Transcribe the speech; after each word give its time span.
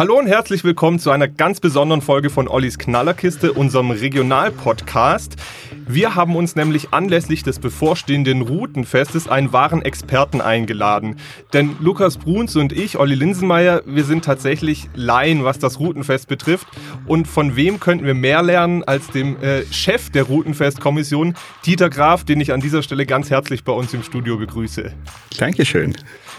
Hallo 0.00 0.18
und 0.18 0.28
herzlich 0.28 0.64
willkommen 0.64 0.98
zu 0.98 1.10
einer 1.10 1.28
ganz 1.28 1.60
besonderen 1.60 2.00
Folge 2.00 2.30
von 2.30 2.48
Ollis 2.48 2.78
Knallerkiste, 2.78 3.52
unserem 3.52 3.90
Regionalpodcast. 3.90 5.36
Wir 5.86 6.14
haben 6.14 6.36
uns 6.36 6.56
nämlich 6.56 6.94
anlässlich 6.94 7.42
des 7.42 7.58
bevorstehenden 7.58 8.40
Routenfestes 8.40 9.28
einen 9.28 9.52
wahren 9.52 9.82
Experten 9.82 10.40
eingeladen. 10.40 11.16
Denn 11.52 11.76
Lukas 11.80 12.16
Bruns 12.16 12.56
und 12.56 12.72
ich, 12.72 12.98
Olli 12.98 13.14
Linsenmeier, 13.14 13.82
wir 13.84 14.04
sind 14.04 14.24
tatsächlich 14.24 14.88
Laien, 14.94 15.44
was 15.44 15.58
das 15.58 15.78
Routenfest 15.78 16.28
betrifft. 16.28 16.68
Und 17.06 17.28
von 17.28 17.54
wem 17.54 17.78
könnten 17.78 18.06
wir 18.06 18.14
mehr 18.14 18.42
lernen 18.42 18.82
als 18.82 19.08
dem 19.08 19.36
äh, 19.42 19.66
Chef 19.70 20.08
der 20.08 20.22
Routenfestkommission, 20.22 21.34
Dieter 21.66 21.90
Graf, 21.90 22.24
den 22.24 22.40
ich 22.40 22.54
an 22.54 22.60
dieser 22.60 22.82
Stelle 22.82 23.04
ganz 23.04 23.28
herzlich 23.28 23.64
bei 23.64 23.72
uns 23.72 23.92
im 23.92 24.02
Studio 24.02 24.38
begrüße. 24.38 24.94
Dankeschön. 25.36 25.94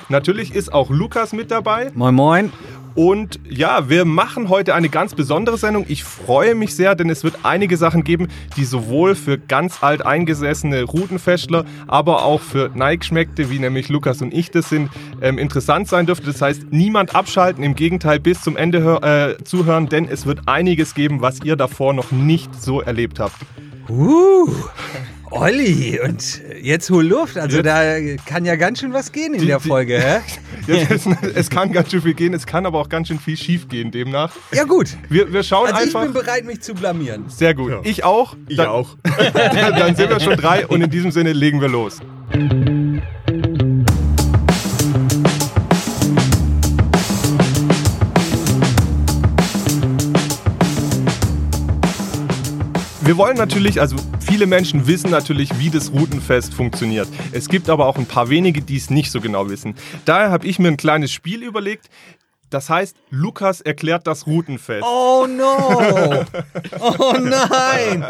Natürlich 0.09 0.55
ist 0.55 0.73
auch 0.73 0.89
Lukas 0.89 1.31
mit 1.31 1.51
dabei. 1.51 1.91
Moin, 1.93 2.15
moin. 2.15 2.51
Und 2.95 3.39
ja, 3.49 3.89
wir 3.89 4.05
machen 4.05 4.49
heute 4.49 4.75
eine 4.75 4.89
ganz 4.89 5.15
besondere 5.15 5.57
Sendung. 5.57 5.85
Ich 5.87 6.03
freue 6.03 6.55
mich 6.55 6.75
sehr, 6.75 6.95
denn 6.95 7.09
es 7.09 7.23
wird 7.23 7.39
einige 7.43 7.77
Sachen 7.77 8.03
geben, 8.03 8.27
die 8.57 8.65
sowohl 8.65 9.15
für 9.15 9.37
ganz 9.37 9.81
alt 9.81 10.05
eingesessene 10.05 10.83
Routenfestler, 10.83 11.65
aber 11.87 12.25
auch 12.25 12.41
für 12.41 12.69
Neigeschmeckte, 12.73 13.49
wie 13.49 13.59
nämlich 13.59 13.89
Lukas 13.89 14.21
und 14.21 14.33
ich 14.33 14.51
das 14.51 14.69
sind, 14.69 14.89
ähm, 15.21 15.37
interessant 15.37 15.87
sein 15.87 16.05
dürfte. 16.05 16.27
Das 16.27 16.41
heißt, 16.41 16.71
niemand 16.71 17.15
abschalten, 17.15 17.63
im 17.63 17.75
Gegenteil 17.75 18.19
bis 18.19 18.41
zum 18.41 18.57
Ende 18.57 19.37
äh, 19.39 19.43
zuhören, 19.43 19.87
denn 19.87 20.07
es 20.07 20.25
wird 20.25 20.47
einiges 20.47 20.93
geben, 20.93 21.21
was 21.21 21.41
ihr 21.43 21.55
davor 21.55 21.93
noch 21.93 22.11
nicht 22.11 22.61
so 22.61 22.81
erlebt 22.81 23.19
habt. 23.19 23.35
Uh, 23.89 24.47
Olli, 25.31 25.97
und 26.03 26.41
jetzt 26.61 26.89
hol 26.89 27.05
Luft. 27.05 27.37
Also 27.37 27.57
jetzt, 27.57 27.65
da 27.65 27.99
kann 28.25 28.43
ja 28.43 28.57
ganz 28.57 28.81
schön 28.81 28.91
was 28.91 29.11
gehen 29.13 29.33
in 29.33 29.39
die, 29.39 29.47
der 29.47 29.61
Folge, 29.61 29.97
hä? 29.97 30.19
Jetzt, 30.67 31.07
es 31.35 31.49
kann 31.49 31.71
ganz 31.71 31.89
schön 31.89 32.03
viel 32.03 32.13
gehen, 32.13 32.35
es 32.35 32.45
kann 32.45 32.67
aber 32.67 32.79
auch 32.79 32.87
ganz 32.87 33.07
schön 33.07 33.17
viel 33.17 33.35
schief 33.35 33.67
gehen 33.67 33.89
demnach. 33.89 34.35
Ja 34.53 34.63
gut. 34.63 34.95
Wir, 35.09 35.33
wir 35.33 35.41
schauen 35.41 35.67
also 35.67 35.81
einfach. 35.81 36.05
ich 36.05 36.13
bin 36.13 36.21
bereit, 36.21 36.45
mich 36.45 36.61
zu 36.61 36.75
blamieren. 36.75 37.25
Sehr 37.29 37.55
gut. 37.55 37.71
Ja. 37.71 37.81
Ich 37.83 38.03
auch. 38.03 38.35
Ich 38.47 38.57
dann, 38.57 38.67
auch. 38.67 38.95
dann 39.33 39.95
sind 39.95 40.09
wir 40.09 40.19
schon 40.19 40.35
drei 40.35 40.67
und 40.67 40.81
in 40.81 40.89
diesem 40.91 41.11
Sinne 41.11 41.33
legen 41.33 41.61
wir 41.61 41.69
los. 41.69 41.99
Wir 53.11 53.17
wollen 53.17 53.35
natürlich, 53.35 53.81
also 53.81 53.97
viele 54.21 54.45
Menschen 54.45 54.87
wissen 54.87 55.11
natürlich, 55.11 55.59
wie 55.59 55.69
das 55.69 55.91
Routenfest 55.91 56.53
funktioniert. 56.53 57.09
Es 57.33 57.49
gibt 57.49 57.69
aber 57.69 57.87
auch 57.87 57.97
ein 57.97 58.05
paar 58.05 58.29
wenige, 58.29 58.61
die 58.61 58.77
es 58.77 58.89
nicht 58.89 59.11
so 59.11 59.19
genau 59.19 59.49
wissen. 59.49 59.75
Daher 60.05 60.31
habe 60.31 60.47
ich 60.47 60.59
mir 60.59 60.69
ein 60.69 60.77
kleines 60.77 61.11
Spiel 61.11 61.43
überlegt. 61.43 61.89
Das 62.51 62.69
heißt, 62.69 62.97
Lukas 63.09 63.61
erklärt 63.61 64.07
das 64.07 64.27
Routenfest. 64.27 64.83
Oh 64.83 65.25
no! 65.25 66.25
Oh 66.99 67.13
nein! 67.17 68.05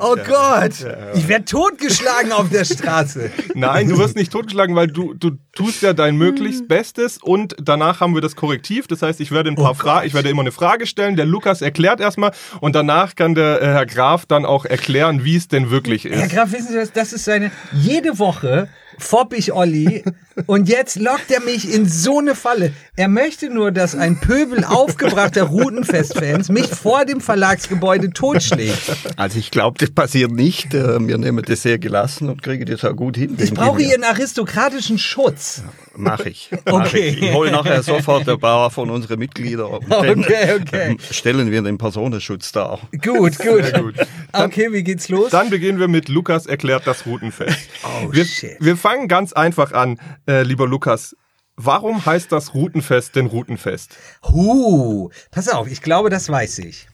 Oh 0.00 0.16
Gott! 0.16 0.72
Ich 1.14 1.28
werde 1.28 1.44
totgeschlagen 1.44 2.32
auf 2.32 2.48
der 2.48 2.64
Straße. 2.64 3.30
Nein, 3.54 3.88
du 3.88 3.98
wirst 3.98 4.16
nicht 4.16 4.32
totgeschlagen, 4.32 4.74
weil 4.74 4.88
du, 4.88 5.14
du 5.14 5.32
tust 5.52 5.82
ja 5.82 5.92
dein 5.92 6.16
möglichst 6.16 6.62
hm. 6.62 6.68
Bestes 6.68 7.18
und 7.18 7.54
danach 7.62 8.00
haben 8.00 8.14
wir 8.14 8.20
das 8.20 8.34
Korrektiv. 8.34 8.86
Das 8.88 9.02
heißt, 9.02 9.20
ich 9.20 9.30
werde 9.30 9.50
ein 9.50 9.56
paar 9.56 9.72
oh 9.72 9.74
Fragen, 9.74 10.06
ich 10.06 10.14
werde 10.14 10.28
immer 10.28 10.42
eine 10.42 10.52
Frage 10.52 10.86
stellen. 10.86 11.16
Der 11.16 11.26
Lukas 11.26 11.62
erklärt 11.62 12.00
erstmal 12.00 12.32
und 12.60 12.74
danach 12.74 13.14
kann 13.14 13.34
der 13.34 13.62
äh, 13.62 13.66
Herr 13.66 13.86
Graf 13.86 14.26
dann 14.26 14.44
auch 14.44 14.64
erklären, 14.64 15.24
wie 15.24 15.36
es 15.36 15.48
denn 15.48 15.70
wirklich 15.70 16.04
ist. 16.06 16.18
Herr 16.18 16.28
Graf, 16.28 16.52
wissen 16.52 16.72
Sie 16.72 16.78
was? 16.78 16.92
Das 16.92 17.12
ist 17.12 17.24
seine. 17.24 17.52
Jede 17.72 18.18
Woche 18.18 18.68
fopp 18.98 19.34
ich 19.34 19.52
Olli 19.52 20.04
und 20.46 20.68
jetzt 20.68 20.96
lockt 20.96 21.30
er 21.30 21.40
mich 21.40 21.72
in 21.72 21.88
so 21.88 22.18
eine 22.18 22.34
Falle. 22.34 22.72
Er 22.96 23.08
möchte 23.08 23.50
nur, 23.50 23.72
dass 23.72 23.94
ein 23.94 24.20
Pöbel 24.20 24.64
aufgebrachter 24.64 25.44
Routenfest-Fans 25.44 26.48
mich 26.48 26.66
vor 26.66 27.04
dem 27.04 27.20
Verlagsgebäude 27.20 28.10
totschlägt. 28.10 28.96
Also 29.16 29.38
ich 29.38 29.50
glaube, 29.50 29.78
das 29.78 29.90
passiert 29.90 30.32
nicht. 30.32 30.74
Äh, 30.74 31.06
wir 31.06 31.18
nehmen 31.18 31.44
das 31.46 31.62
sehr 31.62 31.78
gelassen 31.78 32.28
und 32.28 32.42
kriegen 32.42 32.66
das 32.66 32.84
auch 32.84 32.96
gut 32.96 33.16
hin. 33.16 33.36
Ich 33.38 33.52
brauche 33.52 33.82
Ihren 33.82 34.04
aristokratischen 34.04 34.98
Schutz. 34.98 35.62
Mach 35.96 36.20
ich. 36.20 36.50
Mach 36.64 36.86
okay. 36.86 37.08
Ich, 37.08 37.22
ich 37.22 37.32
hole 37.32 37.50
nachher 37.50 37.82
sofort 37.82 38.28
ein 38.28 38.38
paar 38.38 38.70
von 38.70 38.90
unseren 38.90 39.18
Mitgliedern 39.18 39.66
und 39.66 39.90
okay, 39.92 40.60
okay. 40.60 40.96
stellen 41.10 41.50
wir 41.50 41.62
den 41.62 41.78
Personenschutz 41.78 42.52
dar. 42.52 42.80
Gut, 42.92 43.38
gut. 43.38 43.72
gut. 43.74 43.94
Dann, 44.32 44.46
okay, 44.46 44.72
wie 44.72 44.82
geht's 44.82 45.08
los? 45.08 45.30
Dann 45.30 45.50
beginnen 45.50 45.78
wir 45.78 45.88
mit 45.88 46.08
Lukas 46.08 46.46
erklärt 46.46 46.86
das 46.86 47.06
Routenfest. 47.06 47.68
Oh, 47.84 48.12
wir, 48.12 48.24
shit. 48.24 48.56
wir 48.60 48.76
fangen 48.76 49.08
ganz 49.08 49.32
einfach 49.32 49.72
an, 49.72 50.00
äh, 50.26 50.42
lieber 50.42 50.66
Lukas. 50.66 51.16
Warum 51.56 52.04
heißt 52.04 52.32
das 52.32 52.54
Routenfest 52.54 53.14
denn 53.14 53.26
Routenfest? 53.26 53.96
Huh, 54.24 55.10
pass 55.30 55.48
auf, 55.48 55.70
ich 55.70 55.82
glaube, 55.82 56.10
das 56.10 56.28
weiß 56.28 56.58
ich. 56.58 56.88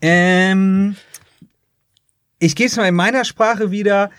Ähm, 0.00 0.96
ich 2.40 2.56
gebe 2.56 2.68
es 2.68 2.76
mal 2.76 2.88
in 2.88 2.96
meiner 2.96 3.24
Sprache 3.24 3.70
wieder. 3.70 4.10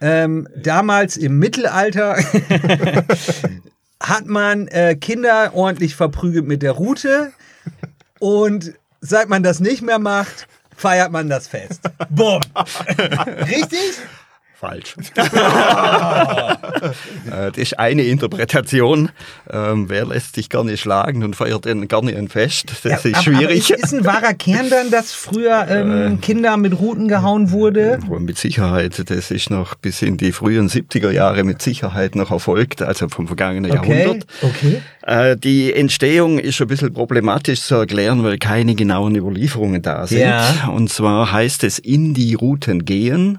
Ähm, 0.00 0.48
damals 0.56 1.16
im 1.16 1.38
Mittelalter 1.38 2.16
hat 4.02 4.26
man 4.26 4.66
äh, 4.68 4.96
Kinder 4.96 5.52
ordentlich 5.54 5.94
verprügelt 5.94 6.46
mit 6.46 6.62
der 6.62 6.72
Route 6.72 7.32
und 8.18 8.74
seit 9.00 9.28
man 9.28 9.42
das 9.42 9.60
nicht 9.60 9.82
mehr 9.82 9.98
macht, 9.98 10.48
feiert 10.76 11.12
man 11.12 11.28
das 11.28 11.46
Fest. 11.46 11.82
Bumm. 12.10 12.40
Richtig? 13.48 13.98
Falsch. 14.62 14.94
Äh, 17.30 17.52
das 17.52 17.58
ist 17.58 17.78
eine 17.78 18.02
Interpretation. 18.02 19.10
Ähm, 19.48 19.88
wer 19.88 20.06
lässt 20.06 20.34
sich 20.34 20.48
gerne 20.48 20.76
schlagen 20.76 21.22
und 21.22 21.36
feiert 21.36 21.64
dann 21.66 21.86
gerne 21.86 22.16
ein 22.16 22.28
Fest? 22.28 22.72
Das 22.82 23.04
ja, 23.04 23.10
ist 23.10 23.22
schwierig. 23.22 23.72
Aber 23.72 23.84
ist, 23.84 23.92
ein 23.92 24.04
wahrer 24.04 24.34
Kern 24.34 24.68
dann, 24.68 24.90
dass 24.90 25.12
früher 25.12 25.66
ähm, 25.68 26.14
äh, 26.14 26.16
Kinder 26.16 26.56
mit 26.56 26.78
Ruten 26.78 27.06
gehauen 27.06 27.52
wurde? 27.52 28.00
Mit 28.18 28.38
Sicherheit. 28.38 29.08
Das 29.08 29.30
ist 29.30 29.50
noch 29.50 29.76
bis 29.76 30.02
in 30.02 30.16
die 30.16 30.32
frühen 30.32 30.68
70er 30.68 31.10
Jahre 31.10 31.44
mit 31.44 31.62
Sicherheit 31.62 32.16
noch 32.16 32.32
erfolgt, 32.32 32.82
also 32.82 33.08
vom 33.08 33.28
vergangenen 33.28 33.70
okay, 33.70 34.00
Jahrhundert. 34.00 34.26
Okay. 34.42 34.82
Äh, 35.02 35.36
die 35.36 35.72
Entstehung 35.72 36.38
ist 36.38 36.60
ein 36.60 36.68
bisschen 36.68 36.92
problematisch 36.92 37.62
zu 37.62 37.74
erklären, 37.74 38.22
weil 38.22 38.38
keine 38.38 38.74
genauen 38.74 39.16
Überlieferungen 39.16 39.82
da 39.82 40.06
sind. 40.06 40.20
Ja. 40.20 40.68
Und 40.72 40.90
zwar 40.90 41.32
heißt 41.32 41.64
es 41.64 41.78
in 41.78 42.14
die 42.14 42.34
Routen 42.34 42.84
gehen. 42.84 43.38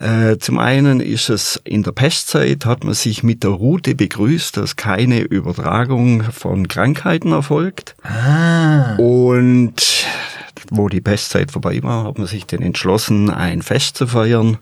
Äh, 0.00 0.38
zum 0.38 0.58
einen 0.58 1.00
ist 1.00 1.28
es 1.28 1.60
in 1.64 1.82
der 1.82 1.92
Pestzeit, 1.92 2.64
hat 2.66 2.84
man 2.84 2.94
sich 2.94 3.22
mit 3.22 3.44
der 3.44 3.50
Route 3.50 3.94
begrüßt, 3.94 4.56
dass 4.56 4.76
keine 4.76 5.20
Übertragung 5.20 6.22
von 6.24 6.68
Krankheiten 6.68 7.32
erfolgt. 7.32 7.94
Ah. 8.02 8.96
Und 8.96 10.06
wo 10.70 10.88
die 10.88 11.00
Pestzeit 11.00 11.50
vorbei 11.50 11.82
war, 11.82 12.04
hat 12.04 12.18
man 12.18 12.26
sich 12.26 12.46
dann 12.46 12.62
entschlossen, 12.62 13.30
ein 13.30 13.62
Fest 13.62 13.96
zu 13.96 14.06
feiern. 14.06 14.58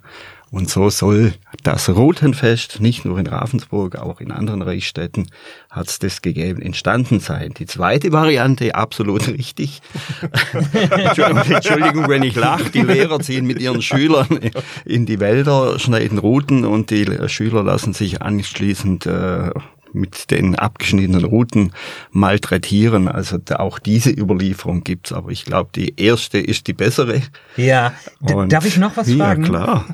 Und 0.51 0.71
so 0.71 0.91
soll 0.91 1.35
das 1.65 1.89
Rotenfest 1.89 2.81
nicht 2.81 3.05
nur 3.05 3.19
in 3.19 3.27
Ravensburg, 3.27 3.97
auch 3.97 4.21
in 4.21 4.31
anderen 4.31 4.63
Reichsstädten 4.63 5.29
hat 5.71 5.89
es 5.89 5.99
das 5.99 6.23
gegeben, 6.23 6.63
entstanden 6.63 7.19
sein. 7.19 7.53
Die 7.59 7.67
zweite 7.67 8.13
Variante, 8.13 8.75
absolut 8.75 9.27
richtig. 9.27 9.83
Entschuldigung, 10.73 12.09
wenn 12.09 12.23
ich 12.23 12.37
lache, 12.37 12.71
die 12.71 12.83
Lehrer 12.83 13.19
ziehen 13.19 13.47
mit 13.47 13.61
ihren 13.61 13.83
Schülern 13.83 14.39
in 14.85 15.05
die 15.05 15.19
Wälder, 15.19 15.81
schneiden 15.81 16.19
Routen 16.19 16.65
und 16.65 16.91
die 16.91 17.07
Schüler 17.29 17.65
lassen 17.65 17.93
sich 17.93 18.23
anschließend 18.23 19.07
äh, 19.07 19.51
mit 19.93 20.31
den 20.31 20.55
abgeschnittenen 20.55 21.25
Routen 21.25 21.73
malträtieren. 22.11 23.09
Also 23.09 23.39
auch 23.57 23.79
diese 23.79 24.11
Überlieferung 24.11 24.85
gibt's, 24.85 25.13
aber 25.13 25.31
ich 25.31 25.45
glaube, 25.45 25.71
die 25.75 26.01
erste 26.01 26.39
ist 26.39 26.69
die 26.69 26.73
bessere. 26.73 27.23
Ja, 27.57 27.95
und 28.21 28.53
darf 28.53 28.67
ich 28.67 28.77
noch 28.77 28.97
was 28.97 29.11
fragen? 29.11 29.43
Ja, 29.43 29.49
klar. 29.49 29.85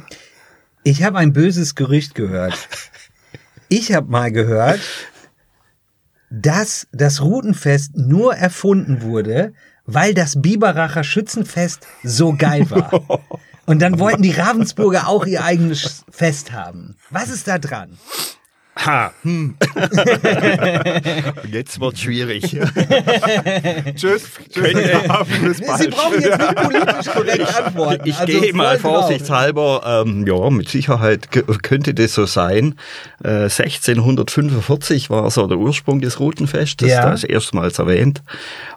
Ich 0.85 1.05
habe 1.05 1.19
ein 1.19 1.33
böses 1.33 1.75
Gerücht 1.77 2.15
gehört. 2.15 2.69
Ich 3.69 3.95
habe 3.95 4.11
mal 4.11 4.33
gehört, 4.33 4.81
dass 6.29 6.89
das 6.93 7.21
Rutenfest 7.23 7.97
nur 7.97 8.35
erfunden 8.35 9.03
wurde, 9.03 9.53
weil 9.87 10.13
das 10.13 10.41
Biberacher 10.43 11.05
Schützenfest 11.05 11.87
so 12.03 12.35
geil 12.37 12.69
war. 12.71 13.21
Und 13.65 13.81
dann 13.81 14.01
wollten 14.01 14.23
die 14.23 14.33
Ravensburger 14.33 15.07
auch 15.07 15.25
ihr 15.25 15.45
eigenes 15.45 16.05
Fest 16.11 16.53
haben. 16.53 16.97
Was 17.11 17.31
ist 17.31 17.47
da 17.47 17.59
dran? 17.59 17.97
Ha. 18.77 19.13
Hm. 19.23 19.55
jetzt 21.53 21.79
wird 21.79 21.99
schwierig. 21.99 22.43
Tschüss. 23.95 24.31
Tschüss. 24.51 25.59
Sie 25.79 25.89
brauchen 25.89 26.23
jetzt 26.23 26.39
nicht 26.39 26.57
politisch 26.57 27.13
korrekt 27.13 27.59
antworten. 27.59 28.09
Ich 28.09 28.19
also 28.19 28.41
gehe 28.41 28.55
mal 28.55 28.79
vorsichtshalber, 28.79 30.05
ähm, 30.07 30.27
ja, 30.27 30.49
mit 30.49 30.71
Sicherheit 30.71 31.29
könnte 31.63 31.93
das 31.93 32.15
so 32.15 32.25
sein. 32.25 32.77
Äh, 33.23 33.45
1645 33.51 35.11
war 35.11 35.31
so 35.31 35.47
der 35.47 35.59
Ursprung 35.59 36.01
des 36.01 36.19
Routenfestes, 36.19 36.89
ja. 36.89 37.11
das 37.11 37.25
erstmals 37.25 37.79
erwähnt. 37.79 38.23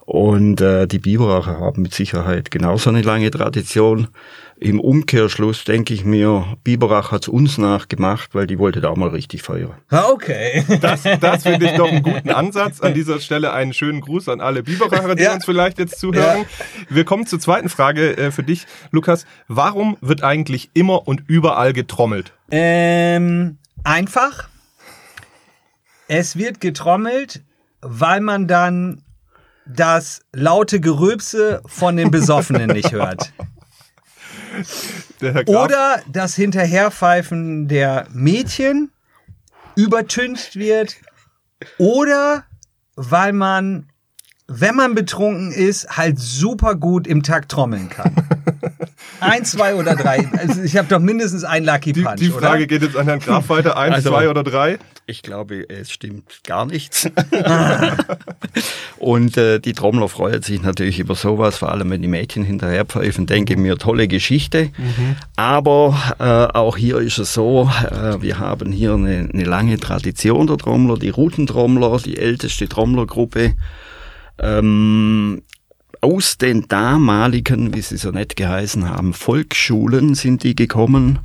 Und 0.05 0.59
äh, 0.59 0.87
die 0.87 0.99
Biberacher 0.99 1.59
haben 1.59 1.81
mit 1.81 1.93
Sicherheit 1.93 2.51
genauso 2.51 2.89
eine 2.89 3.01
lange 3.01 3.31
Tradition. 3.31 4.09
Im 4.57 4.79
Umkehrschluss 4.79 5.65
denke 5.65 5.93
ich 5.93 6.05
mir, 6.05 6.45
Biberach 6.63 7.11
hat's 7.11 7.27
uns 7.27 7.57
nachgemacht, 7.57 8.33
weil 8.33 8.47
die 8.47 8.57
wollte 8.57 8.79
da 8.79 8.89
auch 8.89 8.95
mal 8.95 9.09
richtig 9.09 9.41
feiern. 9.41 9.73
Ah, 9.89 10.05
Okay. 10.13 10.63
Das, 10.81 11.03
das 11.19 11.43
finde 11.43 11.65
ich 11.65 11.73
doch 11.77 11.89
einen 11.89 12.03
guten 12.03 12.29
Ansatz. 12.29 12.79
An 12.79 12.93
dieser 12.93 13.19
Stelle 13.19 13.51
einen 13.51 13.73
schönen 13.73 13.99
Gruß 13.99 14.29
an 14.29 14.39
alle 14.39 14.63
Biberacher, 14.63 15.15
die 15.15 15.23
Ja. 15.23 15.33
uns 15.33 15.43
vielleicht 15.45 15.77
jetzt 15.77 15.99
zuhören. 15.99 16.45
Wir 16.89 17.03
kommen 17.03 17.27
zur 17.27 17.39
zweiten 17.39 17.67
Frage 17.67 18.15
äh, 18.17 18.31
für 18.31 18.43
dich, 18.43 18.65
Lukas. 18.91 19.25
Warum 19.49 19.97
wird 19.99 20.23
eigentlich 20.23 20.69
immer 20.73 21.05
und 21.07 21.23
überall 21.27 21.73
getrommelt? 21.73 22.31
Ähm, 22.49 23.57
einfach. 23.83 24.47
Es 26.07 26.37
wird 26.37 26.61
getrommelt, 26.61 27.41
weil 27.81 28.21
man 28.21 28.47
dann 28.47 29.01
das 29.65 30.21
laute 30.31 30.79
Gerülpse 30.79 31.61
von 31.65 31.97
den 31.97 32.09
Besoffenen 32.11 32.69
nicht 32.69 32.91
hört. 32.93 33.33
Oder 35.47 36.01
das 36.11 36.35
Hinterherpfeifen 36.35 37.67
der 37.67 38.07
Mädchen 38.11 38.91
übertüncht 39.75 40.55
wird. 40.55 40.95
Oder 41.77 42.45
weil 42.95 43.33
man, 43.33 43.89
wenn 44.47 44.75
man 44.75 44.95
betrunken 44.95 45.51
ist, 45.51 45.97
halt 45.97 46.19
super 46.19 46.75
gut 46.75 47.07
im 47.07 47.23
Takt 47.23 47.51
trommeln 47.51 47.89
kann. 47.89 48.15
Ein, 49.25 49.45
zwei 49.45 49.75
oder 49.75 49.95
drei. 49.95 50.29
Also 50.37 50.61
ich 50.61 50.77
habe 50.77 50.87
doch 50.87 50.99
mindestens 50.99 51.43
ein 51.43 51.63
Lucky 51.65 51.93
die, 51.93 52.01
Punch, 52.03 52.15
die 52.19 52.29
Frage 52.29 52.57
oder? 52.59 52.65
geht 52.67 52.81
jetzt 52.83 52.95
an 52.97 53.05
Herrn 53.05 53.19
Graf 53.19 53.49
weiter. 53.49 53.77
Eins, 53.77 53.95
Also- 53.95 54.09
zwei 54.09 54.29
oder 54.29 54.43
drei? 54.43 54.77
Ich 55.07 55.21
glaube, 55.21 55.69
es 55.69 55.91
stimmt 55.91 56.41
gar 56.47 56.65
nichts. 56.65 57.07
Und 58.97 59.37
äh, 59.37 59.59
die 59.59 59.73
Trommler 59.73 60.09
freuen 60.09 60.41
sich 60.41 60.61
natürlich 60.63 60.99
über 60.99 61.13
sowas, 61.13 61.57
vor 61.57 61.71
allem 61.71 61.91
wenn 61.91 62.01
die 62.01 62.07
Mädchen 62.07 62.43
hinterherpfeifen, 62.43 63.27
denke 63.27 63.53
ich 63.53 63.59
mir, 63.59 63.77
tolle 63.77 64.07
Geschichte. 64.07 64.71
Aber 65.35 65.95
äh, 66.19 66.57
auch 66.57 66.75
hier 66.77 66.97
ist 66.97 67.19
es 67.19 67.33
so, 67.33 67.69
äh, 67.91 68.21
wir 68.21 68.39
haben 68.39 68.71
hier 68.71 68.93
eine, 68.93 69.29
eine 69.31 69.43
lange 69.43 69.77
Tradition 69.79 70.47
der 70.47 70.57
Trommler, 70.57 70.97
die 70.97 71.09
Routentrommler, 71.09 71.99
die 72.03 72.17
älteste 72.17 72.67
Trommlergruppe. 72.67 73.53
Ähm, 74.39 75.43
aus 76.05 76.37
den 76.37 76.67
damaligen, 76.67 77.73
wie 77.73 77.81
sie 77.81 77.97
so 77.97 78.11
nett 78.11 78.35
geheißen 78.35 78.87
haben, 78.87 79.13
Volksschulen 79.13 80.13
sind 80.13 80.43
die 80.43 80.55
gekommen, 80.55 81.17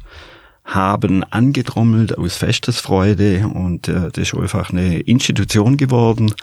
haben 0.65 1.23
angetrommelt 1.23 2.17
aus 2.17 2.39
Festesfreude 2.39 3.47
und 3.47 3.89
äh, 3.89 4.09
das 4.11 4.33
ist 4.33 4.35
einfach 4.35 4.71
eine 4.71 5.01
Institution 5.01 5.77
geworden. 5.77 6.35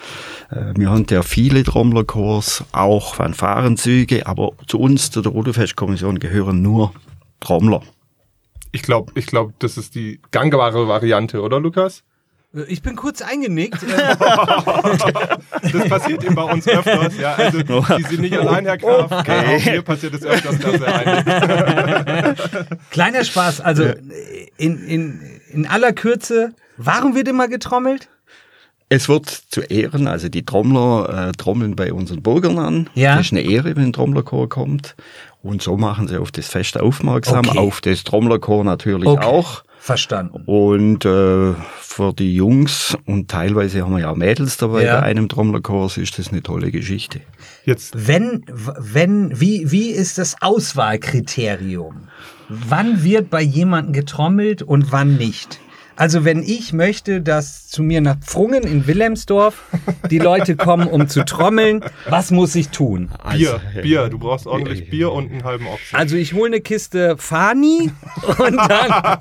Äh, 0.51 0.73
wir 0.75 0.91
haben 0.91 1.07
ja 1.09 1.23
viele 1.23 1.63
Trommlerchors, 1.63 2.63
auch 2.73 3.15
Fanfarenzüge, 3.15 4.27
aber 4.27 4.51
zu 4.67 4.79
uns, 4.79 5.09
zu 5.09 5.23
der 5.23 5.31
Rudolfestkommission, 5.31 6.19
gehören 6.19 6.61
nur 6.61 6.93
Trommler. 7.39 7.81
Ich 8.71 8.83
glaube, 8.83 9.13
ich 9.15 9.25
glaub, 9.25 9.57
das 9.57 9.77
ist 9.77 9.95
die 9.95 10.21
gangbare 10.29 10.87
Variante, 10.87 11.41
oder 11.41 11.59
Lukas? 11.59 12.03
Ich 12.67 12.81
bin 12.81 12.95
kurz 12.95 13.21
eingenickt. 13.21 13.83
Äh, 13.83 14.15
Das 15.73 15.89
passiert 15.89 16.23
eben 16.23 16.35
bei 16.35 16.43
uns 16.43 16.67
öfters. 16.67 17.17
Ja, 17.17 17.33
also, 17.33 17.59
die 17.97 18.03
sind 18.03 18.21
nicht 18.21 18.37
allein, 18.37 18.65
Herr 18.65 18.77
Graf. 18.77 19.11
Auch 19.11 19.65
mir 19.65 19.81
passiert 19.81 20.13
es 20.13 20.23
öfters, 20.23 20.57
dass 20.59 20.81
er. 20.81 22.35
Kleiner 22.91 23.23
Spaß. 23.25 23.61
Also 23.61 23.83
in, 24.57 24.77
in, 24.87 25.21
in 25.51 25.67
aller 25.67 25.91
Kürze, 25.93 26.53
warum 26.77 27.15
wird 27.15 27.27
immer 27.27 27.47
getrommelt? 27.47 28.07
Es 28.89 29.09
wird 29.09 29.27
zu 29.29 29.61
Ehren, 29.61 30.07
also 30.07 30.29
die 30.29 30.45
Trommler 30.45 31.29
äh, 31.29 31.31
trommeln 31.33 31.75
bei 31.75 31.91
unseren 31.91 32.21
Bürgern 32.23 32.57
an. 32.57 32.89
Ja. 32.93 33.17
Das 33.17 33.25
ist 33.27 33.31
eine 33.33 33.41
Ehre, 33.41 33.75
wenn 33.75 33.85
ein 33.85 33.93
Trommlerchor 33.93 34.47
kommt. 34.47 34.95
Und 35.43 35.61
so 35.61 35.75
machen 35.75 36.07
sie 36.07 36.17
auf 36.17 36.31
das 36.31 36.47
Fest 36.47 36.79
aufmerksam, 36.79 37.45
Okay. 37.49 37.57
auf 37.57 37.81
das 37.81 38.03
Trommlerchor 38.05 38.63
natürlich 38.63 39.07
Okay. 39.09 39.25
auch. 39.25 39.63
Verstanden. 39.87 40.43
Und 40.45 41.05
äh, 41.05 41.53
für 41.79 42.11
die 42.13 42.35
Jungs 42.35 42.97
und 43.05 43.29
teilweise 43.31 43.81
haben 43.83 43.93
wir 43.93 44.01
ja 44.01 44.11
auch 44.11 44.17
Mädels 44.17 44.57
dabei 44.57 44.83
Ja. 44.83 44.99
bei 44.99 45.03
einem 45.03 45.29
Trommlerchor, 45.29 45.89
ist 45.97 46.19
das 46.19 46.27
eine 46.27 46.43
tolle 46.43 46.71
Geschichte. 46.71 47.21
Jetzt, 47.63 47.93
Wenn, 48.07 48.43
wenn, 48.49 49.39
wie, 49.39 49.71
wie 49.71 49.89
ist 49.91 50.17
das 50.17 50.35
Auswahlkriterium? 50.41 52.09
Wann 52.49 53.01
wird 53.03 53.29
bei 53.29 53.41
jemandem 53.41 53.93
getrommelt 53.93 54.61
und 54.61 54.91
wann 54.91 55.15
nicht? 55.15 55.59
Also 55.97 56.23
wenn 56.23 56.43
ich 56.43 56.73
möchte, 56.73 57.21
dass 57.21 57.67
zu 57.67 57.81
mir 57.81 58.01
nach 58.01 58.17
Pfrungen 58.19 58.63
in 58.63 58.85
Wilhelmsdorf 58.85 59.63
die 60.11 60.19
Leute 60.19 60.55
kommen, 60.55 60.87
um 60.87 61.09
zu 61.09 61.25
trommeln, 61.25 61.83
was 62.07 62.29
muss 62.29 62.53
ich 62.55 62.69
tun? 62.69 63.09
Bier, 63.35 63.53
Also, 63.53 63.81
Bier. 63.81 64.07
Du 64.09 64.19
brauchst 64.19 64.45
ordentlich 64.45 64.89
Bier 64.89 65.11
und 65.11 65.31
einen 65.31 65.43
halben 65.43 65.65
Ochsen. 65.67 65.97
Also 65.97 66.15
ich 66.15 66.33
hole 66.33 66.47
eine 66.47 66.61
Kiste 66.61 67.15
Fani 67.17 67.91
und 68.37 68.55
dann 68.57 69.17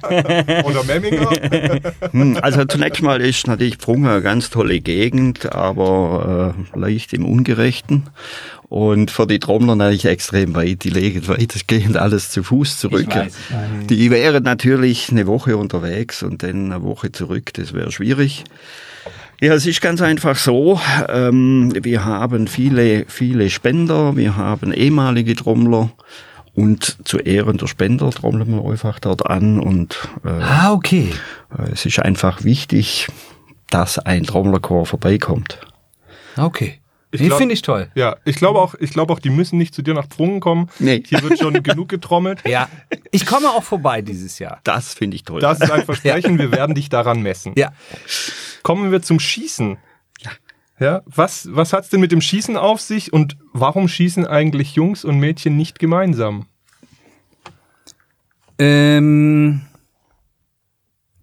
Oder 0.64 0.84
Memminger. 0.84 1.31
Hm, 2.12 2.38
Also 2.43 2.64
zunächst 2.67 3.02
mal 3.02 3.20
ist 3.20 3.46
natürlich 3.46 3.76
Pfrungen 3.76 4.06
eine 4.11 4.22
ganz 4.22 4.50
tolle 4.50 4.81
Gegend, 4.81 5.52
aber 5.52 6.55
äh, 6.75 6.79
leicht 6.79 7.12
im 7.14 7.25
Ungerechten. 7.25 8.05
Und 8.68 9.10
für 9.12 9.26
die 9.26 9.38
Trommler 9.38 9.76
natürlich 9.76 10.06
extrem 10.06 10.54
weit. 10.56 10.82
Die 10.84 10.90
legen 10.90 11.26
weitestgehend 11.28 11.96
alles 11.96 12.30
zu 12.30 12.42
Fuß 12.42 12.80
zurück. 12.80 13.08
Die 13.88 14.10
wären 14.10 14.42
natürlich 14.42 15.10
eine 15.10 15.26
Woche 15.26 15.56
unterwegs 15.56 16.22
und 16.24 16.42
dann 16.42 16.72
eine 16.72 16.82
Woche 16.82 17.12
zurück. 17.12 17.52
Das 17.54 17.72
wäre 17.72 17.92
schwierig. 17.92 18.42
Ja, 19.40 19.54
es 19.54 19.66
ist 19.66 19.80
ganz 19.82 20.00
einfach 20.02 20.36
so. 20.36 20.80
Ähm, 21.08 21.72
wir 21.80 22.04
haben 22.04 22.48
viele, 22.48 23.04
viele 23.06 23.50
Spender. 23.50 24.16
Wir 24.16 24.36
haben 24.36 24.72
ehemalige 24.72 25.36
Trommler. 25.36 25.90
Und 26.54 27.06
zu 27.06 27.19
Ehren 27.19 27.58
der 27.58 27.66
Spender 27.66 28.10
trommeln 28.10 28.50
wir 28.50 28.64
einfach 28.69 28.98
dort 28.98 29.26
an 29.26 29.60
und 29.60 30.08
äh, 30.24 30.28
Ah, 30.30 30.72
okay. 30.72 31.12
äh, 31.56 31.70
Es 31.70 31.84
ist 31.84 31.98
einfach 31.98 32.44
wichtig, 32.44 33.08
dass 33.69 33.98
ein 33.98 34.22
Trommlerchor 34.24 34.86
vorbeikommt. 34.86 35.60
Okay. 36.38 36.80
Ich 37.20 37.26
glaub- 37.28 37.38
finde 37.38 37.54
ich 37.54 37.62
toll. 37.62 37.88
Ja, 37.94 38.16
ich 38.24 38.36
glaube 38.36 38.58
auch, 38.60 38.74
ich 38.78 38.90
glaube 38.90 39.12
auch, 39.12 39.18
die 39.18 39.30
müssen 39.30 39.58
nicht 39.58 39.74
zu 39.74 39.82
dir 39.82 39.94
nach 39.94 40.06
Pfrungen 40.06 40.40
kommen. 40.40 40.70
Nee. 40.78 41.02
Hier 41.06 41.22
wird 41.22 41.38
schon 41.38 41.62
genug 41.62 41.88
getrommelt. 41.88 42.42
Ja. 42.46 42.68
Ich 43.10 43.26
komme 43.26 43.48
auch 43.50 43.62
vorbei 43.62 44.02
dieses 44.02 44.38
Jahr. 44.38 44.60
Das 44.64 44.94
finde 44.94 45.16
ich 45.16 45.24
toll. 45.24 45.40
Das 45.40 45.60
ist 45.60 45.70
ein 45.70 45.84
Versprechen. 45.86 46.38
Wir 46.38 46.50
werden 46.52 46.74
dich 46.74 46.88
daran 46.88 47.22
messen. 47.22 47.52
Ja. 47.56 47.72
Kommen 48.62 48.90
wir 48.92 49.02
zum 49.02 49.20
Schießen. 49.20 49.76
Ja. 50.22 50.30
Ja, 50.78 51.02
was, 51.06 51.48
was 51.52 51.72
hat's 51.72 51.88
denn 51.88 52.00
mit 52.00 52.12
dem 52.12 52.20
Schießen 52.20 52.56
auf 52.56 52.80
sich 52.82 53.12
und 53.12 53.36
warum 53.52 53.88
schießen 53.88 54.26
eigentlich 54.26 54.74
Jungs 54.74 55.04
und 55.04 55.19
Mädchen 55.19 55.56
nicht 55.56 55.78
gemeinsam? 55.78 56.46
Ähm, 58.58 59.62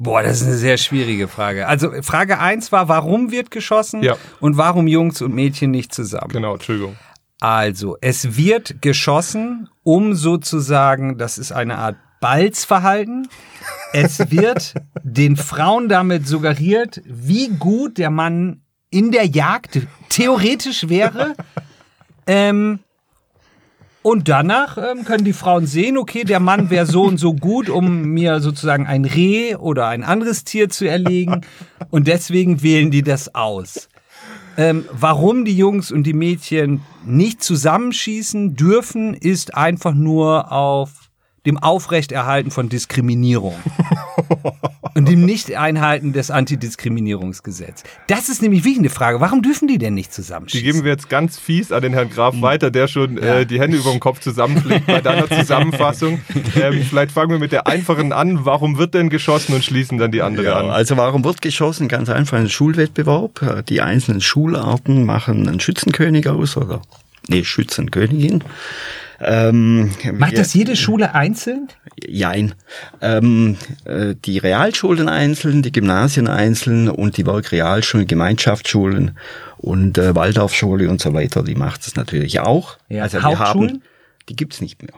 boah, 0.04 0.22
das 0.24 0.42
ist 0.42 0.48
eine 0.48 0.58
sehr 0.58 0.78
schwierige 0.78 1.28
Frage. 1.28 1.68
Also 1.68 1.92
Frage 2.02 2.40
eins 2.40 2.72
war, 2.72 2.88
warum 2.90 3.32
wird 3.32 3.50
geschossen 3.52 4.04
Ja. 4.04 4.16
und 4.40 4.58
warum 4.58 4.88
Jungs 4.88 5.22
und 5.22 5.34
Mädchen 5.34 5.72
nicht 5.72 5.94
zusammen? 5.94 6.30
Genau, 6.32 6.54
Entschuldigung. 6.54 6.96
Also, 7.40 7.98
es 8.00 8.38
wird 8.38 8.82
geschossen, 8.82 9.70
um 9.84 10.13
sozusagen, 10.16 11.18
das 11.18 11.38
ist 11.38 11.51
eine 11.51 11.77
Art 11.77 11.98
Balzverhalten. 12.22 13.27
Es 13.92 14.32
wird 14.32 14.75
den 15.04 15.36
Frauen 15.36 15.89
damit 15.89 16.25
suggeriert, 16.27 17.01
wie 17.06 17.50
gut 17.50 17.98
der 17.98 18.12
Mann 18.12 18.62
in 18.89 19.12
der 19.12 19.25
Jagd 19.25 19.82
theoretisch 20.10 20.88
wäre. 20.89 21.36
Ähm, 22.25 22.80
und 24.03 24.27
danach 24.27 24.77
ähm, 24.77 25.05
können 25.05 25.24
die 25.24 25.33
Frauen 25.33 25.65
sehen, 25.65 25.98
okay, 25.98 26.25
der 26.25 26.41
Mann 26.41 26.69
wäre 26.69 26.86
so 26.86 27.03
und 27.03 27.17
so 27.17 27.33
gut, 27.33 27.69
um 27.69 28.03
mir 28.03 28.41
sozusagen 28.41 28.86
ein 28.86 29.05
Reh 29.05 29.55
oder 29.55 29.88
ein 29.88 30.03
anderes 30.03 30.43
Tier 30.43 30.69
zu 30.69 30.88
erlegen. 30.88 31.41
Und 31.89 32.07
deswegen 32.07 32.62
wählen 32.62 32.91
die 32.91 33.01
das 33.01 33.33
aus. 33.33 33.88
Ähm, 34.57 34.86
warum 34.91 35.45
die 35.45 35.57
Jungs 35.57 35.89
und 35.89 36.03
die 36.03 36.13
Mädchen 36.13 36.81
nicht 37.05 37.41
zusammenschießen 37.41 38.55
dürfen, 38.55 39.13
ist 39.13 39.55
einfach 39.55 39.93
nur 39.93 40.51
auf 40.51 41.02
dem 41.46 41.58
Aufrechterhalten 41.58 42.52
von 42.52 42.70
Diskriminierung 42.70 43.56
und 44.96 45.08
dem 45.10 45.26
Nicht-Einhalten 45.26 46.14
des 46.14 46.32
Antidiskriminierungsgesetzes. 46.32 47.84
Das 48.08 48.30
ist 48.30 48.42
nämlich 48.42 48.64
wirklich 48.64 48.80
eine 48.80 48.90
Frage. 48.90 49.20
Warum 49.20 49.42
dürfen 49.42 49.68
die 49.68 49.78
denn 49.78 49.94
nicht 49.94 50.10
Die 50.12 50.16
zusammenschießen? 50.16 50.64
geben 50.66 50.84
wir 50.84 50.92
jetzt 50.92 51.10
ganz 51.10 51.38
fies 51.38 51.72
an 51.72 51.82
den 51.82 51.94
Herrn 51.94 52.10
Graf 52.10 52.36
weiter, 52.42 52.72
der 52.72 52.88
schon 52.88 53.18
äh, 53.18 53.46
die 53.46 53.60
Hände 53.60 53.78
über 53.78 53.92
dem 53.92 54.00
Kopf 54.00 54.20
zusammenschlägt 54.20 54.88
bei 54.88 55.02
deiner 55.02 55.30
Zusammenfassung. 55.40 56.22
Ähm, 56.56 56.84
vielleicht 56.88 57.12
fangen 57.12 57.32
wir 57.32 57.40
mit 57.40 57.52
der 57.52 57.68
einfachen 57.68 58.14
an. 58.14 58.46
Warum 58.46 58.78
wird 58.78 58.94
denn 58.94 59.10
geschossen 59.10 59.54
und 59.56 59.66
schließen 59.66 59.98
dann 59.98 60.12
die 60.12 60.22
andere 60.22 60.46
Ja, 60.48 60.60
an? 60.60 60.70
also 60.70 60.96
warum 60.98 61.24
wird 61.24 61.42
geschossen? 61.42 61.88
Ganz 61.88 62.10
einfach 62.10 62.38
ein 62.38 62.50
Schulwettbewerb. 62.50 63.66
Die 63.68 63.82
einzelnen 63.82 64.22
Schularten 64.22 65.04
machen 65.06 65.48
einen 65.48 65.60
Schützenkönig 65.60 66.28
aus 66.30 66.56
oder 66.56 66.82
nee, 67.28 67.44
Schützenkönigin. 67.44 68.44
Ähm, 69.25 69.92
Macht 70.13 70.38
das 70.38 70.53
jede 70.53 70.75
Schule 70.75 71.13
einzeln? 71.15 71.68
Jein. 72.06 72.53
Ähm, 73.01 73.58
äh, 73.86 74.15
die 74.25 74.38
Realschulen 74.38 75.08
einzeln, 75.10 75.62
die 75.62 75.72
Gymnasien 75.72 76.27
einzeln 76.27 76.89
und 76.89 77.18
die 77.18 77.25
Werkrealschulen, 77.25 78.08
Gemeinschaftsschulen 78.08 79.18
und 79.58 79.98
äh, 79.98 80.15
Waldorfschule 80.15 80.89
und 80.89 81.01
so 81.01 81.13
weiter, 81.13 81.44
die 81.44 81.56
macht 81.56 81.82
es 81.88 81.96
natürlich 81.96 82.39
auch. 82.39 82.77
Ja, 82.89 83.03
also 83.03 83.18
wir 83.18 83.24
Hauptschulen? 83.24 83.70
haben, 83.70 83.82
die 84.30 84.36
gibt's 84.36 84.62
nicht 84.62 84.82
mehr. 84.82 84.94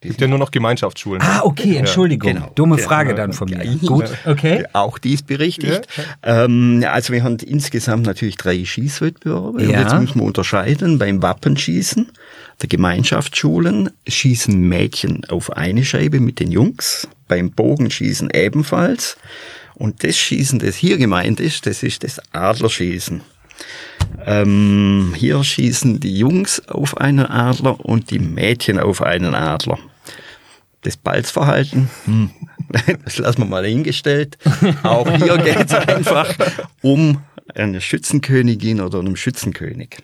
Gibt 0.00 0.20
ja 0.20 0.26
nur 0.26 0.38
noch 0.38 0.50
Gemeinschaftsschulen. 0.50 1.22
Ah, 1.22 1.40
okay, 1.44 1.76
Entschuldigung. 1.76 2.34
Genau. 2.34 2.50
Dumme 2.54 2.76
Ja. 2.78 2.84
Frage 2.84 3.14
dann 3.14 3.32
von 3.32 3.48
mir. 3.48 3.64
Ja. 3.64 3.72
Gut, 3.86 4.10
okay. 4.26 4.66
Auch 4.74 4.98
dies 4.98 5.22
berichtigt. 5.22 5.86
Ähm, 6.22 6.84
also 6.86 7.14
wir 7.14 7.24
haben 7.24 7.38
insgesamt 7.38 8.04
natürlich 8.04 8.36
drei 8.36 8.62
Schießwettbewerbe. 8.66 9.48
Und 9.62 9.70
Ja. 9.70 9.80
jetzt 9.80 9.98
müssen 9.98 10.20
wir 10.20 10.26
unterscheiden. 10.26 10.98
Beim 10.98 11.22
Wappenschießen 11.22 12.10
der 12.60 12.68
Gemeinschaftsschulen 12.68 13.90
schießen 14.06 14.58
Mädchen 14.58 15.24
auf 15.26 15.56
eine 15.56 15.84
Scheibe 15.84 16.20
mit 16.20 16.40
den 16.40 16.50
Jungs. 16.50 17.08
Beim 17.28 17.50
Bogenschießen 17.50 18.30
ebenfalls. 18.32 19.16
Und 19.74 20.04
das 20.04 20.16
Schießen, 20.16 20.60
das 20.60 20.76
hier 20.76 20.98
gemeint 20.98 21.40
ist, 21.40 21.66
das 21.66 21.82
ist 21.82 22.04
das 22.04 22.20
Adlerschießen. 22.32 23.22
Ähm, 24.24 25.14
hier 25.16 25.42
schießen 25.42 26.00
die 26.00 26.16
Jungs 26.18 26.66
auf 26.68 26.96
einen 26.96 27.26
Adler 27.26 27.84
und 27.84 28.10
die 28.10 28.18
Mädchen 28.18 28.78
auf 28.78 29.02
einen 29.02 29.34
Adler. 29.34 29.78
Das 30.82 30.96
Balzverhalten, 30.96 31.90
hm, 32.04 32.30
das 33.04 33.18
lassen 33.18 33.42
wir 33.42 33.46
mal 33.46 33.66
hingestellt. 33.66 34.38
Auch 34.82 35.10
hier 35.10 35.38
geht 35.44 35.66
es 35.66 35.74
einfach 35.74 36.34
um 36.82 37.22
eine 37.54 37.80
Schützenkönigin 37.80 38.80
oder 38.80 39.00
einen 39.00 39.16
Schützenkönig. 39.16 39.98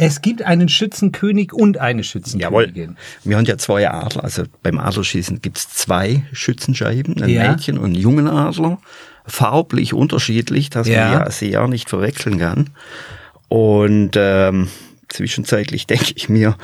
Es 0.00 0.22
gibt 0.22 0.42
einen 0.42 0.68
Schützenkönig 0.68 1.52
und 1.52 1.78
eine 1.78 2.04
Schützenkönigin. 2.04 2.96
Wir 3.24 3.36
haben 3.36 3.44
ja 3.46 3.58
zwei 3.58 3.90
Adler. 3.90 4.22
Also 4.22 4.44
beim 4.62 4.78
Adlerschießen 4.78 5.42
gibt 5.42 5.58
es 5.58 5.68
zwei 5.70 6.22
Schützenscheiben, 6.32 7.20
ein 7.20 7.28
Ja. 7.28 7.50
Mädchen 7.50 7.78
und 7.78 7.86
einen 7.86 7.94
jungen 7.96 8.28
Adler. 8.28 8.78
Farblich 9.26 9.92
unterschiedlich, 9.94 10.70
dass 10.70 10.86
Ja. 10.86 11.08
man 11.10 11.12
ja 11.20 11.30
sehr 11.32 11.66
nicht 11.66 11.90
verwechseln 11.90 12.38
kann. 12.38 12.70
Und 13.48 14.12
ähm, 14.14 14.68
zwischenzeitlich 15.08 15.86
denke 15.88 16.12
ich 16.14 16.28
mir, 16.28 16.56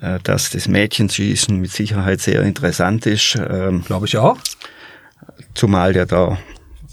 äh, 0.00 0.18
dass 0.24 0.50
das 0.50 0.66
Mädchenschießen 0.66 1.56
mit 1.60 1.70
Sicherheit 1.70 2.20
sehr 2.20 2.42
interessant 2.42 3.06
ist. 3.06 3.36
Ähm, 3.36 3.84
Glaube 3.86 4.06
ich 4.06 4.16
auch. 4.16 4.36
zumal 5.54 5.94
ja 5.94 6.06
da 6.06 6.38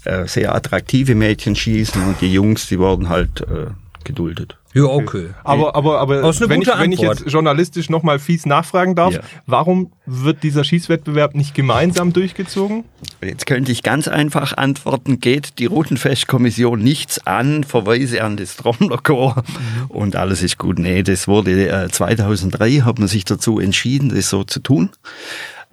äh, 0.04 0.26
sehr 0.28 0.54
attraktive 0.54 1.16
Mädchen 1.16 1.56
schießen 1.56 2.00
und 2.04 2.20
die 2.20 2.32
Jungs, 2.32 2.68
die 2.68 2.78
werden 2.78 3.08
halt 3.08 3.40
äh, 3.40 3.66
geduldet. 4.08 4.56
Ja, 4.74 4.82
okay. 4.84 5.28
Aber, 5.44 5.76
aber, 5.76 6.00
aber 6.00 6.16
eine 6.24 6.48
wenn, 6.48 6.60
ich, 6.62 6.68
wenn 6.68 6.92
ich 6.92 7.00
jetzt 7.00 7.24
journalistisch 7.28 7.88
nochmal 7.88 8.18
fies 8.18 8.44
nachfragen 8.44 8.94
darf, 8.96 9.14
Ja. 9.14 9.20
warum 9.46 9.92
wird 10.06 10.42
dieser 10.42 10.64
Schießwettbewerb 10.64 11.34
nicht 11.36 11.54
gemeinsam 11.54 12.12
durchgezogen? 12.12 12.84
Jetzt 13.22 13.46
könnte 13.46 13.70
ich 13.70 13.82
ganz 13.82 14.08
einfach 14.08 14.56
antworten, 14.56 15.20
geht 15.20 15.58
die 15.60 15.66
Routenfestkommission 15.66 16.80
nichts 16.80 17.24
an, 17.26 17.62
Verweise 17.64 18.22
an 18.24 18.36
das 18.36 18.56
Trommlerchor 18.56 19.42
und 19.88 20.16
alles 20.16 20.42
ist 20.42 20.58
gut. 20.58 20.78
Nee, 20.78 21.02
das 21.02 21.28
wurde 21.28 21.68
äh, 21.68 21.88
2003, 21.88 22.80
hat 22.80 22.98
man 22.98 23.06
sich 23.08 23.24
dazu 23.24 23.60
entschieden, 23.60 24.08
das 24.14 24.28
so 24.28 24.42
zu 24.44 24.60
tun. 24.60 24.90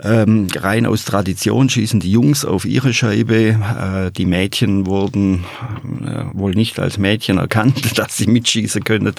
Ähm, 0.02 0.48
rein 0.54 0.86
aus 0.86 1.06
Tradition 1.06 1.70
schießen 1.70 2.02
die 2.02 2.12
Jungs 2.12 2.44
auf 2.44 2.66
ihre 2.66 2.94
Scheibe. 2.94 3.58
Äh, 4.08 4.12
die 4.12 4.26
Mädchen 4.26 4.86
wurden 4.86 5.46
äh, 6.06 6.26
wohl 6.34 6.52
nicht 6.52 6.80
als 6.80 6.98
Mädchen 6.98 7.38
erkannt, 7.38 7.98
dass 7.98 8.18
sie 8.18 8.28
mitschießen 8.28 8.84
können. 8.84 9.14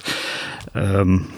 Ähm, 0.75 1.29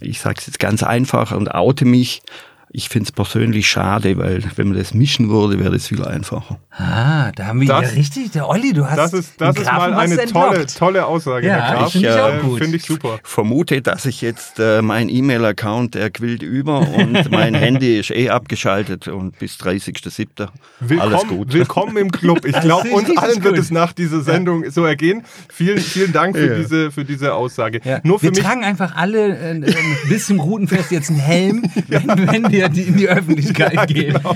ich 0.00 0.20
sage 0.20 0.36
es 0.38 0.46
jetzt 0.46 0.58
ganz 0.58 0.82
einfach 0.82 1.32
und 1.32 1.54
oute 1.54 1.84
mich. 1.84 2.22
Ich 2.72 2.88
finde 2.88 3.06
es 3.06 3.12
persönlich 3.12 3.68
schade, 3.68 4.16
weil 4.16 4.44
wenn 4.54 4.68
man 4.68 4.78
das 4.78 4.94
mischen 4.94 5.28
würde, 5.28 5.58
wäre 5.58 5.72
das 5.72 5.88
viel 5.88 6.04
einfacher. 6.04 6.60
Ah, 6.70 7.32
da 7.32 7.46
haben 7.46 7.60
wir 7.60 7.66
Das- 7.66 7.90
ja 7.90 7.98
richtig, 7.98 8.30
der 8.30 8.48
Olli, 8.48 8.72
du 8.72 8.86
hast 8.88 8.96
Das 8.96 9.12
ist, 9.12 9.40
das 9.40 9.56
ist 9.56 9.66
mal 9.66 9.92
eine 9.92 10.16
tolle, 10.26 10.66
tolle 10.66 11.04
Aussage, 11.04 11.48
Ja, 11.48 11.54
Herr 11.54 11.76
Graf. 11.78 11.90
finde 11.92 12.08
ich 12.08 12.14
auch 12.14 12.32
Äh, 12.32 12.38
gut. 12.38 12.58
Finde 12.62 12.76
ich 12.76 12.84
super. 12.84 13.18
Vermute, 13.24 13.82
dass 13.82 14.06
ich 14.06 14.20
jetzt 14.20 14.60
äh, 14.60 14.82
mein 14.82 15.08
E-Mail-Account, 15.08 15.96
der 15.96 16.10
quillt 16.10 16.44
über 16.44 16.78
und 16.88 17.28
mein 17.32 17.54
Handy 17.56 17.98
ist 17.98 18.12
eh 18.12 18.30
abgeschaltet 18.30 19.08
und 19.08 19.36
bis 19.40 19.56
30.07. 19.56 20.28
alles 20.38 20.50
Willkommen, 20.78 21.28
gut. 21.38 21.52
willkommen 21.52 21.96
im 21.96 22.12
Club. 22.12 22.44
Ich 22.44 22.60
glaube, 22.60 22.86
ich 22.86 22.94
uns 22.94 23.18
allen 23.18 23.42
wird 23.42 23.56
gut. 23.56 23.64
es 23.64 23.72
nach 23.72 23.92
dieser 23.92 24.20
Sendung 24.20 24.70
so 24.70 24.84
ergehen. 24.84 25.24
Vielen, 25.48 25.78
vielen 25.78 26.12
Dank 26.12 26.36
für, 26.36 26.46
Ja. 26.52 26.54
diese, 26.54 26.92
für 26.92 27.04
diese 27.04 27.34
Aussage. 27.34 27.80
Ja. 27.82 27.98
Nur 28.04 28.20
für 28.20 28.26
wir 28.26 28.30
mich, 28.30 28.38
tragen 28.38 28.62
einfach 28.62 28.94
alle 28.94 29.36
äh, 29.36 29.56
äh, 29.58 29.74
bis 30.08 30.26
zum 30.26 30.38
Routenfest 30.38 30.92
jetzt 30.92 31.10
einen 31.10 31.18
Helm, 31.18 31.64
wenn, 31.88 32.06
wenn 32.06 32.52
wir 32.52 32.59
die 32.68 32.82
in 32.82 32.96
die 32.96 33.08
Öffentlichkeit 33.16 33.88
gehen. 33.88 34.18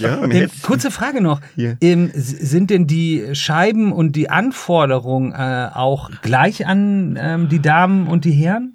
Ja, 0.00 0.20
wir 0.20 0.22
Ähm, 0.24 0.30
hätten- 0.30 0.62
kurze 0.62 0.90
Frage 0.90 1.20
noch. 1.20 1.40
Ja. 1.56 1.72
Ähm, 1.80 2.10
sind 2.14 2.70
denn 2.70 2.86
die 2.86 3.24
Scheiben 3.34 3.92
und 3.92 4.16
die 4.16 4.30
Anforderungen 4.30 5.32
äh, 5.32 5.68
auch 5.74 6.10
gleich 6.22 6.66
an 6.66 7.18
ähm, 7.20 7.48
die 7.48 7.60
Damen 7.60 8.06
und 8.06 8.24
die 8.24 8.32
Herren? 8.32 8.74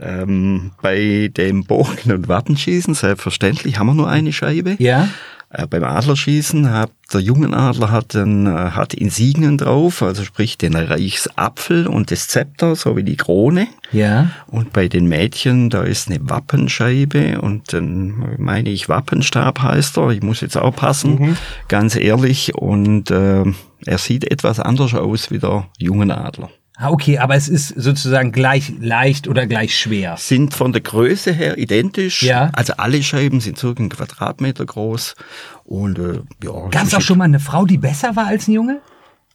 ähm, 0.00 0.70
bei 0.80 1.28
dem 1.36 1.64
Bogen- 1.64 2.12
und 2.12 2.28
Wappenschießen, 2.28 2.94
selbstverständlich, 2.94 3.78
haben 3.80 3.88
wir 3.88 3.94
nur 3.94 4.08
eine 4.08 4.32
Scheibe. 4.32 4.76
Ja. 4.78 5.08
Äh, 5.50 5.66
beim 5.66 5.84
Adlerschießen 5.84 6.70
hat 6.70 6.90
der 7.12 7.20
junge 7.22 7.56
Adler 7.56 7.90
hat, 7.90 8.14
ein, 8.14 8.46
äh, 8.46 8.50
hat 8.50 8.92
Insignien 8.92 9.56
drauf, 9.56 10.02
also 10.02 10.24
sprich 10.24 10.58
den 10.58 10.74
Reichsapfel 10.74 11.86
und 11.86 12.10
das 12.10 12.28
Zepter 12.28 12.76
sowie 12.76 13.02
die 13.02 13.16
Krone. 13.16 13.66
Ja. 13.90 14.30
Und 14.46 14.74
bei 14.74 14.88
den 14.88 15.06
Mädchen, 15.06 15.70
da 15.70 15.84
ist 15.84 16.10
eine 16.10 16.18
Wappenscheibe 16.28 17.40
und 17.40 17.72
dann 17.72 18.36
meine 18.36 18.68
ich 18.68 18.90
Wappenstab 18.90 19.62
heißt 19.62 19.96
er. 19.96 20.10
Ich 20.10 20.22
muss 20.22 20.42
jetzt 20.42 20.58
auch 20.58 20.76
passen, 20.76 21.38
ganz 21.68 21.96
ehrlich. 21.96 22.54
Und 22.54 23.10
äh, 23.10 23.44
er 23.86 23.98
sieht 23.98 24.30
etwas 24.30 24.60
anders 24.60 24.92
aus 24.92 25.30
wie 25.30 25.38
der 25.38 25.66
junge 25.78 26.14
Adler. 26.14 26.50
Ah, 26.80 26.90
okay, 26.90 27.18
aber 27.18 27.34
es 27.34 27.48
ist 27.48 27.68
sozusagen 27.76 28.30
gleich 28.30 28.72
leicht 28.78 29.26
oder 29.26 29.48
gleich 29.48 29.76
schwer. 29.76 30.14
Sind 30.16 30.54
von 30.54 30.72
der 30.72 30.80
Größe 30.80 31.32
her 31.32 31.58
identisch. 31.58 32.22
Ja. 32.22 32.50
Also 32.52 32.74
alle 32.76 33.02
Scheiben 33.02 33.40
sind 33.40 33.58
circa 33.58 33.80
einen 33.80 33.88
Quadratmeter 33.88 34.64
groß. 34.64 35.16
Und 35.64 35.98
äh, 35.98 36.20
ja, 36.44 36.68
Gab 36.70 36.84
es 36.84 36.94
auch 36.94 37.00
schon 37.00 37.18
mal 37.18 37.24
eine 37.24 37.40
Frau, 37.40 37.66
die 37.66 37.78
besser 37.78 38.14
war 38.14 38.26
als 38.28 38.46
ein 38.46 38.52
Junge? 38.52 38.80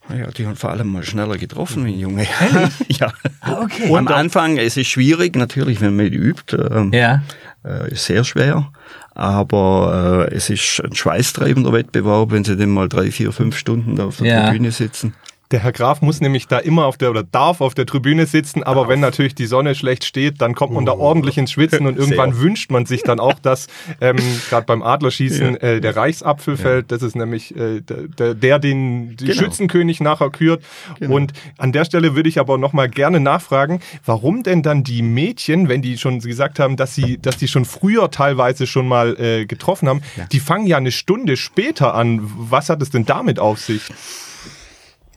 Ja, 0.09 0.27
die 0.31 0.45
haben 0.47 0.55
vor 0.55 0.69
allem 0.71 0.88
mal 0.88 1.03
schneller 1.03 1.38
getroffen 1.38 1.85
wie 1.85 1.93
ein 1.93 2.00
Junge. 2.00 2.27
ja. 2.88 3.12
Ah, 3.41 3.62
okay. 3.62 3.93
Am 3.93 4.07
Anfang, 4.07 4.57
es 4.57 4.77
ist 4.77 4.88
schwierig, 4.88 5.35
natürlich, 5.35 5.81
wenn 5.81 5.95
man 5.97 6.07
übt. 6.07 6.55
ähm, 6.57 6.91
Ja. 6.93 7.23
äh, 7.65 7.91
ist 7.91 8.05
sehr 8.05 8.23
schwer. 8.23 8.71
Aber 9.15 10.27
äh, 10.31 10.33
es 10.35 10.50
ist 10.50 10.81
ein 10.83 10.95
schweißtreibender 10.95 11.71
Wettbewerb, 11.73 12.31
wenn 12.31 12.43
sie 12.43 12.55
dann 12.57 12.69
mal 12.69 12.89
drei, 12.89 13.12
vier, 13.12 13.31
fünf 13.31 13.57
Stunden 13.57 13.95
da 13.97 14.05
auf 14.05 14.17
der 14.17 14.27
Ja. 14.27 14.45
Tribüne 14.50 14.71
sitzen. 14.71 15.13
Der 15.53 15.62
Herr 15.62 15.72
Graf 15.72 16.01
muss 16.01 16.19
nämlich 16.19 16.48
da 16.48 16.57
immer 16.57 16.86
auf 16.86 16.98
der 16.98 17.12
oder 17.12 17.24
darf 17.24 17.62
auf 17.62 17.75
der 17.75 17.86
Tribüne 17.86 18.25
sitzen, 18.25 18.63
aber 18.63 18.88
wenn 18.88 19.00
natürlich 19.00 19.36
die 19.36 19.45
Sonne 19.45 19.75
schlecht 19.75 20.03
steht, 20.03 20.41
dann 20.41 20.55
kommt 20.55 20.74
man 20.74 20.86
da 20.86 20.93
ordentlich 20.93 21.38
ins 21.38 21.51
Schwitzen 21.51 21.86
und 21.86 21.98
irgendwann 22.00 22.39
wünscht 22.39 22.72
man 22.72 22.88
sich 22.88 23.03
dann 23.03 23.19
auch, 23.19 23.38
dass 23.39 23.67
ähm, 24.01 24.17
gerade 24.50 24.65
beim 24.65 24.81
Adlerschießen 24.81 25.55
äh, 25.57 25.79
der 25.79 25.95
Reichsapfel 25.95 26.57
fällt. 26.57 26.91
Das 26.91 27.03
ist 27.03 27.15
nämlich 27.15 27.55
äh, 27.55 27.81
der, 27.81 28.33
der, 28.33 28.60
den 28.60 29.15
Genau. 29.15 29.33
Schützenkönig 29.33 30.00
nachher 30.00 30.29
kürt. 30.31 30.63
Und 31.00 31.33
an 31.57 31.72
der 31.72 31.86
Stelle 31.86 32.15
würde 32.15 32.29
ich 32.29 32.39
aber 32.39 32.57
noch 32.57 32.74
mal 32.74 32.89
gerne 32.89 33.19
nachfragen, 33.19 33.79
warum 34.05 34.43
denn 34.43 34.63
dann 34.63 34.83
die 34.83 35.01
Mädchen, 35.01 35.69
wenn 35.69 35.81
die 35.81 35.98
schon 35.98 36.19
gesagt 36.19 36.60
haben, 36.60 36.77
dass 36.77 36.95
sie, 36.95 37.19
dass 37.22 37.38
die 37.38 37.48
schon 37.48 37.65
früher 37.65 38.10
teilweise 38.10 38.65
schon 38.65 38.88
mal 38.88 39.19
äh, 39.19 39.45
getroffen 39.45 39.88
haben, 39.88 40.01
die 40.31 40.39
fangen 40.39 40.65
ja 40.65 40.77
eine 40.77 40.91
Stunde 40.91 41.38
später 41.38 41.93
an. 41.93 42.22
Was 42.24 42.69
hat 42.69 42.81
es 42.81 42.89
denn 42.89 43.05
damit 43.05 43.39
auf 43.39 43.60
sich? 43.60 43.83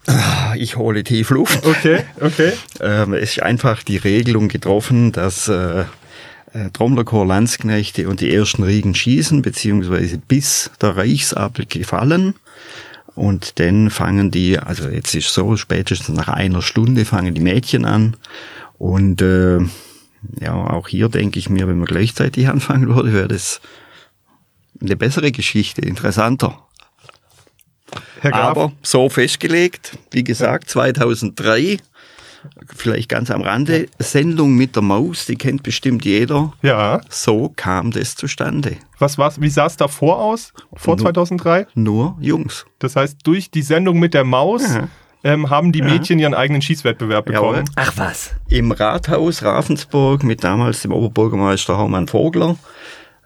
Ah, 0.07 0.55
Ich 0.57 0.77
hole 0.77 1.03
tief 1.05 1.31
Luft. 1.31 1.67
Okay, 1.67 2.05
okay. 2.21 2.53
Ähm, 2.81 3.15
es 3.15 3.33
ist 3.33 3.43
einfach 3.43 3.83
die 3.83 3.97
Regelung 3.97 4.49
getroffen, 4.49 5.13
dass 5.13 5.49
äh, 5.49 5.81
äh, 6.53 6.71
Trommlerchor, 6.73 7.27
Landsknechte 7.27 8.09
und 8.09 8.21
die 8.21 8.33
ersten 8.33 8.63
Riegen 8.63 8.95
schießen, 8.95 9.43
beziehungsweise 9.43 10.19
bis 10.19 10.71
der 10.81 10.97
Reichsapfel 10.97 11.67
gefallen. 11.67 12.35
Und 13.15 13.59
dann 13.59 13.91
fangen 13.91 14.31
die, 14.31 14.59
also 14.59 14.89
jetzt 14.89 15.15
ist 15.15 15.33
so, 15.33 15.57
spätestens 15.57 16.17
nach 16.17 16.29
einer 16.29 16.63
Stunde 16.63 17.05
fangen 17.05 17.35
die 17.35 17.41
Mädchen 17.41 17.85
an. 17.85 18.17
Und 18.79 19.23
äh, 19.23 19.59
ja, 20.41 20.55
auch 20.55 20.89
hier 20.89 21.09
denke 21.09 21.39
ich 21.39 21.49
mir, 21.49 21.67
wenn 21.67 21.79
man 21.79 21.87
gleichzeitig 21.87 22.49
anfangen 22.51 22.95
würde, 22.95 23.13
wäre 23.13 23.29
das 23.29 23.61
eine 24.81 24.97
bessere 24.97 25.33
Geschichte, 25.33 25.81
interessanter. 25.81 26.63
Herr 28.27 28.33
Graf, 28.33 28.51
Aber 28.57 28.73
so 28.83 29.09
festgelegt, 29.09 29.99
wie 30.11 30.25
gesagt, 30.25 30.69
2003, 30.71 31.79
vielleicht 32.75 33.09
ganz 33.09 33.31
am 33.31 33.43
Rande, 33.43 33.87
Sendung 33.99 34.55
mit 34.55 34.77
der 34.77 34.83
Maus, 34.83 35.27
die 35.27 35.37
kennt 35.37 35.63
bestimmt 35.63 36.05
jeder. 36.05 36.53
ja, 36.63 37.01
So 37.09 37.53
kam 37.57 37.91
das 37.91 38.15
zustande. 38.15 38.77
was 38.99 39.19
war's, 39.19 39.41
wie 39.41 39.49
sah 39.51 39.67
es 39.67 39.77
davor 39.77 40.19
aus, 40.21 40.53
vor 40.75 40.97
Nu- 40.97 41.03
2003? 41.03 41.67
Nur 41.75 42.17
Jungs. 42.21 42.65
Das 42.79 42.97
heißt, 42.97 43.19
durch 43.25 43.51
die 43.51 43.63
Sendung 43.63 43.99
mit 43.99 44.15
der 44.15 44.25
Maus 44.25 44.63
Ja. 44.75 44.89
ähm, 45.25 45.51
haben 45.51 45.73
die 45.73 45.83
Mädchen 45.83 46.19
ihren 46.21 46.35
eigenen 46.35 46.63
Schießwettbewerb 46.63 47.29
Jawohl. 47.31 47.49
bekommen. 47.63 47.71
Ach 47.75 47.93
was. 47.97 48.31
Im 48.49 48.71
Rathaus 48.71 49.43
Ravensburg 49.43 50.23
mit 50.23 50.45
damals 50.45 50.83
dem 50.83 50.93
Oberbürgermeister 50.93 51.77
Hermann 51.77 52.07
Vogler 52.07 52.57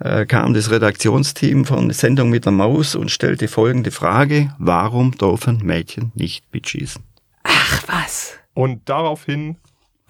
äh, 0.01 0.27
kam 0.27 0.55
das 0.55 0.71
Redaktionsteam 0.71 1.65
von 1.65 1.91
Sendung 1.91 2.31
mit 2.31 2.45
der 2.45 2.53
Maus 2.53 2.95
und 2.95 3.11
stellte 3.11 3.49
folgende 3.49 3.91
Frage, 3.91 4.55
warum 4.59 5.13
dürfen 5.13 5.59
Mädchen 5.63 6.13
nicht 6.15 6.45
mitschießen? 6.53 7.03
Ach 7.43 7.83
was. 7.87 8.37
Und 8.55 8.89
daraufhin 8.89 9.57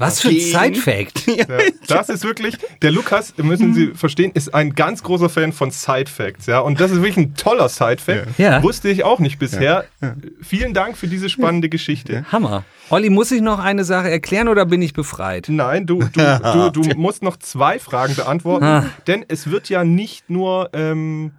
Was 0.00 0.20
für 0.20 0.28
ein 0.28 0.40
Side-Fact. 0.40 1.26
Ja, 1.36 1.46
das 1.86 2.08
ist 2.08 2.24
wirklich, 2.24 2.56
der 2.82 2.90
Lukas, 2.90 3.34
müssen 3.36 3.72
Sie 3.74 3.88
verstehen, 3.94 4.32
ist 4.34 4.52
ein 4.54 4.74
ganz 4.74 5.02
großer 5.02 5.28
Fan 5.28 5.52
von 5.52 5.70
Side-Facts. 5.70 6.46
Ja? 6.46 6.58
Und 6.60 6.80
das 6.80 6.90
ist 6.90 6.98
wirklich 6.98 7.16
ein 7.18 7.34
toller 7.34 7.68
Side-Fact. 7.68 8.38
Ja. 8.38 8.62
Wusste 8.62 8.88
ich 8.88 9.04
auch 9.04 9.18
nicht 9.20 9.38
bisher. 9.38 9.84
Vielen 10.42 10.74
Dank 10.74 10.96
für 10.96 11.06
diese 11.06 11.28
spannende 11.28 11.68
Geschichte. 11.68 12.24
Hammer. 12.32 12.64
Olli, 12.90 13.10
muss 13.10 13.30
ich 13.30 13.40
noch 13.40 13.60
eine 13.60 13.84
Sache 13.84 14.10
erklären 14.10 14.48
oder 14.48 14.66
bin 14.66 14.82
ich 14.82 14.92
befreit? 14.94 15.46
Nein, 15.48 15.86
du, 15.86 16.00
du, 16.00 16.40
du, 16.42 16.70
du 16.82 16.98
musst 16.98 17.22
noch 17.22 17.36
zwei 17.36 17.78
Fragen 17.78 18.16
beantworten, 18.16 18.64
Ah. 18.64 18.86
denn 19.06 19.24
es 19.28 19.50
wird 19.50 19.68
ja 19.68 19.84
nicht 19.84 20.28
nur 20.30 20.70
ähm, 20.72 21.32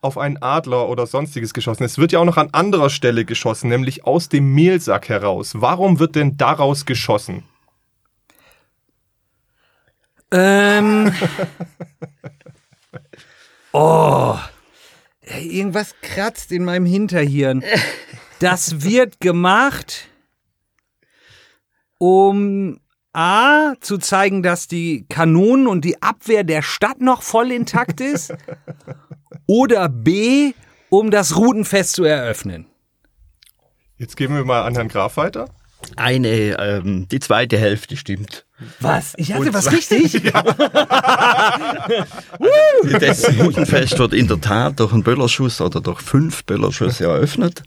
auf 0.00 0.16
einen 0.18 0.38
Adler 0.40 0.88
oder 0.88 1.06
sonstiges 1.06 1.52
geschossen, 1.52 1.84
es 1.84 1.98
wird 1.98 2.12
ja 2.12 2.18
auch 2.20 2.24
noch 2.24 2.36
an 2.38 2.48
anderer 2.52 2.90
Stelle 2.90 3.24
geschossen, 3.24 3.68
nämlich 3.68 4.04
aus 4.06 4.28
dem 4.28 4.54
Mehlsack 4.54 5.08
heraus. 5.08 5.52
Warum 5.56 5.98
wird 5.98 6.14
denn 6.16 6.36
daraus 6.36 6.86
geschossen? 6.86 7.42
Ähm. 10.34 11.12
Oh. 13.76 14.38
Irgendwas 15.40 15.96
kratzt 16.00 16.52
in 16.52 16.64
meinem 16.64 16.86
Hinterhirn. 16.86 17.64
Das 18.38 18.84
wird 18.84 19.18
gemacht, 19.18 20.08
um 21.98 22.78
A, 23.12 23.74
zu 23.80 23.98
zeigen, 23.98 24.44
dass 24.44 24.68
die 24.68 25.06
Kanonen 25.08 25.66
und 25.66 25.84
die 25.84 26.00
Abwehr 26.02 26.44
der 26.44 26.62
Stadt 26.62 27.00
noch 27.00 27.22
voll 27.22 27.50
intakt 27.50 28.00
ist. 28.00 28.32
Oder 29.46 29.88
B, 29.88 30.52
um 30.88 31.10
das 31.10 31.36
Routenfest 31.36 31.94
zu 31.94 32.04
eröffnen. 32.04 32.66
Jetzt 33.96 34.16
geben 34.16 34.36
wir 34.36 34.44
mal 34.44 34.62
an 34.62 34.74
Herrn 34.74 34.88
Graf 34.88 35.16
weiter. 35.16 35.48
Eine, 35.96 36.58
ähm, 36.58 37.08
die 37.08 37.20
zweite 37.20 37.58
Hälfte 37.58 37.96
stimmt. 37.96 38.44
Was? 38.80 39.14
Ich 39.16 39.32
hatte 39.32 39.52
was 39.52 39.70
richtig? 39.72 40.12
Das 43.00 43.28
Routenfest 43.38 43.98
wird 43.98 44.14
in 44.14 44.28
der 44.28 44.40
Tat 44.40 44.80
durch 44.80 44.92
einen 44.92 45.02
Böllerschuss 45.02 45.60
oder 45.60 45.80
durch 45.80 46.00
fünf 46.00 46.44
Böllerschüsse 46.44 47.04
eröffnet. 47.08 47.62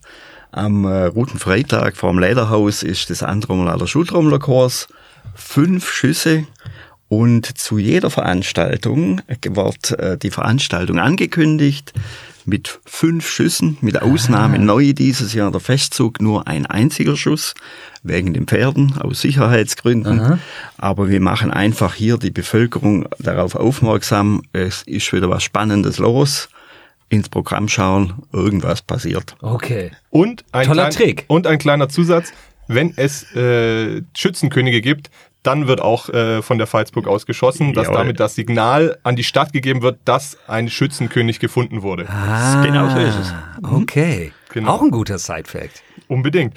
Am 0.51 0.86
äh, 0.86 1.05
Routenfreitag 1.05 1.97
vor 1.97 2.12
dem 2.12 2.19
Lederhaus 2.19 2.83
ist 2.83 3.09
das 3.09 3.24
Andrommeler 3.24 3.88
Schultrommlerkurs. 3.88 4.88
Fünf 5.36 5.91
Schüsse 5.91 6.45
und 7.09 7.57
zu 7.57 7.77
jeder 7.77 8.09
Veranstaltung 8.09 9.21
wird 9.41 9.91
äh, 10.00 10.17
die 10.17 10.31
Veranstaltung 10.31 11.00
angekündigt 11.00 11.93
mit 12.48 12.80
fünf 12.86 13.27
Schüssen, 13.27 13.77
mit 13.82 14.01
Ausnahme 14.01 14.58
neu 14.58 14.94
dieses 14.94 15.34
Jahr 15.34 15.51
der 15.51 15.60
Festzug 15.60 16.22
nur 16.22 16.48
ein 16.48 16.66
einziger 16.66 17.18
Schuss, 17.18 17.54
wegen 18.04 18.34
den 18.34 18.48
Pferden, 18.48 18.94
aus 18.98 19.20
Sicherheitsgründen. 19.20 20.39
Aber 20.77 21.10
wir 21.10 21.20
machen 21.20 21.51
einfach 21.51 21.94
hier 21.94 22.18
die 22.18 22.32
Bevölkerung 22.32 23.06
darauf 23.20 23.56
aufmerksam, 23.56 24.44
es 24.54 24.84
ist 24.84 25.12
wieder 25.12 25.30
was 25.30 25.44
Spannendes 25.44 25.98
los, 25.98 26.48
ins 27.10 27.27
Programm 27.27 27.68
schauen, 27.68 28.13
irgendwas 28.32 28.82
passiert. 28.82 29.36
Okay. 29.42 29.92
Und 30.10 30.46
ein, 30.54 30.68
Toller 30.68 30.89
klein, 30.89 30.94
Trick. 30.94 31.25
und 31.27 31.48
ein 31.48 31.58
kleiner 31.58 31.89
Zusatz, 31.89 32.32
wenn 32.70 32.94
es 32.96 33.30
äh, 33.36 34.04
Schützenkönige 34.16 34.80
gibt, 34.82 35.10
dann 35.48 35.68
wird 35.68 35.82
auch 35.82 36.10
äh, 36.10 36.42
von 36.42 36.58
der 36.58 36.68
Salzburg 36.68 37.08
aus 37.08 37.25
geschossen, 37.25 37.74
dass 37.74 37.86
Jawohl. 37.88 37.98
damit 38.00 38.20
das 38.20 38.36
Signal 38.36 38.98
an 39.04 39.16
die 39.16 39.24
Stadt 39.24 39.54
gegeben 39.54 39.82
wird, 39.82 40.00
dass 40.06 40.38
ein 40.48 40.70
Schützenkönig 40.70 41.39
gefunden 41.39 41.82
wurde. 41.82 42.08
Ah, 42.10 42.62
Genau 42.63 42.89
so 42.89 42.98
ist 43.00 43.16
es. 43.20 43.34
Okay. 43.63 44.32
Genau. 44.54 44.72
Auch 44.74 44.82
ein 44.82 44.92
guter 44.92 45.18
Side-Fact. 45.18 45.82
Unbedingt. 46.08 46.54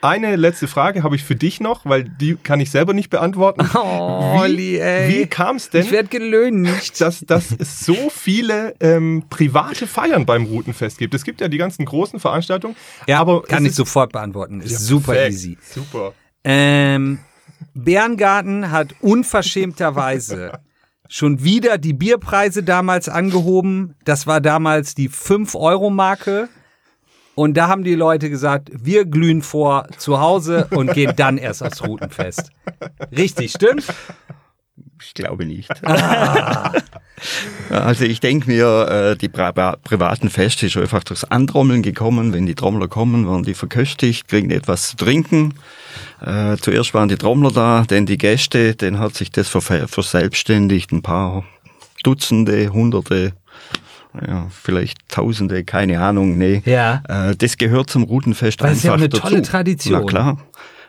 Eine 0.00 0.36
letzte 0.36 0.68
Frage 0.68 1.02
habe 1.02 1.16
ich 1.16 1.24
für 1.24 1.34
dich 1.34 1.58
noch, 1.58 1.84
weil 1.84 2.04
die 2.04 2.36
kann 2.36 2.60
ich 2.60 2.70
selber 2.70 2.94
nicht 2.94 3.10
beantworten. 3.10 3.68
Oh, 3.74 4.42
wie 4.46 4.78
wie 4.80 5.26
kam 5.26 5.56
es 5.56 5.70
denn, 5.70 5.84
Ich 5.84 5.90
werde 5.90 6.08
gelöhnt. 6.08 6.68
dass, 7.00 7.20
dass 7.26 7.50
es 7.58 7.80
so 7.84 7.96
viele 8.08 8.74
ähm, 8.78 9.24
private 9.28 9.88
Feiern 9.88 10.24
beim 10.24 10.44
Routenfest 10.44 10.98
gibt? 10.98 11.14
Es 11.14 11.24
gibt 11.24 11.40
ja 11.40 11.48
die 11.48 11.58
ganzen 11.58 11.84
großen 11.84 12.20
Veranstaltungen, 12.20 12.76
Ja, 13.08 13.18
aber 13.18 13.42
kann 13.42 13.64
ich 13.64 13.70
ist- 13.70 13.76
sofort 13.76 14.12
beantworten. 14.12 14.60
Ist 14.60 14.70
Ja, 14.70 14.78
super 14.78 15.12
perfekt. 15.14 15.32
easy. 15.34 15.58
Super. 15.68 16.12
Ähm, 16.44 17.18
Bärengarten 17.84 18.70
hat 18.70 18.94
unverschämterweise 19.00 20.52
schon 21.08 21.42
wieder 21.42 21.78
die 21.78 21.94
Bierpreise 21.94 22.62
damals 22.62 23.08
angehoben. 23.08 23.94
Das 24.04 24.26
war 24.26 24.40
damals 24.40 24.94
die 24.94 25.08
5-Euro-Marke. 25.08 26.48
Und 27.34 27.56
da 27.56 27.68
haben 27.68 27.84
die 27.84 27.94
Leute 27.94 28.30
gesagt, 28.30 28.70
wir 28.74 29.04
glühen 29.04 29.42
vor 29.42 29.86
zu 29.96 30.20
Hause 30.20 30.66
und 30.70 30.92
gehen 30.92 31.12
dann 31.16 31.38
erst 31.38 31.62
aufs 31.62 31.84
Routenfest. 31.84 32.50
Richtig, 33.16 33.52
stimmt? 33.52 33.84
Ich 35.00 35.14
glaube 35.14 35.46
nicht. 35.46 35.70
Also 37.70 38.04
ich 38.04 38.20
denke 38.20 38.48
mir, 38.48 38.88
äh, 38.88 39.16
die 39.16 39.28
Pri 39.28 39.50
privaten 39.52 40.30
Feste 40.30 40.66
ist 40.66 40.76
einfach 40.76 41.02
durchs 41.02 41.24
Antrommeln 41.24 41.82
gekommen. 41.82 42.32
Wenn 42.32 42.46
die 42.46 42.54
Trommler 42.54 42.86
kommen, 42.86 43.26
werden 43.26 43.42
die 43.42 43.54
verköstigt, 43.54 44.28
kriegen 44.28 44.50
etwas 44.50 44.90
zu 44.90 44.96
trinken. 44.96 45.54
Äh, 46.24 46.56
zuerst 46.60 46.94
waren 46.94 47.08
die 47.08 47.16
Trommler 47.16 47.50
da, 47.52 47.84
dann 47.86 48.06
die 48.06 48.18
Gäste, 48.18 48.74
dann 48.74 48.98
hat 48.98 49.14
sich 49.14 49.30
das 49.30 49.48
ver 49.48 49.60
verselbstständigt. 49.88 50.92
Ein 50.92 51.02
paar 51.02 51.44
Dutzende, 52.02 52.72
Hunderte, 52.72 53.32
ja, 54.26 54.48
vielleicht 54.50 55.08
Tausende, 55.08 55.64
keine 55.64 56.00
Ahnung, 56.00 56.38
nee. 56.38 56.62
Ja. 56.64 57.02
Äh, 57.08 57.36
das 57.36 57.56
gehört 57.56 57.90
zum 57.90 58.02
Routenfest 58.04 58.60
Weil 58.62 58.72
es 58.72 58.82
ja 58.82 58.92
einfach 58.92 58.94
auch 58.94 58.98
eine 59.04 59.08
dazu. 59.08 59.22
tolle 59.22 59.42
Tradition. 59.42 60.00
Na 60.00 60.06
klar. 60.06 60.38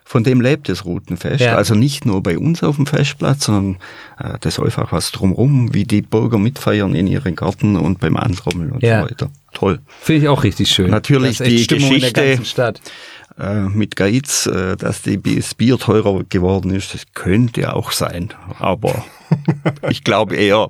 Von 0.05 0.23
dem 0.23 0.41
lebt 0.41 0.67
das 0.69 0.85
Routenfest. 0.85 1.39
Ja. 1.41 1.55
Also 1.55 1.75
nicht 1.75 2.03
nur 2.07 2.23
bei 2.23 2.39
uns 2.39 2.63
auf 2.63 2.77
dem 2.77 2.87
Festplatz, 2.87 3.45
sondern 3.45 3.75
äh, 4.19 4.39
das 4.41 4.57
ist 4.57 4.59
einfach 4.63 4.91
was 4.91 5.11
drumrum, 5.11 5.71
wie 5.75 5.83
die 5.83 6.01
Bürger 6.01 6.39
mitfeiern 6.39 6.95
in 6.95 7.05
ihren 7.05 7.35
Garten 7.35 7.75
und 7.77 7.99
beim 7.99 8.17
Antrommeln 8.17 8.71
und 8.71 8.81
Ja. 8.81 9.03
so 9.03 9.09
weiter. 9.11 9.29
Toll. 9.53 9.79
Finde 10.01 10.21
ich 10.23 10.27
auch 10.27 10.43
richtig 10.43 10.71
schön. 10.71 10.89
Natürlich 10.89 11.37
das 11.37 11.47
ist 11.47 11.53
die 11.55 11.63
Stimmung 11.63 11.93
in 11.93 12.01
der 12.01 12.37
Geschichte-. 12.37 12.73
Äh, 13.39 13.69
mit 13.69 13.95
Geiz, 13.95 14.47
äh, 14.47 14.75
dass 14.75 15.01
die, 15.01 15.21
das 15.21 15.55
Bier 15.55 15.77
teurer 15.77 16.23
geworden 16.27 16.71
ist, 16.71 16.93
das 16.93 17.05
könnte 17.13 17.73
auch 17.73 17.91
sein. 17.91 18.33
Aber 18.59 19.05
ich 19.89 20.03
glaube 20.03 20.35
eher 20.35 20.69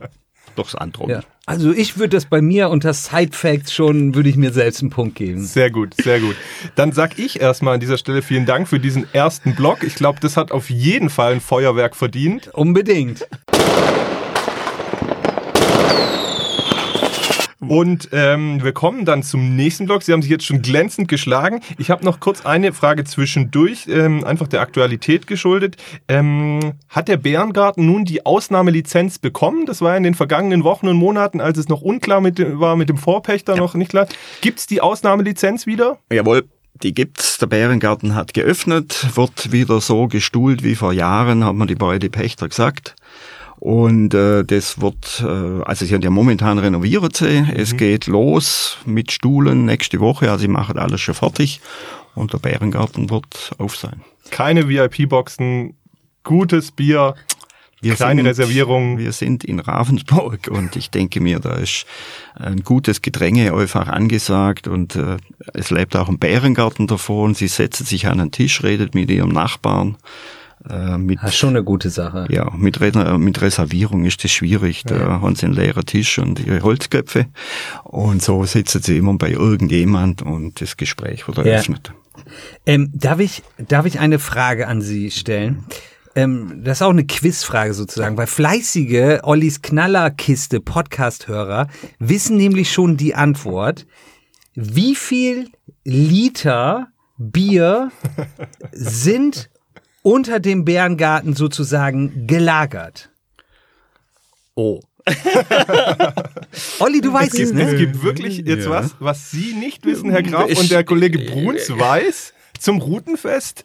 durchs 0.55 0.75
Antrommeln. 0.75 1.21
Ja. 1.21 1.27
Also 1.47 1.71
ich 1.71 1.97
würde 1.97 2.09
das 2.09 2.25
bei 2.25 2.43
mir 2.43 2.69
unter 2.69 2.93
Side 2.93 3.31
Facts 3.31 3.73
schon, 3.73 4.13
würde 4.13 4.29
ich 4.29 4.35
mir 4.35 4.51
selbst 4.51 4.81
einen 4.81 4.91
Punkt 4.91 5.15
geben. 5.15 5.43
Sehr 5.43 5.71
gut, 5.71 5.95
sehr 5.95 6.19
gut. 6.19 6.35
Dann 6.75 6.91
sag 6.91 7.17
ich 7.17 7.41
erstmal 7.41 7.73
an 7.73 7.79
dieser 7.79 7.97
Stelle 7.97 8.21
vielen 8.21 8.45
Dank 8.45 8.67
für 8.67 8.79
diesen 8.79 9.11
ersten 9.15 9.55
Block. 9.55 9.83
Ich 9.83 9.95
glaube, 9.95 10.19
das 10.19 10.37
hat 10.37 10.51
auf 10.51 10.69
jeden 10.69 11.09
Fall 11.09 11.33
ein 11.33 11.41
Feuerwerk 11.41 11.95
verdient. 11.95 12.49
Unbedingt. 12.53 13.27
Und 17.59 18.09
ähm, 18.13 18.63
wir 18.63 18.71
kommen 18.71 19.03
dann 19.03 19.21
zum 19.21 19.55
nächsten 19.55 19.85
Block. 19.85 20.03
Sie 20.03 20.13
haben 20.13 20.21
sich 20.21 20.31
jetzt 20.31 20.45
schon 20.45 20.61
glänzend 20.61 21.09
geschlagen. 21.09 21.59
Ich 21.77 21.89
habe 21.89 22.05
noch 22.05 22.21
kurz 22.21 22.45
eine 22.45 22.71
Frage 22.71 23.03
zwischendurch, 23.03 23.87
ähm, 23.89 24.23
einfach 24.23 24.47
der 24.47 24.61
Aktualität 24.61 25.27
geschuldet. 25.27 25.75
Ähm, 26.07 26.73
hat 26.87 27.09
der 27.09 27.17
Bärengarten 27.17 27.85
nun 27.85 28.05
die 28.05 28.25
Ausnahmelizenz 28.25 29.19
bekommen? 29.19 29.65
Das 29.65 29.81
war 29.81 29.97
in 29.97 30.03
den 30.03 30.15
vergangenen 30.15 30.63
Wochen 30.63 30.87
und 30.87 30.95
Monaten, 30.95 31.41
als 31.41 31.57
es 31.57 31.67
noch 31.67 31.81
unklar 31.81 32.21
mit 32.21 32.37
dem, 32.37 32.59
war, 32.61 32.77
mit 32.77 32.87
dem 32.87 32.97
Vorpächter 32.97 33.57
noch 33.57 33.73
nicht 33.73 33.89
klar. 33.89 34.07
Gibt's 34.39 34.65
die 34.65 34.79
Ausnahmelizenz 34.79 35.67
wieder? 35.67 35.99
Jawohl, 36.11 36.45
die 36.81 36.93
gibt's. 36.93 37.37
Der 37.39 37.47
Bärengarten 37.47 38.15
hat 38.15 38.33
geöffnet, 38.33 39.15
wird 39.15 39.51
wieder 39.51 39.81
so 39.81 40.07
gestuhlt 40.07 40.63
wie 40.63 40.75
vor 40.75 40.93
Jahren, 40.93 41.43
haben 41.43 41.57
mir 41.57 41.67
die 41.67 41.75
beiden 41.75 42.09
Pächter 42.09 42.47
gesagt. 42.47 42.95
Und 43.59 44.13
äh, 44.13 44.45
das 44.45 44.79
wird, 44.79 45.21
äh, 45.21 45.63
also 45.63 45.85
sie 45.85 45.93
haben 45.93 46.01
ja 46.01 46.09
momentan 46.09 46.59
renoviert 46.59 47.17
sie. 47.17 47.45
Es 47.53 47.75
geht 47.75 48.07
los 48.07 48.77
mit 48.85 49.11
Stuhlen 49.11 49.65
nächste 49.65 49.99
Woche, 49.99 50.31
also 50.31 50.41
sie 50.41 50.47
machen 50.47 50.77
alles 50.77 51.01
schon 51.01 51.15
fertig. 51.15 51.59
Und 52.15 52.31
der 52.31 52.37
Bärengarten 52.39 53.09
wird 53.09 53.51
auf 53.57 53.75
sein. 53.75 54.01
Keine 54.31 54.69
VIP-Boxen, 54.69 55.75
gutes 56.23 56.71
Bier, 56.71 57.15
Wir 57.81 57.95
kleine 57.95 58.21
sind, 58.21 58.27
Reservierungen. 58.27 58.97
Wir 58.97 59.11
sind 59.11 59.43
in 59.43 59.59
Ravensburg 59.59 60.47
und 60.49 60.75
ich 60.75 60.89
denke 60.89 61.21
mir, 61.21 61.39
da 61.39 61.55
ist 61.55 61.85
ein 62.35 62.63
gutes 62.63 63.01
Gedränge 63.01 63.53
einfach 63.53 63.87
angesagt 63.87 64.67
und 64.67 64.95
äh, 64.95 65.17
es 65.53 65.69
lebt 65.69 65.95
auch 65.95 66.09
ein 66.09 66.19
Bärengarten 66.19 66.87
davon. 66.87 67.35
Sie 67.35 67.47
setzen 67.47 67.85
sich 67.85 68.07
an 68.07 68.19
einen 68.19 68.31
Tisch, 68.31 68.63
redet 68.63 68.95
mit 68.95 69.09
ihrem 69.09 69.29
Nachbarn. 69.29 69.97
Äh, 70.67 70.97
mit, 70.97 71.19
Das 71.21 71.31
ist 71.31 71.37
schon 71.37 71.49
eine 71.49 71.63
gute 71.63 71.89
Sache. 71.89 72.27
ja, 72.29 72.51
mit, 72.55 72.79
mit 72.81 73.41
Reservierung 73.41 74.05
ist 74.05 74.23
das 74.23 74.31
schwierig. 74.31 74.83
Da 74.83 75.21
haben 75.21 75.35
sie 75.35 75.45
einen 75.45 75.55
leeren 75.55 75.85
Tisch 75.85 76.17
und 76.19 76.39
ihre 76.39 76.61
Holzköpfe. 76.61 77.27
Und 77.83 78.21
so 78.21 78.43
sitzen 78.45 78.81
sie 78.81 78.97
immer 78.97 79.13
bei 79.13 79.31
irgendjemand 79.31 80.21
und 80.21 80.59
das 80.61 80.77
Gespräch 80.77 81.27
wird 81.27 81.37
eröffnet. 81.39 81.93
Ähm, 82.65 82.91
darf, 82.93 83.19
ich, 83.19 83.43
darf 83.57 83.85
ich 83.85 83.99
eine 83.99 84.19
Frage 84.19 84.67
an 84.67 84.81
Sie 84.81 85.11
stellen? 85.11 85.63
Ähm, 86.15 86.61
das 86.63 86.79
ist 86.79 86.81
auch 86.81 86.89
eine 86.89 87.05
Quizfrage 87.05 87.73
sozusagen, 87.73 88.17
weil 88.17 88.27
fleißige 88.27 89.19
Ollis 89.23 89.61
Knallerkiste 89.61 90.59
Podcast-Hörer 90.59 91.67
wissen 91.99 92.35
nämlich 92.35 92.71
schon 92.71 92.97
die 92.97 93.15
Antwort. 93.15 93.85
Wie 94.55 94.95
viel 94.95 95.49
Liter 95.85 96.87
Bier 97.17 97.91
sind 98.71 99.48
unter 100.03 100.39
dem 100.39 100.65
Bärengarten 100.65 101.35
sozusagen 101.35 102.27
gelagert? 102.27 103.09
Oh. 104.55 104.81
Olli, 106.79 107.01
du 107.01 107.11
weißt 107.13 107.33
Es 107.33 107.39
es, 107.39 107.49
gibt, 107.51 107.61
es 107.61 107.71
ne? 107.73 107.77
gibt 107.77 108.03
wirklich 108.03 108.37
jetzt 108.39 108.65
Ja. 108.65 108.69
was, 108.71 108.95
was 108.99 109.31
Sie 109.31 109.53
nicht 109.53 109.85
wissen, 109.85 110.11
Herr 110.11 110.23
Graf, 110.23 110.49
Ich- 110.49 110.59
und 110.59 110.69
der 110.71 110.83
Kollege 110.83 111.19
Bruns 111.19 111.69
weiß 111.69 112.33
zum 112.59 112.81
Routenfest. 112.81 113.63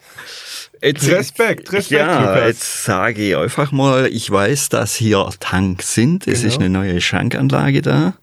Jetzt, 0.81 1.09
Respekt, 1.09 1.73
Respekt, 1.73 1.91
Ja, 2.01 2.21
Lukas. 2.21 2.47
jetzt 2.47 2.85
sage 2.85 3.23
ich 3.31 3.37
einfach 3.37 3.73
mal, 3.73 4.07
ich 4.07 4.31
weiß, 4.31 4.69
dass 4.69 4.95
hier 4.95 5.29
Tanks 5.41 5.95
sind. 5.95 6.27
Es 6.29 6.41
Genau. 6.43 6.53
ist 6.53 6.61
eine 6.61 6.69
neue 6.71 7.01
Schankanlage 7.01 7.83
da. 7.83 8.15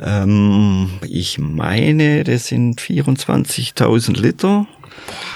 Ähm, 0.00 0.90
ich 1.06 1.38
meine, 1.38 2.24
das 2.24 2.46
sind 2.46 2.80
24.000 2.80 4.18
Liter. 4.18 4.66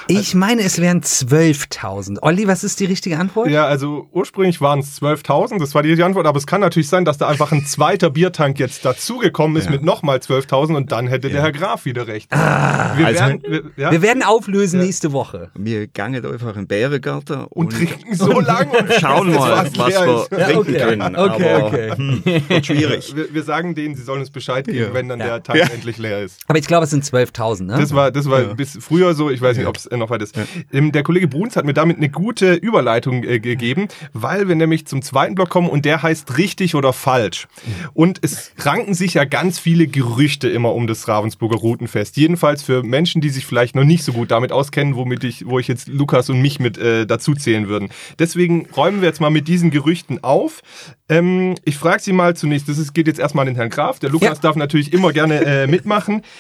Ich 0.09 0.35
meine, 0.35 0.63
es 0.63 0.81
wären 0.81 1.01
12.000. 1.01 2.19
Olli, 2.23 2.47
was 2.47 2.65
ist 2.65 2.81
die 2.81 2.85
richtige 2.85 3.19
Antwort? 3.19 3.49
Ja, 3.49 3.67
also 3.67 4.09
ursprünglich 4.13 4.61
waren 4.61 4.81
es 4.81 5.01
12.000, 5.01 5.59
das 5.59 5.75
war 5.75 5.83
die 5.83 5.89
richtige 5.91 6.05
Antwort, 6.07 6.27
aber 6.27 6.39
es 6.39 6.47
kann 6.47 6.61
natürlich 6.61 6.89
sein, 6.89 7.05
dass 7.05 7.19
da 7.19 7.29
einfach 7.29 7.53
ein 7.53 7.65
zweiter 7.65 8.11
Biertank 8.11 8.59
jetzt 8.59 8.85
dazugekommen 8.85 9.57
ist 9.57 9.71
mit 9.71 9.83
nochmal 9.83 10.19
12.000 10.19 10.77
und 10.77 10.93
dann 10.93 11.07
hätte 11.07 11.31
der 11.31 11.43
Herr 11.43 11.53
Graf 11.53 11.85
wieder 11.85 12.07
recht. 12.07 12.31
wir 12.31 12.39
also- 12.39 13.21
werden, 13.21 13.43
wir, 13.47 13.63
ja, 13.77 13.93
Wir 13.93 14.03
werden 14.03 14.23
auflösen 14.23 14.81
nächste 14.81 15.13
Woche. 15.13 15.51
Wir 15.55 15.87
gangen 15.87 16.25
einfach 16.25 16.49
in 16.51 16.63
den 16.63 16.67
Bärengarten 16.67 17.45
und 17.45 17.71
trinken 17.73 18.15
so 18.15 18.41
lange 18.41 18.79
und 18.79 18.93
schauen 19.01 19.33
mal, 19.35 19.65
was 19.75 19.75
leer 19.89 20.07
wir 20.31 20.39
trinken 20.45 20.59
okay. 20.59 20.79
können. 20.79 21.17
Okay, 21.17 21.55
aber, 21.55 21.67
okay. 21.67 21.91
Hm, 21.97 22.23
wird 22.49 22.67
schwierig. 22.67 23.15
Wir, 23.17 23.33
wir 23.33 23.43
sagen 23.43 23.75
denen, 23.75 23.95
sie 23.95 24.03
sollen 24.03 24.21
uns 24.21 24.31
Bescheid 24.31 24.67
geben, 24.67 24.91
wenn 24.93 25.09
dann 25.09 25.21
Ja. 25.21 25.27
der 25.27 25.43
Tank 25.43 25.73
endlich 25.73 25.99
leer 25.99 26.23
ist. 26.23 26.41
Aber 26.47 26.59
ich 26.59 26.67
glaube, 26.67 26.85
es 26.85 26.91
sind 26.91 27.05
12.000, 27.05 27.65
ne? 27.65 27.79
Das 27.79 27.95
war, 27.95 28.11
das 28.11 28.29
war 28.29 28.43
bis 28.55 28.79
früher 28.81 29.15
so, 29.15 29.31
ich 29.31 29.41
weiß 29.41 29.54
nicht, 29.57 29.67
ob 29.67 29.77
es 29.77 29.91
noch 29.91 30.11
weiter 30.11 30.25
ist. 30.25 30.37
Ähm, 30.73 30.93
Der 30.93 31.03
Kollege 31.03 31.29
Bruns 31.29 31.57
hat 31.57 31.65
mir 31.65 31.75
damit 31.75 31.97
eine 31.97 32.09
gute 32.09 32.55
Überleitung 32.55 33.25
äh, 33.25 33.39
gegeben, 33.41 33.89
weil 34.13 34.49
wir 34.49 34.55
nämlich 34.55 34.87
zum 34.87 35.03
zweiten 35.03 35.35
Block 35.35 35.49
kommen 35.51 35.69
und 35.69 35.85
der 35.85 36.03
heißt 36.03 36.39
richtig 36.39 36.75
oder 36.75 36.93
falsch. 36.93 37.47
Und 37.93 38.19
es 38.23 38.53
ranken 38.59 38.95
sich 38.95 39.15
ja 39.15 39.25
ganz 39.25 39.59
viele 39.59 39.87
Gerüchte 39.87 40.49
immer 40.49 40.75
um 40.75 40.87
das 40.87 41.07
Ravensburger 41.09 41.57
Routenfest. 41.57 42.17
Jedenfalls 42.17 42.63
für 42.63 42.83
Menschen, 42.83 43.21
die 43.21 43.31
sich 43.31 43.47
vielleicht 43.47 43.75
noch 43.77 43.85
nicht 43.85 44.05
so 44.05 44.13
gut 44.13 44.31
damit 44.31 44.53
auskennen, 44.53 44.97
womit 44.97 45.25
ich, 45.25 45.47
wo 45.47 45.59
ich 45.59 45.69
jetzt 45.69 45.89
Lukas 45.89 46.29
und 46.31 46.41
mich 46.41 46.61
mit 46.61 46.79
äh, 46.79 47.07
dazu 47.07 47.35
zählen 47.35 47.69
würden. 47.69 47.91
Deswegen 48.19 48.67
räumen 48.77 49.01
wir 49.01 49.09
jetzt 49.09 49.21
mal 49.21 49.31
mit 49.31 49.49
diesen 49.49 49.71
Gerüchten 49.71 50.23
auf. 50.23 50.63
Ähm, 51.09 51.55
ich 51.65 51.77
frage 51.77 52.01
Sie 52.03 52.13
mal 52.13 52.35
zunächst, 52.37 52.69
das 52.69 52.79
ist, 52.79 52.95
geht 52.95 53.07
jetzt 53.07 53.21
erstmal 53.21 53.43
an 53.43 53.53
den 53.53 53.57
Herrn 53.57 53.71
Graf. 53.71 53.99
Der 53.99 54.11
Lukas 54.11 54.39
Ja. 54.39 54.43
darf 54.43 54.57
natürlich 54.57 54.93
immer 54.93 55.13
gerne 55.13 55.45
äh, 55.45 55.67
mitmachen. 55.67 56.23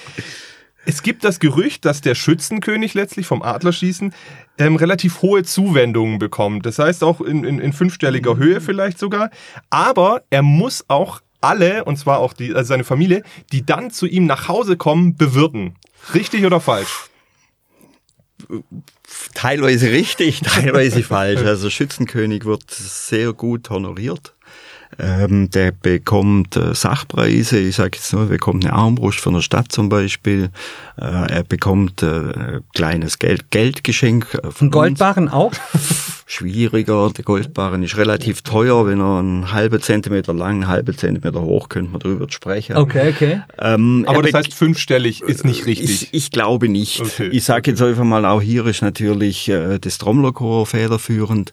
Es 0.86 1.02
gibt 1.02 1.24
das 1.24 1.40
Gerücht, 1.40 1.84
dass 1.84 2.00
der 2.00 2.14
Schützenkönig 2.14 2.94
letztlich 2.94 3.26
vom 3.26 3.42
Adlerschießen 3.42 4.14
ähm, 4.58 4.76
relativ 4.76 5.22
hohe 5.22 5.42
Zuwendungen 5.42 6.18
bekommt. 6.18 6.66
Das 6.66 6.78
heißt 6.78 7.02
auch 7.02 7.20
in, 7.20 7.44
in, 7.44 7.58
in 7.58 7.72
fünfstelliger 7.72 8.36
Höhe 8.36 8.60
vielleicht 8.60 8.98
sogar. 8.98 9.30
Aber 9.70 10.22
er 10.30 10.42
muss 10.42 10.84
auch 10.88 11.20
alle, 11.40 11.84
und 11.84 11.96
zwar 11.96 12.18
auch 12.18 12.32
die, 12.32 12.54
also 12.54 12.68
seine 12.68 12.84
Familie, 12.84 13.22
die 13.52 13.64
dann 13.64 13.90
zu 13.90 14.06
ihm 14.06 14.26
nach 14.26 14.48
Hause 14.48 14.76
kommen, 14.76 15.16
bewirten. 15.16 15.76
Richtig 16.14 16.44
oder 16.44 16.60
falsch? 16.60 17.10
Teilweise 19.34 19.90
richtig, 19.90 20.40
teilweise 20.44 21.02
falsch. 21.02 21.42
Also 21.42 21.70
Schützenkönig 21.70 22.44
wird 22.44 22.70
sehr 22.70 23.32
gut 23.32 23.70
honoriert. 23.70 24.33
Ähm, 24.98 25.50
der 25.50 25.72
bekommt 25.72 26.56
äh, 26.56 26.74
Sachpreise, 26.74 27.58
ich 27.58 27.76
sage 27.76 27.92
jetzt 27.96 28.12
nur, 28.12 28.22
er 28.22 28.28
bekommt 28.28 28.64
eine 28.64 28.72
Armbrust 28.74 29.18
von 29.20 29.34
der 29.34 29.40
Stadt 29.40 29.72
zum 29.72 29.88
Beispiel. 29.88 30.50
Äh, 30.96 31.04
er 31.04 31.42
bekommt 31.44 32.02
äh, 32.02 32.60
kleines 32.74 33.18
Geld, 33.18 33.50
Geldgeschenk 33.50 34.26
äh, 34.42 34.50
von 34.50 34.68
Ein 34.68 34.70
Goldbarren 34.70 35.28
auch? 35.28 35.52
uns. 35.72 36.22
Schwieriger, 36.26 37.10
der 37.10 37.24
Goldbarren 37.24 37.82
ist 37.82 37.96
relativ 37.96 38.42
teuer, 38.42 38.86
wenn 38.86 39.00
er 39.00 39.18
einen 39.18 39.52
halben 39.52 39.80
Zentimeter 39.80 40.32
lang, 40.32 40.62
einen 40.62 40.68
halben 40.68 40.96
Zentimeter 40.96 41.42
hoch, 41.42 41.68
könnte 41.68 41.90
man 41.92 42.00
drüber 42.00 42.26
sprechen. 42.30 42.76
Okay, 42.76 43.10
okay. 43.10 43.42
Ähm, 43.60 44.04
Aber 44.08 44.18
er 44.18 44.22
das 44.22 44.34
heißt, 44.34 44.54
fünfstellig 44.54 45.22
ist 45.22 45.44
nicht 45.44 45.66
richtig. 45.66 45.90
ich, 46.04 46.14
ich 46.14 46.30
glaube 46.30 46.68
nicht. 46.68 47.00
Okay, 47.00 47.28
Ich 47.28 47.44
sage 47.44 47.72
jetzt 47.72 47.82
einfach 47.82 48.04
mal, 48.04 48.24
auch 48.24 48.40
hier 48.40 48.64
ist 48.66 48.80
natürlich 48.82 49.48
äh, 49.48 49.78
das 49.78 49.98
Trommlerchor 49.98 50.66
federführend. 50.66 51.52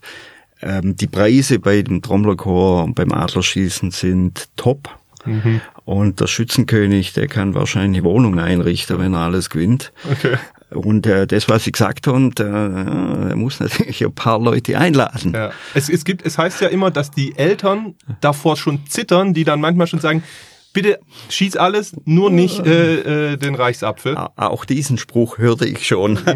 Ähm, 0.62 0.96
die 0.96 1.08
Preise 1.08 1.60
bei 1.60 1.82
dem 1.82 2.02
Trommlerchor 2.02 2.84
und 2.84 2.96
beim 2.96 3.12
Adlerschießen 3.12 3.92
sind 3.92 4.50
top. 4.56 4.90
Mhm. 5.26 5.62
Und 5.86 6.20
der 6.20 6.28
Schützenkönig, 6.28 7.14
der 7.14 7.28
kann 7.28 7.54
wahrscheinlich 7.54 8.04
Wohnungen 8.04 8.40
einrichten, 8.40 9.00
wenn 9.00 9.14
er 9.14 9.22
alles 9.22 9.50
gewinnt. 9.50 9.92
Okay. 10.10 10.38
Und 10.70 11.06
äh, 11.06 11.28
das, 11.28 11.50
was 11.50 11.68
ich 11.68 11.74
gesagt 11.74 12.08
habe, 12.08 12.16
und, 12.16 12.40
äh, 12.40 12.44
er 12.44 13.36
muss 13.36 13.60
natürlich 13.60 14.04
ein 14.04 14.14
paar 14.14 14.40
Leute 14.40 14.78
einladen. 14.78 15.34
Ja. 15.34 15.52
Es, 15.74 15.90
es, 15.90 16.06
gibt, 16.06 16.26
es 16.26 16.38
heißt 16.38 16.62
ja 16.62 16.70
immer, 16.70 16.92
dass 16.92 17.12
die 17.12 17.38
Eltern 17.38 17.96
davor 18.22 18.56
schon 18.56 18.86
zittern, 18.88 19.34
die 19.34 19.44
dann 19.44 19.60
manchmal 19.60 19.88
schon 19.88 20.00
sagen, 20.00 20.24
bitte 20.74 21.00
schieß 21.30 21.58
alles, 21.58 21.94
nur 22.06 22.30
nicht 22.32 22.66
äh, 22.66 23.34
äh, 23.34 23.38
den 23.38 23.56
Reichsapfel. 23.56 24.16
A- 24.18 24.32
Auch 24.36 24.66
diesen 24.66 24.98
Spruch 24.98 25.38
hörte 25.38 25.66
ich 25.68 25.86
schon. 25.88 26.20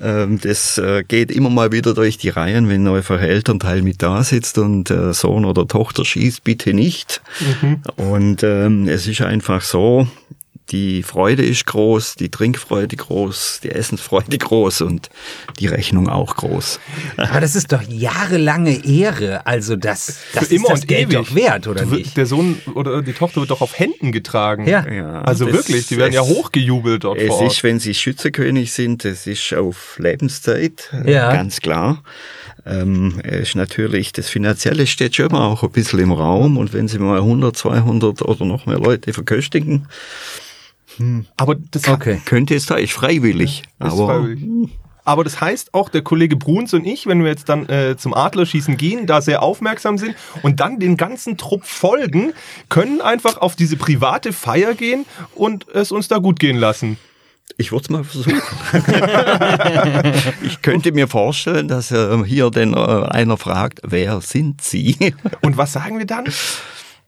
Ähm, 0.00 0.40
das 0.40 0.78
äh, 0.78 1.02
geht 1.06 1.30
immer 1.30 1.50
mal 1.50 1.72
wieder 1.72 1.94
durch 1.94 2.16
die 2.18 2.28
Reihen, 2.28 2.68
wenn 2.68 2.86
einfach 2.88 3.18
ein 3.20 3.28
Elternteil 3.28 3.82
mit 3.82 4.02
da 4.02 4.22
sitzt 4.24 4.58
und 4.58 4.90
äh, 4.90 5.12
Sohn 5.12 5.44
oder 5.44 5.66
Tochter 5.66 6.04
schießt, 6.04 6.42
bitte 6.44 6.72
nicht. 6.74 7.20
Und 7.96 8.42
ähm, 8.42 8.88
es 8.88 9.06
ist 9.06 9.20
einfach 9.22 9.62
so, 9.62 10.06
die 10.72 11.02
Freude 11.02 11.44
ist 11.44 11.66
groß, 11.66 12.16
die 12.16 12.30
Trinkfreude 12.30 12.96
groß, 12.96 13.60
die 13.62 13.70
Essensfreude 13.70 14.38
groß 14.38 14.80
und 14.80 15.10
die 15.60 15.66
Rechnung 15.66 16.08
auch 16.08 16.34
groß. 16.36 16.80
Aber 17.18 17.40
das 17.40 17.54
ist 17.54 17.70
doch 17.72 17.82
jahrelange 17.82 18.84
Ehre. 18.84 19.46
Also 19.46 19.76
das, 19.76 20.06
das 20.06 20.16
Für 20.32 20.40
ist 20.46 20.52
immer 20.52 20.68
das 20.70 20.80
und 20.80 20.88
Geld 20.88 21.12
ewig. 21.12 21.28
doch 21.28 21.34
wert, 21.34 21.66
oder 21.68 21.84
Du 21.84 21.94
nicht? 21.94 22.16
Der 22.16 22.26
Sohn 22.26 22.58
oder 22.74 23.02
die 23.02 23.12
Tochter 23.12 23.40
wird 23.40 23.50
doch 23.50 23.60
auf 23.60 23.78
Händen 23.78 24.10
getragen. 24.12 24.66
Ja. 24.66 24.86
Ja, 24.90 25.20
Also 25.22 25.44
das- 25.44 25.54
wirklich, 25.54 25.86
die 25.86 25.98
werden 25.98 26.14
ja 26.14 26.22
hochgejubelt 26.22 27.04
dort 27.04 27.18
Es 27.18 27.28
vor 27.28 27.40
Ort. 27.42 27.52
ist, 27.52 27.62
wenn 27.62 27.78
sie 27.78 27.94
Schützekönig 27.94 28.72
sind, 28.72 29.04
es 29.04 29.26
ist 29.26 29.52
auf 29.54 29.98
Lebenszeit, 29.98 30.90
Ja. 31.04 31.32
ganz 31.32 31.60
klar. 31.60 32.02
Ähm, 32.64 33.20
es 33.24 33.48
ist 33.48 33.54
natürlich, 33.56 34.12
das 34.12 34.28
Finanzielle 34.28 34.86
steht 34.86 35.16
schon 35.16 35.26
immer 35.30 35.42
auch 35.42 35.62
ein 35.64 35.70
bisschen 35.72 35.98
im 35.98 36.12
Raum 36.12 36.56
und 36.56 36.72
wenn 36.72 36.86
sie 36.88 36.98
mal 36.98 37.18
100, 37.18 37.56
200 37.56 38.22
oder 38.22 38.44
noch 38.44 38.66
mehr 38.66 38.78
Leute 38.78 39.12
verköstigen, 39.12 39.88
Aber 41.36 41.54
das, 41.70 41.88
Okay. 41.88 42.20
könnte 42.24 42.54
es 42.54 42.66
da, 42.66 42.76
ist 42.76 42.92
freiwillig. 42.92 43.62
ist 43.62 43.92
aber 43.92 44.06
freiwillig. 44.06 44.70
Aber 45.04 45.24
das 45.24 45.40
heißt 45.40 45.74
auch, 45.74 45.88
der 45.88 46.02
Kollege 46.02 46.36
Bruns 46.36 46.72
und 46.74 46.84
ich, 46.84 47.06
wenn 47.08 47.22
wir 47.24 47.30
jetzt 47.30 47.48
dann 47.48 47.68
äh, 47.68 47.96
zum 47.96 48.14
Adlerschießen 48.14 48.76
gehen, 48.76 49.06
da 49.08 49.20
sehr 49.20 49.42
aufmerksam 49.42 49.98
sind 49.98 50.14
und 50.42 50.60
dann 50.60 50.78
den 50.78 50.96
ganzen 50.96 51.36
Trupp 51.36 51.64
folgen, 51.66 52.32
können 52.68 53.00
einfach 53.00 53.38
auf 53.38 53.56
diese 53.56 53.76
private 53.76 54.32
Feier 54.32 54.74
gehen 54.74 55.04
und 55.34 55.66
es 55.74 55.90
uns 55.90 56.06
da 56.06 56.18
gut 56.18 56.38
gehen 56.38 56.56
lassen. 56.56 56.98
ich 57.58 57.72
würde 57.72 57.82
es 57.82 57.90
mal 57.90 58.04
versuchen. 58.04 58.40
ich 60.42 60.62
könnte 60.62 60.92
mir 60.92 61.08
vorstellen, 61.08 61.66
dass 61.66 61.90
äh, 61.90 62.24
hier 62.24 62.50
denn 62.50 62.74
äh, 62.74 62.76
einer 62.76 63.36
fragt, 63.36 63.80
wer 63.82 64.20
sind 64.20 64.60
Sie? 64.62 65.14
Und 65.40 65.56
was 65.56 65.72
sagen 65.72 65.98
wir 65.98 66.06
dann? 66.06 66.26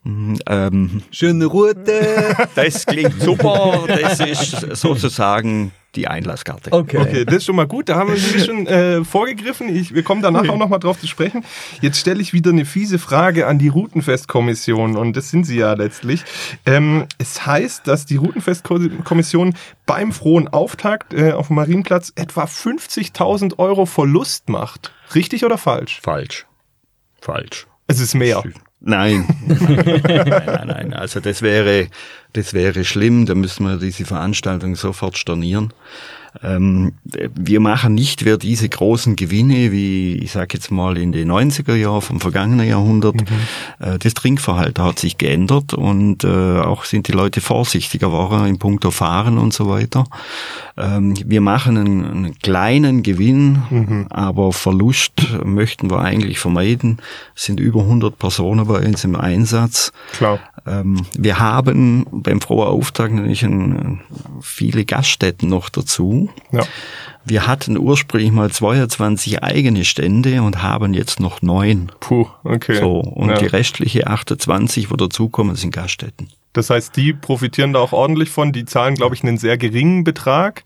ähm, 0.04 1.02
Schöne 1.10 1.46
Route. 1.46 2.36
das 2.54 2.86
klingt 2.86 3.20
super, 3.20 3.84
das 3.86 4.20
ist 4.20 4.76
sozusagen 4.76 5.72
die 5.96 6.08
Einlasskarte. 6.08 6.72
Okay. 6.72 6.98
Okay, 6.98 7.24
das 7.24 7.36
ist 7.36 7.44
schon 7.46 7.56
mal 7.56 7.66
gut. 7.66 7.88
Da 7.88 7.96
haben 7.96 8.12
wir 8.12 8.20
nämlich 8.20 8.44
schon 8.44 8.66
äh, 8.66 9.04
vorgegriffen. 9.04 9.74
Ich, 9.74 9.94
wir 9.94 10.02
kommen 10.02 10.22
danach 10.22 10.48
auch 10.48 10.56
nochmal 10.56 10.80
drauf 10.80 10.98
zu 10.98 11.06
sprechen. 11.06 11.44
Jetzt 11.80 11.98
stelle 11.98 12.20
ich 12.20 12.32
wieder 12.32 12.50
eine 12.50 12.64
fiese 12.64 12.98
Frage 12.98 13.46
an 13.46 13.58
die 13.58 13.68
Routenfestkommission 13.68 14.96
und 14.96 15.16
das 15.16 15.30
sind 15.30 15.44
sie 15.44 15.58
ja 15.58 15.72
letztlich. 15.74 16.24
Ähm, 16.66 17.06
es 17.18 17.46
heißt, 17.46 17.86
dass 17.86 18.06
die 18.06 18.16
Routenfestkommission 18.16 19.54
beim 19.86 20.12
frohen 20.12 20.48
Auftakt 20.48 21.14
äh, 21.14 21.32
auf 21.32 21.48
dem 21.48 21.56
Marienplatz 21.56 22.12
etwa 22.16 22.44
50.000 22.44 23.58
Euro 23.58 23.86
Verlust 23.86 24.48
macht. 24.48 24.92
Richtig 25.14 25.44
oder 25.44 25.58
falsch? 25.58 26.00
Falsch. 26.02 26.46
Falsch. 27.20 27.66
Es 27.86 28.00
ist 28.00 28.14
mehr. 28.14 28.42
Nein. 28.86 29.26
nein, 29.46 30.26
nein, 30.26 30.66
nein. 30.66 30.94
Also 30.94 31.20
das 31.20 31.40
wäre, 31.40 31.88
das 32.34 32.52
wäre 32.52 32.84
schlimm. 32.84 33.24
Da 33.24 33.34
müssen 33.34 33.66
wir 33.66 33.78
diese 33.78 34.04
Veranstaltung 34.04 34.76
sofort 34.76 35.16
stornieren. 35.16 35.72
Ähm, 36.42 36.92
wir 37.04 37.60
machen 37.60 37.94
nicht 37.94 38.24
mehr 38.24 38.36
diese 38.36 38.68
großen 38.68 39.16
Gewinne, 39.16 39.70
wie 39.70 40.16
ich 40.16 40.32
sage 40.32 40.54
jetzt 40.54 40.70
mal 40.70 40.98
in 40.98 41.12
den 41.12 41.30
90er 41.30 41.74
Jahren 41.74 42.00
vom 42.00 42.20
vergangenen 42.20 42.66
Jahrhundert. 42.66 43.20
Äh, 43.78 43.98
das 43.98 44.14
Trinkverhalten 44.14 44.82
hat 44.82 44.98
sich 44.98 45.18
geändert 45.18 45.74
und 45.74 46.24
äh, 46.24 46.58
auch 46.60 46.84
sind 46.84 47.08
die 47.08 47.12
Leute 47.12 47.40
vorsichtiger 47.40 48.08
geworden 48.08 48.46
in 48.46 48.58
puncto 48.58 48.90
Fahren 48.90 49.38
und 49.38 49.54
so 49.54 49.68
weiter. 49.68 50.04
Ähm, 50.76 51.14
wir 51.24 51.40
machen 51.40 51.76
einen, 51.76 52.04
einen 52.04 52.38
kleinen 52.38 53.02
Gewinn, 53.02 54.06
aber 54.10 54.52
Verlust 54.52 55.12
möchten 55.44 55.90
wir 55.90 56.00
eigentlich 56.00 56.38
vermeiden. 56.38 56.98
Es 57.36 57.44
sind 57.44 57.60
über 57.60 57.80
100 57.80 58.18
Personen 58.18 58.66
bei 58.66 58.84
uns 58.86 59.04
im 59.04 59.14
Einsatz. 59.16 59.92
Klar. 60.12 60.40
Ähm, 60.66 61.04
wir 61.16 61.38
haben 61.38 62.06
beim 62.10 62.40
Froher 62.40 62.68
Auftakt 62.68 63.12
natürlich 63.14 63.44
ein, 63.44 64.00
viele 64.40 64.84
Gaststätten 64.84 65.48
noch 65.48 65.68
dazu. 65.68 66.30
Ja. 66.52 66.64
Wir 67.24 67.46
hatten 67.46 67.78
ursprünglich 67.78 68.32
mal 68.32 68.50
22 68.50 69.42
eigene 69.42 69.84
Stände 69.84 70.42
und 70.42 70.62
haben 70.62 70.94
jetzt 70.94 71.20
noch 71.20 71.42
neun. 71.42 71.90
Puh, 72.00 72.26
okay. 72.44 72.78
So, 72.80 73.00
und 73.00 73.30
ja. 73.30 73.38
die 73.38 73.46
restliche 73.46 74.06
28, 74.06 74.90
wo 74.90 74.96
dazukommen, 74.96 75.56
sind 75.56 75.74
Gaststätten. 75.74 76.28
Das 76.54 76.70
heißt, 76.70 76.96
die 76.96 77.12
profitieren 77.12 77.72
da 77.74 77.80
auch 77.80 77.92
ordentlich 77.92 78.30
von. 78.30 78.52
Die 78.52 78.64
zahlen, 78.64 78.94
glaube 78.94 79.14
ich, 79.14 79.22
einen 79.22 79.36
sehr 79.38 79.58
geringen 79.58 80.04
Betrag. 80.04 80.62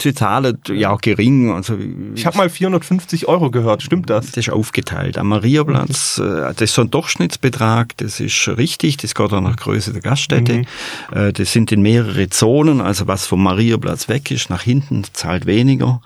Sie 0.00 0.14
zahlen 0.14 0.58
ja 0.68 0.90
auch 0.90 1.00
gering. 1.00 1.50
Also 1.50 1.76
Ich 2.14 2.26
habe 2.26 2.36
mal 2.36 2.48
450 2.50 3.26
Euro 3.26 3.50
gehört. 3.50 3.82
Stimmt 3.82 4.10
das? 4.10 4.26
Das 4.26 4.46
ist 4.46 4.50
aufgeteilt. 4.52 5.18
Am 5.18 5.28
Mariaplatz, 5.28 6.18
äh, 6.18 6.52
das 6.54 6.60
ist 6.60 6.74
so 6.74 6.82
ein 6.82 6.90
Durchschnittsbetrag, 6.90 7.96
das 7.96 8.20
ist 8.20 8.46
richtig, 8.48 8.98
das 8.98 9.14
geht 9.14 9.32
auch 9.32 9.40
nach 9.40 9.56
Größe 9.56 9.92
der 9.92 10.02
Gaststätte. 10.02 10.62
Äh, 11.12 11.32
Das 11.32 11.52
sind 11.52 11.72
in 11.72 11.82
mehrere 11.82 12.28
Zonen, 12.28 12.80
also 12.80 13.06
was 13.06 13.26
vom 13.26 13.42
Mariaplatz 13.42 14.08
weg 14.08 14.30
ist, 14.30 14.50
nach 14.50 14.62
hinten 14.62 15.02
zahlt 15.12 15.46
weniger. 15.46 16.00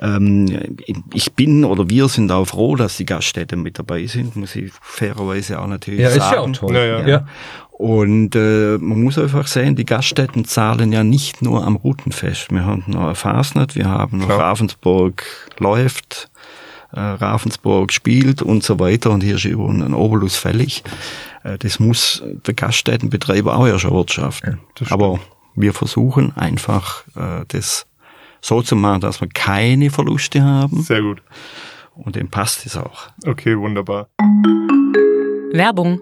Ähm, 0.00 0.76
Ich 1.12 1.32
bin 1.34 1.64
oder 1.64 1.88
wir 1.88 2.08
sind 2.08 2.30
auch 2.32 2.44
froh, 2.46 2.76
dass 2.76 2.96
die 2.96 3.06
Gaststätten 3.06 3.62
mit 3.62 3.78
dabei 3.78 4.06
sind, 4.06 4.36
muss 4.36 4.54
ich 4.56 4.72
fairerweise 4.80 5.60
auch 5.60 5.66
natürlich 5.66 6.00
Ja, 6.00 6.08
ist 6.08 6.16
sagen. 6.16 6.34
ja 6.34 6.40
auch 6.40 6.52
toll. 6.52 6.74
Ja, 6.74 6.84
ja. 6.84 7.06
ja. 7.08 7.26
Und 7.72 8.34
äh, 8.34 8.78
man 8.78 9.02
muss 9.02 9.18
einfach 9.18 9.46
sehen, 9.46 9.76
die 9.76 9.84
Gaststätten 9.84 10.44
zahlen 10.46 10.92
ja 10.92 11.04
nicht 11.04 11.42
nur 11.42 11.64
am 11.66 11.76
Routenfest. 11.76 12.50
Wir 12.50 12.64
haben 12.64 12.84
noch 12.86 13.14
Fasnet, 13.16 13.74
wir 13.74 13.86
haben 13.88 14.18
noch 14.18 14.26
Klar. 14.26 14.40
Ravensburg 14.40 15.22
läuft, 15.58 16.30
äh, 16.92 17.00
Ravensburg 17.00 17.92
spielt 17.92 18.40
und 18.40 18.62
so 18.62 18.78
weiter. 18.78 19.10
Und 19.10 19.22
hier 19.22 19.34
ist 19.36 19.44
über 19.44 19.68
ein 19.68 19.92
Obolus 19.92 20.36
fällig. 20.36 20.84
Äh, 21.44 21.58
das 21.58 21.78
muss 21.78 22.22
der 22.46 22.54
Gaststättenbetreiber 22.54 23.54
auch 23.54 23.66
erst 23.66 23.84
erwirtschaften. 23.84 24.58
stimmt. 24.74 24.92
Aber 24.92 25.20
wir 25.54 25.74
versuchen 25.74 26.34
einfach, 26.36 27.04
äh, 27.14 27.44
das 27.48 27.86
so 28.40 28.62
zu 28.62 28.76
machen, 28.76 29.00
dass 29.00 29.20
wir 29.20 29.28
keine 29.28 29.90
Verluste 29.90 30.42
haben. 30.42 30.82
Sehr 30.82 31.02
gut. 31.02 31.22
Und 31.94 32.16
dem 32.16 32.28
passt 32.28 32.66
es 32.66 32.76
auch. 32.76 33.08
Okay, 33.26 33.58
wunderbar. 33.58 34.08
Werbung. 35.52 36.00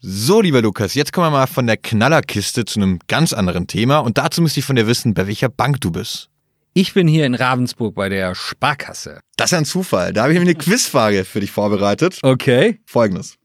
So, 0.00 0.40
lieber 0.40 0.62
Lukas, 0.62 0.94
jetzt 0.94 1.12
kommen 1.12 1.26
wir 1.26 1.38
mal 1.38 1.46
von 1.46 1.66
der 1.66 1.76
Knallerkiste 1.76 2.64
zu 2.64 2.80
einem 2.80 3.00
ganz 3.08 3.32
anderen 3.32 3.66
Thema 3.66 3.98
und 3.98 4.16
dazu 4.16 4.40
müsste 4.40 4.60
ich 4.60 4.66
von 4.66 4.76
dir 4.76 4.86
wissen, 4.86 5.12
bei 5.12 5.26
welcher 5.26 5.48
Bank 5.48 5.80
du 5.80 5.90
bist. 5.90 6.30
Ich 6.72 6.94
bin 6.94 7.08
hier 7.08 7.26
in 7.26 7.34
Ravensburg 7.34 7.96
bei 7.96 8.08
der 8.08 8.36
Sparkasse. 8.36 9.20
Das 9.36 9.50
ist 9.50 9.58
ein 9.58 9.64
Zufall. 9.64 10.12
Da 10.12 10.22
habe 10.22 10.32
ich 10.32 10.38
mir 10.38 10.44
eine 10.44 10.54
Quizfrage 10.54 11.24
für 11.24 11.40
dich 11.40 11.50
vorbereitet. 11.50 12.20
Okay. 12.22 12.78
Folgendes. 12.86 13.36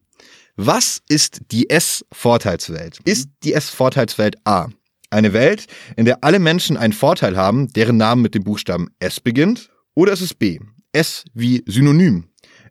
Was 0.55 1.01
ist 1.09 1.41
die 1.51 1.67
S-Vorteilswelt? 1.71 2.99
Ist 3.05 3.29
die 3.43 3.53
S-Vorteilswelt 3.53 4.36
A 4.45 4.67
eine 5.13 5.34
Welt, 5.34 5.67
in 5.95 6.06
der 6.06 6.23
alle 6.23 6.39
Menschen 6.39 6.78
einen 6.78 6.93
Vorteil 6.93 7.38
haben, 7.38 7.67
deren 7.69 7.97
Name 7.97 8.21
mit 8.21 8.36
dem 8.36 8.43
Buchstaben 8.43 8.89
S 8.99 9.19
beginnt? 9.19 9.69
Oder 9.93 10.13
ist 10.13 10.21
es 10.21 10.34
B, 10.34 10.60
S 10.91 11.26
wie 11.34 11.63
Synonym? 11.65 12.26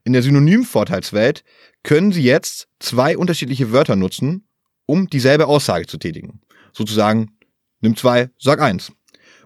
In 0.04 0.12
der 0.12 0.22
Synonym-Vorteilswelt 0.22 1.44
können 1.82 2.12
Sie 2.12 2.22
jetzt 2.22 2.68
zwei 2.80 3.16
unterschiedliche 3.16 3.72
Wörter 3.72 3.96
nutzen, 3.96 4.46
um 4.86 5.08
dieselbe 5.08 5.46
Aussage 5.46 5.86
zu 5.86 5.96
tätigen. 5.96 6.40
Sozusagen, 6.72 7.32
nimm 7.80 7.96
zwei, 7.96 8.30
sag 8.38 8.60
eins. 8.60 8.92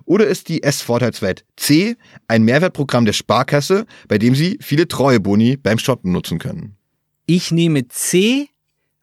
Oder 0.06 0.26
ist 0.26 0.48
die 0.48 0.62
S-Vorteilswelt 0.62 1.44
C 1.56 1.96
ein 2.28 2.44
Mehrwertprogramm 2.44 3.04
der 3.04 3.12
Sparkasse, 3.12 3.86
bei 4.08 4.18
dem 4.18 4.34
Sie 4.34 4.58
viele 4.62 4.88
Treueboni 4.88 5.56
beim 5.56 5.78
Shoppen 5.78 6.12
nutzen 6.12 6.38
können? 6.38 6.76
Ich 7.26 7.50
nehme 7.50 7.88
C, 7.88 8.48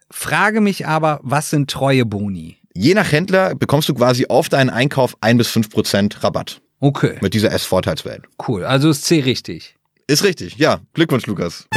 frage 0.10 0.62
mich 0.62 0.88
aber, 0.88 1.19
was 1.21 1.49
sind 1.49 1.69
treue 1.69 2.06
Boni? 2.06 2.58
Je 2.75 2.93
nach 2.95 3.12
Händler 3.12 3.53
bekommst 3.55 3.88
du 3.89 3.93
quasi 3.93 4.25
auf 4.27 4.49
deinen 4.49 4.69
Einkauf 4.71 5.15
ein 5.21 5.38
bis 5.38 5.47
fünf 5.47 5.69
Prozent 5.69 6.23
Rabatt 6.23 6.59
Okay, 6.79 7.17
mit 7.21 7.33
dieser 7.36 7.51
S-Vorteilswelt. 7.51 8.23
cool. 8.47 8.65
Also 8.65 8.89
ist 8.89 9.05
C 9.05 9.19
richtig. 9.19 9.75
Ist 10.07 10.23
richtig, 10.23 10.55
ja. 10.57 10.79
Glückwunsch, 10.93 11.27
Lukas. 11.27 11.67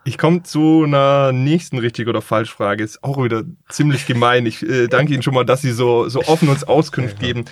Ich 0.08 0.20
komme 0.20 0.44
zu 0.44 0.84
einer 0.84 1.32
nächsten 1.32 1.80
richtig 1.80 2.08
oder 2.08 2.22
falsch 2.22 2.54
Frage. 2.54 2.84
Ist 2.84 3.04
auch 3.04 3.22
wieder 3.24 3.44
ziemlich 3.70 4.06
gemein. 4.06 4.46
Ich 4.46 4.62
äh, 4.62 4.88
danke 4.88 5.14
Ihnen 5.14 5.24
schon 5.24 5.34
mal, 5.34 5.46
dass 5.46 5.64
Sie 5.64 5.72
so, 5.72 6.08
so 6.10 6.22
offen 6.26 6.48
uns 6.48 6.64
Auskunft 6.64 7.20
geben. 7.20 7.46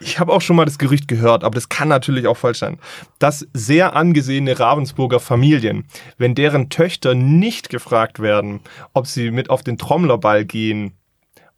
Ich 0.00 0.18
habe 0.18 0.32
auch 0.32 0.40
schon 0.40 0.56
mal 0.56 0.64
das 0.64 0.78
Gerücht 0.78 1.08
gehört, 1.08 1.44
aber 1.44 1.54
das 1.54 1.68
kann 1.68 1.88
natürlich 1.88 2.26
auch 2.26 2.38
falsch 2.38 2.60
sein, 2.60 2.78
dass 3.18 3.46
sehr 3.52 3.94
angesehene 3.94 4.58
Ravensburger 4.58 5.20
Familien, 5.20 5.84
wenn 6.16 6.34
deren 6.34 6.70
Töchter 6.70 7.14
nicht 7.14 7.68
gefragt 7.68 8.18
werden, 8.18 8.60
ob 8.94 9.06
sie 9.06 9.30
mit 9.30 9.50
auf 9.50 9.62
den 9.62 9.76
Trommlerball 9.76 10.46
gehen, 10.46 10.94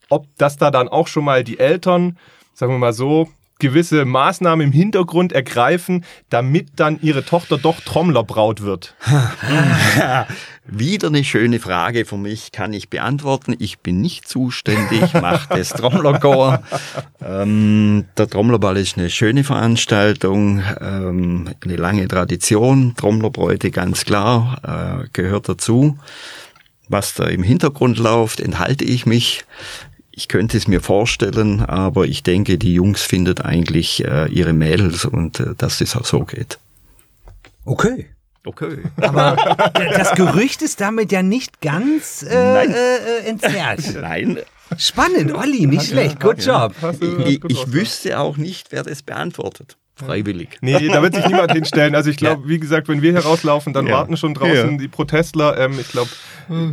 ob 0.09 0.27
das 0.37 0.57
da 0.57 0.71
dann 0.71 0.89
auch 0.89 1.07
schon 1.07 1.23
mal 1.23 1.45
die 1.45 1.57
Eltern, 1.57 2.17
sagen 2.53 2.73
wir 2.73 2.79
mal 2.79 2.91
so, 2.91 3.29
gewisse 3.59 4.05
Maßnahmen 4.05 4.67
im 4.67 4.73
Hintergrund 4.73 5.31
ergreifen, 5.31 6.03
damit 6.29 6.71
dann 6.75 6.99
ihre 7.01 7.23
Tochter 7.23 7.57
doch 7.57 7.79
Trommlerbraut 7.81 8.61
wird. 8.61 8.95
Wieder 10.65 11.07
eine 11.09 11.23
schöne 11.23 11.59
Frage 11.59 12.05
für 12.05 12.17
mich, 12.17 12.51
kann 12.51 12.73
ich 12.73 12.89
beantworten. 12.89 13.55
Ich 13.59 13.79
bin 13.79 14.01
nicht 14.01 14.27
zuständig, 14.27 15.13
mache 15.13 15.57
das 15.57 15.69
Trommlerchor. 15.69 16.63
Ähm, 17.21 18.05
der 18.17 18.29
Trommlerball 18.29 18.77
ist 18.77 18.97
eine 18.97 19.09
schöne 19.09 19.43
Veranstaltung, 19.43 20.61
ähm, 20.81 21.49
eine 21.63 21.75
lange 21.75 22.07
Tradition. 22.07 22.95
Trommlerbräute, 22.95 23.71
ganz 23.71 24.05
klar, 24.05 25.03
äh, 25.03 25.07
gehört 25.13 25.49
dazu. 25.49 25.97
Was 26.89 27.13
da 27.13 27.25
im 27.25 27.43
Hintergrund 27.43 27.97
läuft, 27.97 28.39
enthalte 28.39 28.83
ich 28.83 29.05
mich. 29.05 29.45
Ich 30.15 30.27
könnte 30.27 30.57
es 30.57 30.67
mir 30.67 30.79
vorstellen, 30.79 31.61
aber 31.61 32.05
ich 32.05 32.21
denke, 32.21 32.59
die 32.59 32.75
Jungs 32.75 33.01
findet 33.01 33.43
eigentlich 33.43 34.05
äh, 34.05 34.29
ihre 34.29 34.53
Mädels 34.53 35.05
und 35.05 35.39
äh, 35.39 35.55
dass 35.57 35.79
das 35.79 35.95
auch 35.95 36.05
so 36.05 36.19
geht. 36.19 36.59
Okay. 37.65 38.07
Okay. 38.45 38.79
Aber 38.97 39.35
das 39.73 40.11
Gerücht 40.13 40.61
ist 40.61 40.81
damit 40.81 41.11
ja 41.11 41.23
nicht 41.23 41.61
ganz 41.61 42.21
äh, 42.23 42.35
Nein. 42.35 42.71
äh, 42.71 42.95
äh, 43.25 43.29
entzerrt. 43.29 43.95
Nein, 44.01 44.37
Spannend, 44.77 45.33
Olli, 45.35 45.65
nicht 45.67 45.87
schlecht. 45.87 46.19
Good 46.19 46.43
job. 46.45 46.73
Ich, 47.25 47.41
gut 47.41 47.51
ich 47.51 47.71
wüsste 47.73 48.19
auch 48.19 48.37
nicht, 48.37 48.71
wer 48.71 48.81
das 48.83 49.03
beantwortet. 49.03 49.77
Freiwillig. 49.95 50.57
Nee, 50.61 50.87
da 50.87 51.03
wird 51.03 51.13
sich 51.13 51.25
niemand 51.27 51.51
hinstellen. 51.53 51.93
Also 51.93 52.09
ich 52.09 52.17
glaube, 52.17 52.47
wie 52.49 52.59
gesagt, 52.59 52.87
wenn 52.87 53.03
wir 53.03 53.11
hier 53.11 53.21
rauslaufen, 53.21 53.73
dann 53.73 53.85
Ja. 53.85 53.93
warten 53.97 54.17
schon 54.17 54.33
draußen 54.33 54.71
Ja. 54.71 54.77
die 54.77 54.87
Protestler. 54.87 55.57
Ähm, 55.59 55.77
ich 55.79 55.89
glaube, 55.89 56.09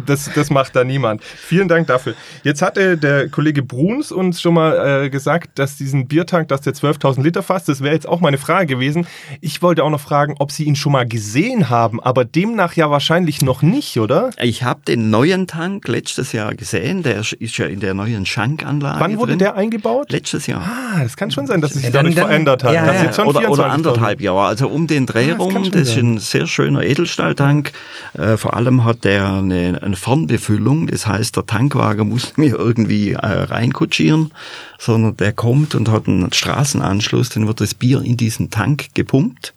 das, 0.06 0.30
das 0.35 0.50
macht 0.50 0.74
da 0.76 0.85
niemand. 0.85 1.22
Vielen 1.24 1.68
Dank 1.68 1.87
dafür. 1.87 2.14
Jetzt 2.42 2.62
hatte 2.62 2.96
der 2.96 3.28
Kollege 3.28 3.62
Bruns 3.62 4.12
uns 4.12 4.40
schon 4.40 4.54
mal 4.54 5.04
äh, 5.04 5.11
gesagt, 5.11 5.59
dass 5.59 5.76
diesen 5.76 6.06
Biertank, 6.09 6.48
dass 6.48 6.61
der 6.62 6.74
12.000 6.74 7.22
Liter 7.22 7.42
fasst, 7.42 7.68
das 7.68 7.83
wäre 7.83 7.94
jetzt 7.94 8.09
auch 8.09 8.20
meine 8.20 8.38
Frage 8.38 8.66
gewesen. 8.66 9.06
Ich 9.40 9.62
wollte 9.62 9.85
auch 9.85 9.90
noch 9.90 10.00
fragen, 10.00 10.35
ob 10.38 10.52
Sie 10.52 10.64
ihn 10.64 10.76
schon 10.76 10.92
mal 10.92 11.06
gesehen 11.06 11.70
haben, 11.70 12.00
aber 12.02 12.24
demnach 12.24 12.74
ja 12.74 12.90
wahrscheinlich 12.90 13.42
noch 13.42 13.62
nicht, 13.62 13.98
oder? 13.98 14.30
Ich 14.40 14.62
habe 14.62 14.80
den 14.87 15.11
neuen 15.11 15.46
Tank 15.46 15.87
letztes 15.88 16.33
Jahr 16.33 16.54
gesehen. 16.54 17.02
Der 17.02 17.18
ist 17.20 17.59
ja 17.59 17.66
in 17.66 17.80
der 17.80 17.94
neuen 17.94 18.26
Schankanlage. 18.26 19.00
Wann 19.00 19.16
wurde 19.18 19.33
drin. 19.33 19.38
der 19.40 19.56
eingebaut? 19.56 20.11
Letztes 20.12 20.46
Jahr. 20.46 20.62
Ah, 20.62 21.02
das 21.02 21.16
kann 21.16 21.30
schon 21.30 21.46
sein, 21.46 21.61
dass 21.61 21.70
es 21.72 21.76
sich 21.83 21.85
dann- 21.87 22.04
dadurch 22.04 22.14
dann- 22.16 22.26
verändert 22.26 22.64
hat. 22.64 22.72
ja, 22.74 22.85
Das 22.87 22.94
ist 22.96 23.00
ja. 23.00 23.06
jetzt 23.06 23.16
schon 23.16 23.26
oder, 23.26 23.40
oder 23.50 23.64
24.000. 23.66 23.70
anderthalb 23.74 24.20
Jahre, 24.20 24.42
also 24.46 24.68
um 24.68 24.87
den 24.87 25.06
Dreh 25.06 25.30
Ah, 25.33 25.35
das 25.35 25.40
rum. 25.40 25.70
Das 25.70 25.83
ist 25.83 25.96
ein 25.96 26.18
sehr 26.18 26.46
schöner 26.46 26.83
Edelstahltank. 26.83 27.72
Äh, 28.16 28.37
vor 28.37 28.54
allem 28.54 28.85
hat 28.85 29.04
der 29.04 29.28
eine, 29.28 29.59
eine 29.60 29.96
Fernbefüllung. 29.96 30.86
Das 30.86 31.06
heißt, 31.06 31.36
der 31.36 31.46
Tankwagen 31.46 32.08
muss 32.08 32.32
mir 32.36 32.56
irgendwie 32.56 33.12
äh, 33.12 33.18
reinkutschieren, 33.18 34.32
sondern 34.78 35.16
der 35.16 35.32
kommt 35.32 35.74
und 35.74 35.88
hat 35.88 36.08
einen 36.08 36.32
Straßenanschluss. 36.32 37.30
Dann 37.30 37.46
wird 37.46 37.60
das 37.60 37.74
Bier 37.74 38.02
in 38.02 38.16
diesen 38.16 38.50
Tank 38.50 38.94
gepumpt. 38.94 39.54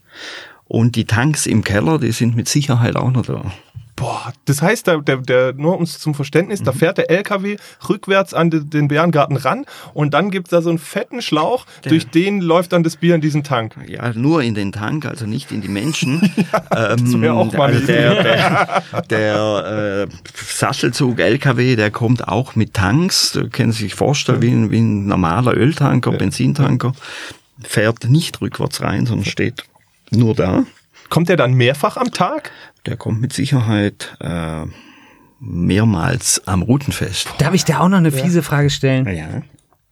Und 0.65 0.95
die 0.95 1.05
Tanks 1.05 1.45
im 1.45 1.63
Keller, 1.63 1.99
die 1.99 2.11
sind 2.11 2.35
mit 2.35 2.47
Sicherheit 2.47 2.95
auch 2.95 3.11
noch 3.11 3.25
da. 3.25 3.51
Boah, 3.95 4.34
das 4.45 4.62
heißt, 4.62 4.88
der, 4.88 5.01
der, 5.01 5.17
der, 5.17 5.53
nur 5.53 5.77
uns 5.77 5.99
zum 5.99 6.15
Verständnis, 6.15 6.62
Mhm. 6.62 6.65
da 6.65 6.71
fährt 6.71 6.97
der 6.97 7.12
LKW 7.12 7.58
rückwärts 7.88 8.34
an 8.34 8.49
de, 8.49 8.62
den 8.63 8.88
Bärengarten 8.88 9.38
ran 9.38 9.65
und 9.93 10.13
dann 10.15 10.32
gibt's 10.32 10.49
da 10.49 10.62
so 10.62 10.69
einen 10.69 10.79
fetten 10.79 11.21
Schlauch, 11.21 11.65
durch 11.84 12.08
den 12.08 12.41
läuft 12.41 12.73
dann 12.73 12.84
das 12.84 12.97
Bier 12.97 13.13
in 13.13 13.21
diesen 13.21 13.43
Tank. 13.43 13.75
Ja, 13.88 14.12
nur 14.13 14.41
in 14.41 14.56
den 14.56 14.71
Tank, 14.71 15.06
also 15.06 15.25
nicht 15.27 15.51
in 15.51 15.62
die 15.62 15.67
Menschen. 15.67 16.21
ähm, 16.75 17.21
wär 17.21 17.36
auch 17.36 17.53
mal 17.53 17.71
also 17.73 17.86
der, 17.86 18.23
der, 18.23 18.84
der 19.10 20.08
äh, 20.10 20.15
Sattelzug 20.36 21.19
LKW, 21.19 21.75
der 21.75 21.91
kommt 21.91 22.27
auch 22.27 22.56
mit 22.56 22.73
Tanks. 22.73 23.34
Du 23.34 23.47
kannst 23.49 23.77
sich 23.77 23.93
vorstellen, 23.93 24.41
wie 24.41 24.49
ein, 24.49 24.71
wie 24.71 24.79
ein 24.79 25.06
normaler 25.06 25.56
Öltanker, 25.56 26.12
Benzintanker. 26.12 26.93
Fährt 27.62 28.06
nicht 28.06 28.41
rückwärts 28.41 28.82
rein, 28.82 29.06
sondern 29.06 29.25
steht 29.25 29.63
nur 30.10 30.34
da. 30.34 30.63
Kommt 31.10 31.29
der 31.29 31.38
dann 31.38 31.53
mehrfach 31.53 31.97
am 31.97 32.12
Tag? 32.12 32.51
Der 32.86 32.98
kommt 32.98 33.22
mit 33.22 33.32
Sicherheit 33.32 34.17
äh, 34.19 34.65
mehrmals 35.39 36.46
am 36.48 36.62
Routenfest. 36.62 37.30
Darf 37.38 37.54
ich 37.54 37.65
da 37.65 37.80
auch 37.80 37.89
noch 37.89 37.98
eine 37.98 38.12
fiese 38.12 38.43
Frage 38.43 38.69
stellen? 38.69 39.08
Ja. 39.08 39.41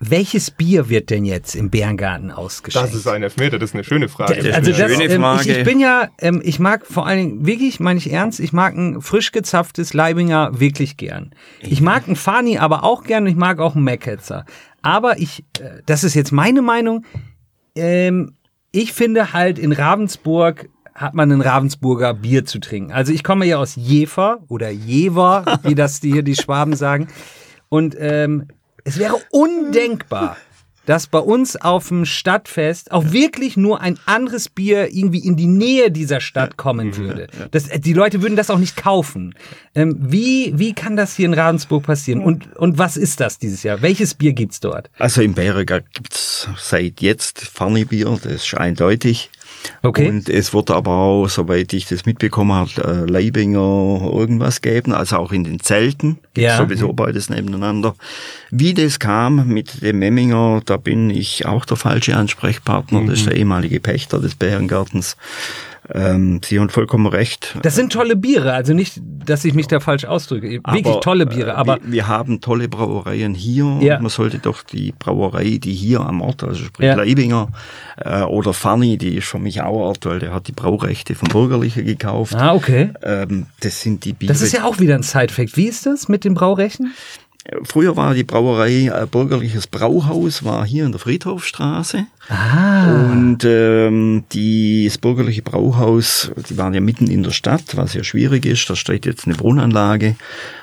Welches 0.04 0.50
Bier 0.50 0.90
wird 0.90 1.12
denn 1.12 1.26
jetzt 1.26 1.56
im 1.56 1.70
Bärengarten 1.70 2.32
ausgeschenkt? 2.32 2.88
Das 2.88 2.96
ist 2.96 3.08
ein 3.08 3.22
Elfmeter, 3.22 3.60
das 3.60 3.70
ist 3.70 3.76
eine 3.76 3.84
schöne 3.84 4.10
Frage. 4.10 4.34
ist 4.34 4.46
also 4.52 4.72
eine 4.72 4.82
das, 4.82 4.92
schöne 4.92 5.04
ähm, 5.04 5.12
ich, 5.12 5.20
Frage. 5.20 5.58
ich 5.60 5.64
bin 5.64 5.80
ja, 5.80 6.10
ähm, 6.18 6.42
ich 6.44 6.58
mag 6.58 6.88
vor 6.88 7.06
allen 7.06 7.20
Dingen, 7.20 7.46
wirklich, 7.46 7.80
meine 7.80 8.00
ich 8.00 8.12
ernst, 8.12 8.40
ich 8.40 8.52
mag 8.52 8.76
ein 8.76 9.00
frisch 9.02 9.32
gezapftes 9.32 9.94
Leibinger 9.94 10.60
wirklich 10.60 10.98
gern. 10.98 11.36
Ich 11.60 11.82
mag 11.82 12.08
ein 12.08 12.16
Fani 12.16 12.58
aber 12.58 12.84
auch 12.84 13.04
gern 13.04 13.26
und 13.26 13.30
ich 13.30 13.36
mag 13.36 13.60
auch 13.60 13.76
einen 13.76 13.84
Macketzer. 13.84 14.46
Aber 14.82 15.20
ich, 15.20 15.46
äh, 15.60 15.82
das 15.86 16.04
ist 16.04 16.16
jetzt 16.16 16.32
meine 16.32 16.64
Meinung, 16.64 17.06
ähm, 17.76 18.34
ich 18.72 18.94
finde 18.94 19.34
halt 19.34 19.60
in 19.60 19.72
Ravensburg 19.72 20.68
hat 20.94 21.14
man 21.14 21.32
ein 21.32 21.42
Ravensburger 21.42 22.14
Bier 22.14 22.46
zu 22.46 22.60
trinken. 22.60 22.92
Also 22.92 23.14
ich 23.14 23.24
komme 23.24 23.46
ja 23.46 23.58
aus 23.58 23.76
Jever 23.76 24.44
oder 24.48 24.70
Jever, 24.70 25.60
wie 25.64 25.76
das 25.76 26.00
die 26.00 26.12
hier 26.12 26.24
die 26.24 26.36
Schwaben 26.36 26.76
sagen. 26.76 27.08
Und 27.70 27.96
ähm, 28.00 28.48
es 28.84 28.98
wäre 28.98 29.20
undenkbar, 29.32 30.38
dass 30.86 31.08
bei 31.08 31.20
uns 31.20 31.56
auf 31.56 31.90
dem 31.90 32.06
Stadtfest 32.06 32.92
auch 32.92 33.12
wirklich 33.12 33.56
nur 33.56 33.82
ein 33.82 34.00
anderes 34.06 34.50
Bier 34.50 34.94
irgendwie 34.94 35.20
in 35.20 35.36
die 35.36 35.46
Nähe 35.46 35.92
dieser 35.92 36.20
Stadt 36.20 36.58
kommen 36.58 36.98
würde. 36.98 37.28
Das, 37.52 37.70
die 37.70 37.94
Leute 37.94 38.22
würden 38.22 38.36
das 38.36 38.50
auch 38.50 38.58
nicht 38.58 38.76
kaufen. 38.76 39.36
Ähm, 39.76 39.98
wie, 40.00 40.54
wie 40.58 40.74
kann 40.74 40.96
das 40.96 41.16
hier 41.16 41.28
in 41.28 41.34
Ravensburg 41.34 41.84
passieren? 41.84 42.22
Und, 42.22 42.56
und 42.58 42.78
was 42.78 42.98
ist 42.98 43.20
das 43.20 43.38
dieses 43.38 43.64
Jahr? 43.64 43.82
Welches 43.82 44.16
Bier 44.16 44.34
gibt's 44.34 44.60
dort? 44.60 44.90
Also 44.98 45.22
im 45.22 45.34
Berger 45.34 45.82
gibt's 45.82 46.50
seit 46.58 47.02
jetzt 47.02 47.40
Farnibier, 47.40 48.20
das 48.24 48.34
ist 48.34 48.54
eindeutig. 48.56 49.30
Okay. 49.82 50.10
Und 50.10 50.30
es 50.30 50.54
wird 50.54 50.72
aber 50.72 50.92
auch, 50.92 51.28
soweit 51.28 51.74
ich 51.74 51.88
das 51.88 52.06
mitbekommen 52.06 52.54
habe, 52.54 53.06
äh, 53.08 53.10
Leibinger 53.10 54.10
irgendwas 54.14 54.62
geben, 54.62 54.94
also 54.94 55.18
auch 55.18 55.32
in 55.32 55.44
den 55.44 55.60
Zelten. 55.60 56.20
Ja. 56.36 56.58
Sowieso 56.58 56.94
beides 56.94 57.30
nebeneinander. 57.30 57.96
Wie 58.50 58.74
das 58.74 59.00
kam 59.00 59.48
mit 59.48 59.82
dem 59.82 60.00
Memminger, 60.00 60.62
da 60.66 60.78
bin 60.78 61.10
ich 61.10 61.46
auch 61.46 61.66
der 61.66 61.78
falsche 61.78 62.16
Ansprechpartner. 62.16 63.04
Das 63.06 63.20
ist 63.20 63.28
der 63.28 63.36
ehemalige 63.36 63.80
Pächter 63.80 64.20
des 64.20 64.36
Bärengartens. 64.36 65.18
Ähm, 65.94 66.40
Sie 66.44 66.60
haben 66.60 66.70
vollkommen 66.70 67.08
recht. 67.08 67.58
Das 67.64 67.76
sind 67.76 67.92
tolle 67.92 68.16
Biere, 68.16 68.54
also 68.54 68.74
nicht, 68.74 69.02
dass 69.26 69.44
ich 69.46 69.54
mich 69.54 69.68
da 69.68 69.80
falsch 69.80 70.06
ausdrücke. 70.06 70.50
Wirklich 70.50 70.86
Aber, 70.86 71.02
tolle 71.02 71.26
Biere, 71.26 71.50
äh, 71.52 71.54
aber 71.54 71.80
wir, 71.84 71.92
wir 71.92 72.08
haben 72.08 72.40
tolle 72.42 72.70
Brauereien 72.70 73.34
hier. 73.34 73.78
Ja. 73.82 74.00
Man 74.00 74.10
sollte 74.10 74.40
doch 74.40 74.64
die 74.64 74.94
Brauerei, 74.98 75.58
die 75.62 75.74
hier 75.74 76.02
am 76.02 76.22
Ort, 76.22 76.44
also 76.44 76.64
sprich 76.64 76.88
Ja. 76.88 76.96
Leibinger 76.96 77.50
äh, 77.98 78.22
oder 78.22 78.54
Fanny, 78.54 78.98
die 78.98 79.18
ist 79.18 79.28
für 79.28 79.40
mich 79.40 79.62
auch 79.62 79.72
Ort, 79.82 80.06
weil 80.06 80.20
der 80.20 80.34
hat 80.34 80.48
die 80.48 80.52
Braurechte 80.54 81.16
vom 81.16 81.30
Bürgerlichen 81.30 81.86
gekauft. 81.86 82.36
ah, 82.36 82.54
okay. 82.54 82.92
Ähm, 83.04 83.48
das 83.60 83.82
sind 83.82 84.06
die 84.06 84.14
Biere. 84.14 84.32
Das 84.32 84.42
ist 84.42 84.54
ja 84.54 84.64
auch 84.64 84.80
wieder 84.80 84.96
ein 84.96 85.04
Side-Fact. 85.04 85.58
Wie 85.58 85.66
ist 85.68 85.86
das 85.86 86.08
mit 86.08 86.24
den 86.24 86.34
Braurechten? 86.34 86.94
Früher 87.64 87.98
war 87.98 88.14
die 88.14 88.24
Brauerei 88.24 88.86
äh, 88.86 89.08
Bürgerliches 89.08 89.66
Brauhaus, 89.66 90.44
war 90.44 90.64
hier 90.66 90.86
in 90.86 90.92
der 90.92 91.00
Friedhofstraße. 91.00 92.06
Ah. 92.30 93.10
Und 93.12 93.44
ähm, 93.44 94.26
die, 94.32 94.86
das 94.86 95.00
bürgerliche 95.00 95.42
Brauhaus, 95.42 96.32
die 96.50 96.58
waren 96.58 96.76
ja 96.76 96.82
mitten 96.82 97.08
in 97.08 97.24
der 97.24 97.32
Stadt, 97.32 97.76
was 97.76 97.96
ja 97.96 98.04
schwierig 98.04 98.46
ist, 98.46 98.70
da 98.70 98.76
steht 98.76 99.08
jetzt 99.08 99.26
eine 99.26 99.40
Wohnanlage, 99.40 100.16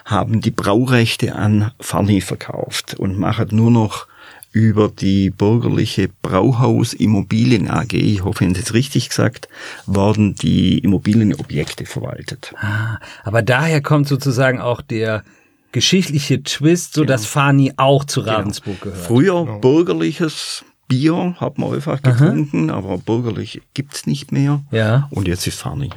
haben 0.04 0.40
die 0.40 0.52
Braurechte 0.52 1.34
an 1.34 1.72
Fanny 1.80 2.20
verkauft 2.20 2.94
und 2.94 3.18
machen 3.18 3.48
nur 3.50 3.72
noch 3.72 4.06
über 4.52 4.88
die 4.88 5.30
bürgerliche 5.30 6.08
Brauhaus 6.22 6.94
Immobilien 6.94 7.68
AG, 7.68 7.92
ich 7.92 8.24
hoffe, 8.24 8.44
ich 8.44 8.50
habe 8.50 8.60
es 8.60 8.72
richtig 8.72 9.08
gesagt, 9.08 9.48
werden 9.86 10.36
die 10.36 10.78
Immobilienobjekte 10.78 11.86
verwaltet. 11.86 12.54
Ah, 12.60 12.98
aber 13.24 13.42
daher 13.42 13.82
kommt 13.82 14.08
sozusagen 14.08 14.60
auch 14.60 14.80
der 14.80 15.24
geschichtliche 15.72 16.42
Twist, 16.42 16.94
so 16.94 17.04
dass 17.04 17.26
Fani 17.26 17.72
auch 17.76 18.04
zu 18.04 18.20
Ravensburg 18.20 18.80
gehört. 18.80 18.98
Früher 18.98 19.44
bürgerliches 19.60 20.64
Bier 20.88 21.36
hat 21.38 21.58
man 21.58 21.74
einfach 21.74 22.02
getrunken, 22.02 22.70
aber 22.70 22.96
bürgerlich 22.98 23.60
gibt's 23.74 24.06
nicht 24.06 24.32
mehr. 24.32 24.62
Ja. 24.70 25.08
Und 25.10 25.28
jetzt 25.28 25.46
ist 25.46 25.60
Fanny. 25.60 25.90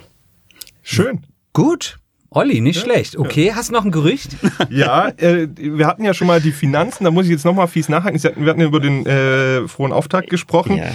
Schön. 0.83 1.21
Gut. 1.53 1.97
Olli, 2.29 2.61
nicht 2.61 2.79
schlecht. 2.79 3.17
Okay, 3.17 3.51
hast 3.53 3.69
du 3.69 3.73
noch 3.73 3.83
ein 3.83 3.91
Gerücht? 3.91 4.37
Ja, 4.69 5.09
äh, 5.17 5.49
wir 5.55 5.85
hatten 5.85 6.03
ja 6.03 6.13
schon 6.13 6.27
mal 6.27 6.39
die 6.39 6.53
Finanzen, 6.53 7.03
da 7.03 7.11
muss 7.11 7.25
ich 7.25 7.31
jetzt 7.31 7.43
nochmal 7.43 7.67
fies 7.67 7.89
nachhaken. 7.89 8.21
Wir 8.23 8.49
hatten 8.49 8.61
ja 8.61 8.67
über 8.67 8.79
den 8.79 9.05
äh, 9.05 9.67
frohen 9.67 9.91
Auftakt 9.91 10.29
gesprochen. 10.29 10.77
Ja. 10.77 10.91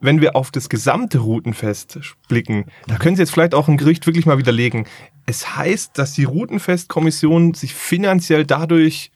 Wenn 0.00 0.20
wir 0.20 0.34
auf 0.34 0.50
das 0.50 0.68
gesamte 0.68 1.18
Routenfest 1.18 1.98
blicken, 2.28 2.66
da 2.86 2.96
können 2.96 3.16
Sie 3.16 3.22
jetzt 3.22 3.32
vielleicht 3.32 3.54
auch 3.54 3.68
ein 3.68 3.76
Gerücht 3.76 4.06
wirklich 4.06 4.26
mal 4.26 4.38
widerlegen. 4.38 4.86
Es 5.26 5.56
heißt, 5.56 5.98
dass 5.98 6.12
die 6.12 6.24
Routenfestkommission 6.24 7.54
sich 7.54 7.74
finanziell 7.74 8.44
dadurch 8.44 9.10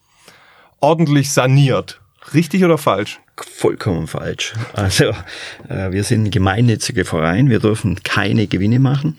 ordentlich 0.81 1.33
saniert. 1.33 2.01
Richtig 2.33 2.64
oder 2.64 2.79
falsch? 2.79 3.20
Vollkommen 3.37 4.07
falsch. 4.07 4.55
Also 4.75 5.07
äh, 5.68 5.90
wir 5.90 6.05
sind 6.05 6.25
ein 6.25 6.31
gemeinnütziger 6.31 7.05
Verein, 7.05 7.51
wir 7.51 7.59
dürfen 7.59 8.03
keine 8.03 8.47
Gewinne 8.47 8.79
machen. 8.79 9.18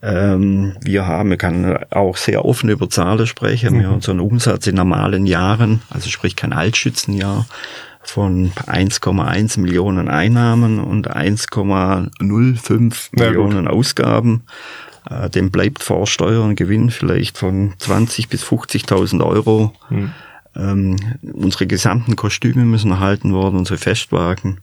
Ähm, 0.00 0.76
wir 0.80 1.06
haben, 1.06 1.32
ich 1.32 1.38
kann 1.38 1.84
auch 1.90 2.16
sehr 2.16 2.44
offen 2.44 2.70
über 2.70 2.88
Zahlen 2.88 3.26
sprechen. 3.26 3.80
Wir 3.80 3.88
haben 3.88 4.00
so 4.00 4.12
einen 4.12 4.20
Umsatz 4.20 4.66
in 4.66 4.76
normalen 4.76 5.26
Jahren, 5.26 5.82
also 5.90 6.08
sprich 6.08 6.36
kein 6.36 6.52
Altschützenjahr, 6.52 7.46
von 8.10 8.52
1,1 8.66 9.60
Millionen 9.60 10.08
Einnahmen 10.08 10.80
und 10.80 11.14
1,05 11.14 13.08
Na 13.12 13.26
gut. 13.26 13.36
Millionen 13.36 13.68
Ausgaben. 13.68 14.42
Äh, 15.08 15.30
dem 15.30 15.50
bleibt 15.50 15.82
vor 15.82 16.06
Steuer 16.06 16.42
und 16.42 16.56
Gewinn 16.56 16.90
vielleicht 16.90 17.38
von 17.38 17.74
20 17.78 18.28
bis 18.28 18.44
50.000 18.44 19.24
Euro. 19.24 19.72
Ähm, 20.56 20.96
unsere 21.22 21.66
gesamten 21.66 22.16
Kostüme 22.16 22.64
müssen 22.64 22.90
erhalten 22.90 23.34
werden, 23.34 23.58
unsere 23.58 23.78
Festwagen. 23.78 24.60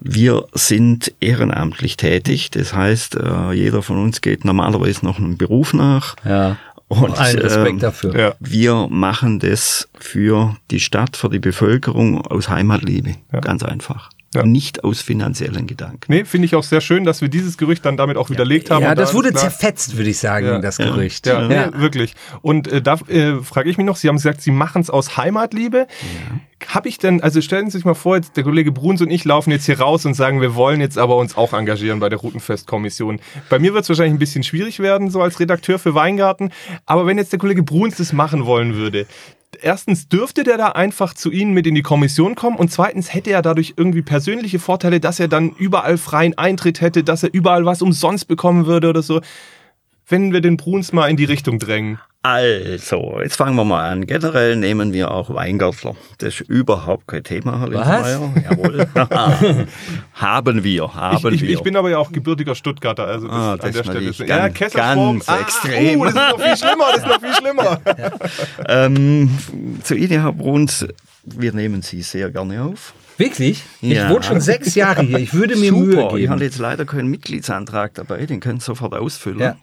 Wir 0.00 0.44
sind 0.52 1.14
ehrenamtlich 1.20 1.96
tätig. 1.96 2.50
Das 2.50 2.74
heißt, 2.74 3.16
äh, 3.16 3.52
jeder 3.52 3.82
von 3.82 3.98
uns 3.98 4.20
geht 4.20 4.44
normalerweise 4.44 5.04
noch 5.04 5.18
einem 5.18 5.38
Beruf 5.38 5.72
nach. 5.72 6.16
Ja. 6.24 6.56
Und 6.88 7.18
Allen 7.18 7.38
Respekt 7.38 7.68
ähm, 7.68 7.78
dafür. 7.78 8.18
Ja. 8.18 8.34
wir 8.40 8.88
machen 8.90 9.38
das 9.38 9.88
für 9.98 10.56
die 10.70 10.80
Stadt, 10.80 11.16
für 11.16 11.30
die 11.30 11.38
Bevölkerung 11.38 12.20
aus 12.20 12.48
Heimatliebe. 12.48 13.16
Ja. 13.32 13.40
Ganz 13.40 13.62
einfach. 13.62 14.10
Ja. 14.34 14.42
Nicht 14.44 14.84
aus 14.84 15.00
finanziellen 15.00 15.66
Gedanken. 15.66 16.00
Nee, 16.08 16.24
finde 16.24 16.46
ich 16.46 16.54
auch 16.56 16.62
sehr 16.64 16.80
schön, 16.80 17.04
dass 17.04 17.20
wir 17.20 17.28
dieses 17.28 17.56
Gerücht 17.56 17.84
dann 17.84 17.96
damit 17.96 18.16
auch 18.16 18.30
widerlegt 18.30 18.70
haben. 18.70 18.82
Ja, 18.82 18.90
Und 18.90 18.98
das 18.98 19.10
da 19.10 19.16
wurde 19.16 19.32
zerfetzt, 19.32 19.96
würde 19.96 20.10
ich 20.10 20.18
sagen, 20.18 20.46
Ja. 20.46 20.58
das 20.58 20.78
Ja. 20.78 20.86
Gerücht. 20.86 21.26
Ja, 21.26 21.46
Nee, 21.46 21.66
wirklich. 21.80 22.14
Und 22.42 22.66
äh, 22.68 22.82
da 22.82 22.94
äh, 23.08 23.36
frage 23.42 23.70
ich 23.70 23.76
mich 23.76 23.86
noch, 23.86 23.96
Sie 23.96 24.08
haben 24.08 24.16
gesagt, 24.16 24.40
Sie 24.40 24.50
machen 24.50 24.82
es 24.82 24.90
aus 24.90 25.16
Heimatliebe. 25.16 25.86
Habe 26.68 26.88
ich 26.88 26.98
denn, 26.98 27.22
also 27.22 27.40
stellen 27.42 27.66
Sie 27.70 27.76
sich 27.78 27.84
mal 27.84 27.94
vor, 27.94 28.16
jetzt 28.16 28.36
der 28.36 28.44
Kollege 28.44 28.72
Bruns 28.72 29.02
und 29.02 29.10
ich 29.10 29.24
laufen 29.24 29.50
jetzt 29.50 29.66
hier 29.66 29.78
raus 29.80 30.06
und 30.06 30.14
sagen, 30.14 30.40
wir 30.40 30.54
wollen 30.54 30.80
jetzt 30.80 30.96
aber 30.98 31.16
uns 31.16 31.36
auch 31.36 31.52
engagieren 31.52 32.00
bei 32.00 32.08
der 32.08 32.18
Routenfestkommission. 32.18 33.20
Bei 33.50 33.58
mir 33.58 33.74
wird 33.74 33.82
es 33.84 33.88
wahrscheinlich 33.90 34.14
ein 34.14 34.18
bisschen 34.18 34.42
schwierig 34.44 34.78
werden, 34.80 35.10
so 35.10 35.20
als 35.20 35.38
Redakteur 35.40 35.78
für 35.78 35.94
Weingarten. 35.94 36.50
Aber 36.86 37.06
wenn 37.06 37.18
jetzt 37.18 37.32
der 37.32 37.38
Kollege 37.38 37.62
Bruns 37.62 37.96
das 37.96 38.12
machen 38.14 38.46
wollen 38.46 38.74
würde, 38.76 39.06
erstens 39.62 40.08
dürfte 40.08 40.44
der 40.44 40.56
da 40.56 40.68
einfach 40.68 41.14
zu 41.14 41.30
Ihnen 41.30 41.52
mit 41.52 41.66
in 41.66 41.74
die 41.74 41.82
Kommission 41.82 42.34
kommen 42.34 42.56
und 42.56 42.70
zweitens 42.70 43.12
hätte 43.12 43.30
er 43.30 43.42
dadurch 43.42 43.74
irgendwie 43.76 44.02
persönliche 44.02 44.58
Vorteile, 44.58 45.00
dass 45.00 45.20
er 45.20 45.28
dann 45.28 45.50
überall 45.50 45.98
freien 45.98 46.36
Eintritt 46.38 46.80
hätte, 46.80 47.04
dass 47.04 47.22
er 47.22 47.32
überall 47.32 47.64
was 47.64 47.82
umsonst 47.82 48.28
bekommen 48.28 48.66
würde 48.66 48.88
oder 48.88 49.02
so. 49.02 49.20
Wenn 50.06 50.32
wir 50.32 50.40
den 50.40 50.56
Bruns 50.56 50.92
mal 50.92 51.08
in 51.08 51.16
die 51.16 51.24
Richtung 51.24 51.58
drängen. 51.58 51.98
Also, 52.26 53.18
jetzt 53.22 53.36
fangen 53.36 53.54
wir 53.54 53.64
mal 53.66 53.86
an. 53.86 54.06
Generell 54.06 54.56
nehmen 54.56 54.94
wir 54.94 55.10
auch 55.10 55.28
Weingärtler. 55.34 55.94
Das 56.16 56.40
ist 56.40 56.48
überhaupt 56.48 57.06
kein 57.06 57.22
Thema, 57.22 57.60
Herr 57.60 57.68
Linsenmeier. 57.68 58.32
Jawohl. 58.50 58.86
haben 60.14 60.64
wir, 60.64 60.94
haben 60.94 61.28
Ich, 61.28 61.34
ich, 61.34 61.42
wir. 61.42 61.50
ich 61.50 61.62
bin 61.62 61.76
aber 61.76 61.90
ja 61.90 61.98
auch 61.98 62.10
gebürtiger 62.12 62.54
Stuttgarter, 62.54 63.06
also 63.06 63.28
das 63.28 63.36
Ah, 63.36 63.52
an 63.52 63.58
das 63.58 63.72
der 63.72 63.80
ist 63.82 63.86
Stelle. 63.90 63.94
natürlich 64.06 64.18
ja, 64.20 64.48
ganz- 64.48 64.72
ganz 64.72 65.28
extrem. 65.28 66.00
Uh, 66.00 66.04
das 66.06 66.14
ist 66.14 66.30
noch 66.30 66.40
viel 66.40 66.56
schlimmer, 66.56 66.84
das 66.94 66.96
ist 66.96 67.06
noch 67.08 67.20
viel 67.20 67.34
schlimmer. 67.34 67.80
ähm, 68.68 69.38
zu 69.82 69.94
Ihnen, 69.94 70.22
Herr 70.22 70.32
Bruns, 70.32 70.86
wir 71.24 71.52
nehmen 71.52 71.82
Sie 71.82 72.00
sehr 72.00 72.30
gerne 72.30 72.62
auf. 72.62 72.94
Wirklich? 73.16 73.62
Ja. 73.80 74.04
Ich 74.06 74.10
wohne 74.12 74.22
schon 74.24 74.40
sechs 74.40 74.74
Jahre 74.74 75.02
hier. 75.02 75.18
Ich 75.18 75.32
würde 75.34 75.56
mir 75.56 75.70
Super. 75.70 75.80
Mühe 75.84 75.92
Ich 76.20 76.28
habe 76.28 76.38
geben. 76.40 76.42
jetzt 76.42 76.58
leider 76.58 76.84
keinen 76.84 77.08
Mitgliedsantrag 77.08 77.94
dabei, 77.94 78.26
den 78.26 78.40
können 78.40 78.58
Sie 78.60 78.66
sofort 78.66 78.94
ausfüllen. 78.94 79.38
Ja. 79.40 79.56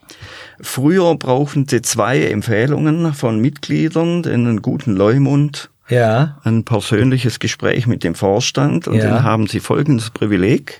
Früher 0.61 1.15
brauchten 1.15 1.67
Sie 1.67 1.81
zwei 1.81 2.21
Empfehlungen 2.23 3.13
von 3.13 3.39
Mitgliedern, 3.41 4.23
einen 4.25 4.61
guten 4.61 4.95
Leumund, 4.95 5.69
Ja. 5.89 6.39
ein 6.43 6.63
persönliches 6.63 7.39
Gespräch 7.39 7.87
mit 7.87 8.03
dem 8.05 8.15
Vorstand 8.15 8.87
und 8.87 8.95
Ja. 8.97 9.09
dann 9.09 9.23
haben 9.23 9.47
Sie 9.47 9.59
folgendes 9.59 10.11
Privileg. 10.11 10.79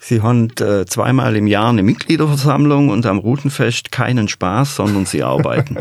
Sie 0.00 0.22
haben 0.22 0.48
äh, 0.60 0.86
zweimal 0.86 1.36
im 1.36 1.46
Jahr 1.46 1.68
eine 1.68 1.82
Mitgliederversammlung 1.82 2.88
und 2.88 3.04
am 3.04 3.18
Routenfest 3.18 3.92
keinen 3.92 4.28
Spaß, 4.28 4.76
sondern 4.76 5.04
Sie 5.04 5.22
arbeiten. 5.22 5.76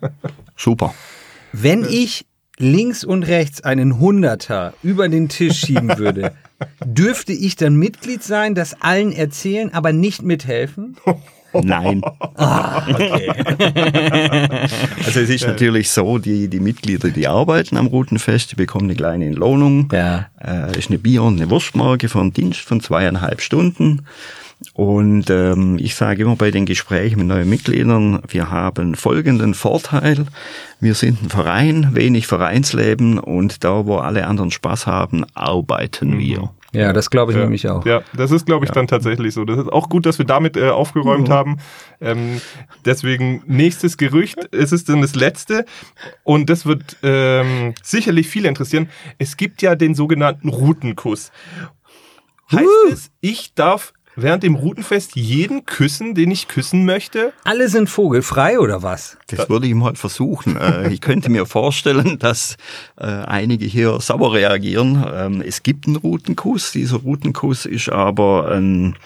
Super. 0.56 0.92
Wenn 1.52 1.84
ich 1.88 2.26
links 2.62 3.04
und 3.04 3.24
rechts 3.24 3.62
einen 3.62 3.98
Hunderter 3.98 4.74
über 4.82 5.08
den 5.08 5.28
Tisch 5.28 5.58
schieben 5.58 5.98
würde, 5.98 6.32
dürfte 6.84 7.32
ich 7.32 7.56
dann 7.56 7.76
Mitglied 7.76 8.22
sein, 8.22 8.54
das 8.54 8.80
allen 8.80 9.12
erzählen, 9.12 9.72
aber 9.74 9.92
nicht 9.92 10.22
mithelfen? 10.22 10.96
Nein. 11.52 12.02
also 15.04 15.20
es 15.20 15.28
ist 15.28 15.46
natürlich 15.46 15.90
so, 15.90 16.18
die, 16.18 16.48
die 16.48 16.60
Mitglieder, 16.60 17.10
die 17.10 17.28
arbeiten 17.28 17.76
am 17.76 17.86
Routenfest, 17.86 18.52
die 18.52 18.56
bekommen 18.56 18.84
eine 18.84 18.94
kleine 18.94 19.26
Entlohnung. 19.26 19.88
Ja. 19.92 20.28
Äh, 20.40 20.78
ist 20.78 20.88
eine 20.88 20.98
Bier- 20.98 21.22
und 21.22 21.40
eine 21.40 21.50
Wurstmarke 21.50 22.08
für 22.08 22.20
einen 22.20 22.32
Dienst 22.32 22.60
von 22.60 22.80
zweieinhalb 22.80 23.42
Stunden. 23.42 24.06
Und 24.74 25.30
ähm, 25.30 25.78
ich 25.78 25.94
sage 25.94 26.22
immer 26.22 26.36
bei 26.36 26.50
den 26.50 26.66
Gesprächen 26.66 27.18
mit 27.18 27.28
neuen 27.28 27.48
Mitgliedern, 27.48 28.22
wir 28.28 28.50
haben 28.50 28.94
folgenden 28.94 29.54
Vorteil. 29.54 30.26
Wir 30.80 30.94
sind 30.94 31.22
ein 31.22 31.30
Verein, 31.30 31.94
wenig 31.94 32.26
Vereinsleben 32.26 33.18
und 33.18 33.64
da, 33.64 33.86
wo 33.86 33.96
alle 33.98 34.26
anderen 34.26 34.50
Spaß 34.50 34.86
haben, 34.86 35.24
arbeiten 35.34 36.18
wir. 36.18 36.50
Ja, 36.74 36.94
das 36.94 37.10
glaube 37.10 37.32
ich 37.32 37.38
nämlich 37.38 37.68
auch. 37.68 37.84
Ja, 37.84 38.00
das 38.16 38.30
ist, 38.30 38.46
glaube 38.46 38.64
ich, 38.64 38.70
dann 38.70 38.86
tatsächlich 38.86 39.34
so. 39.34 39.44
Das 39.44 39.58
ist 39.58 39.70
auch 39.70 39.90
gut, 39.90 40.06
dass 40.06 40.18
wir 40.18 40.24
damit 40.24 40.56
äh, 40.56 40.70
aufgeräumt 40.70 41.28
haben. 41.28 41.58
Ähm, 42.00 42.40
deswegen 42.86 43.42
nächstes 43.46 43.98
Gerücht, 43.98 44.38
es 44.52 44.72
ist 44.72 44.88
dann 44.88 45.02
das 45.02 45.14
letzte 45.14 45.66
und 46.24 46.48
das 46.48 46.64
wird 46.64 46.96
ähm, 47.02 47.74
sicherlich 47.82 48.26
viele 48.28 48.48
interessieren. 48.48 48.88
Es 49.18 49.36
gibt 49.36 49.60
ja 49.60 49.74
den 49.74 49.94
sogenannten 49.94 50.48
Routenkuss. 50.48 51.30
Heißt 52.50 52.68
es, 52.90 53.10
ich 53.20 53.52
darf 53.54 53.92
während 54.16 54.42
dem 54.42 54.54
Routenfest 54.54 55.16
jeden 55.16 55.64
küssen, 55.66 56.14
den 56.14 56.30
ich 56.30 56.48
küssen 56.48 56.84
möchte? 56.84 57.32
Alle 57.44 57.68
sind 57.68 57.88
vogelfrei 57.88 58.58
oder 58.58 58.82
was? 58.82 59.16
Das 59.28 59.48
würde 59.48 59.66
ich 59.66 59.74
mal 59.74 59.94
versuchen. 59.94 60.56
Äh, 60.56 60.92
ich 60.92 61.00
könnte 61.00 61.30
mir 61.30 61.46
vorstellen, 61.46 62.18
dass 62.18 62.56
äh, 62.98 63.04
einige 63.06 63.64
hier 63.64 64.00
sauer 64.00 64.32
reagieren. 64.34 65.04
Ähm, 65.12 65.42
es 65.46 65.62
gibt 65.62 65.86
einen 65.86 65.96
Routenkuss. 65.96 66.72
Dieser 66.72 66.98
Routenkuss 66.98 67.66
ist 67.66 67.88
aber 67.90 68.50
ein 68.50 68.96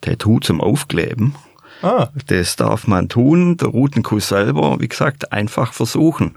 Tattoo 0.00 0.40
zum 0.40 0.60
Aufkleben. 0.60 1.34
Ah, 1.82 2.08
Das 2.26 2.56
darf 2.56 2.86
man 2.86 3.08
tun. 3.08 3.56
Der 3.56 3.68
Routenkuss 3.68 4.28
selber, 4.28 4.78
wie 4.80 4.88
gesagt, 4.88 5.32
einfach 5.32 5.72
versuchen. 5.72 6.36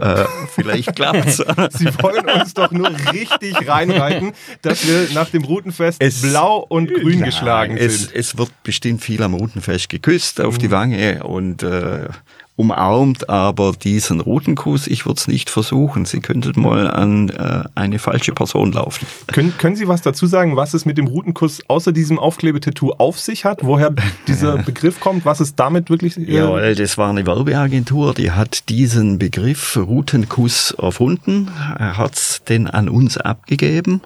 Äh, 0.00 0.24
vielleicht 0.54 0.94
klappt's. 0.96 1.36
Sie 1.70 1.86
wollen 2.02 2.28
uns 2.28 2.54
doch 2.54 2.70
nur 2.70 2.90
richtig 3.12 3.68
reinreiten, 3.68 4.32
dass 4.62 4.86
wir 4.86 5.08
nach 5.14 5.30
dem 5.30 5.44
Routenfest 5.44 6.00
Es- 6.00 6.22
blau 6.22 6.58
und 6.68 6.92
grün 6.92 7.18
Nein, 7.20 7.24
geschlagen 7.30 7.76
es, 7.76 8.02
sind. 8.04 8.14
es 8.14 8.38
wird 8.38 8.50
bestimmt 8.62 9.02
viel 9.02 9.22
am 9.22 9.34
Routenfest 9.34 9.88
geküsst 9.88 10.40
auf 10.40 10.58
die 10.58 10.70
Wange 10.70 11.24
und 11.24 11.62
äh, 11.62 12.08
umarmt, 12.56 13.28
aber 13.28 13.72
diesen 13.72 14.20
Routenkuss, 14.20 14.86
ich 14.86 15.06
würde 15.06 15.18
es 15.18 15.26
nicht 15.26 15.50
versuchen. 15.50 16.04
Sie 16.04 16.20
könnten 16.20 16.60
mal 16.60 16.88
an 16.88 17.28
äh, 17.30 17.64
eine 17.74 17.98
falsche 17.98 18.32
Person 18.32 18.72
laufen. 18.72 19.06
Können, 19.26 19.52
können 19.58 19.74
Sie 19.74 19.88
was 19.88 20.02
dazu 20.02 20.26
sagen, 20.26 20.54
was 20.56 20.72
es 20.72 20.84
mit 20.84 20.96
dem 20.96 21.08
Routenkuss 21.08 21.62
außer 21.68 21.90
diesem 21.90 22.18
Aufklebetattoo 22.18 22.92
auf 22.92 23.18
sich 23.18 23.44
hat? 23.44 23.64
Woher 23.64 23.92
dieser 24.28 24.58
Begriff 24.64 25.00
kommt? 25.00 25.24
Was 25.24 25.40
es 25.40 25.56
damit 25.56 25.90
wirklich... 25.90 26.16
äh, 26.16 26.22
Ja, 26.32 26.74
das 26.74 26.96
war 26.96 27.10
eine 27.10 27.26
Werbeagentur, 27.26 28.14
die 28.14 28.30
hat 28.30 28.68
diesen 28.68 29.18
Begriff 29.18 29.76
Routenkuss 29.76 30.72
erfunden, 30.78 31.50
er 31.78 31.98
hat's 31.98 32.42
denn 32.48 32.68
an 32.68 32.88
uns 32.88 33.18
abgegeben 33.18 34.00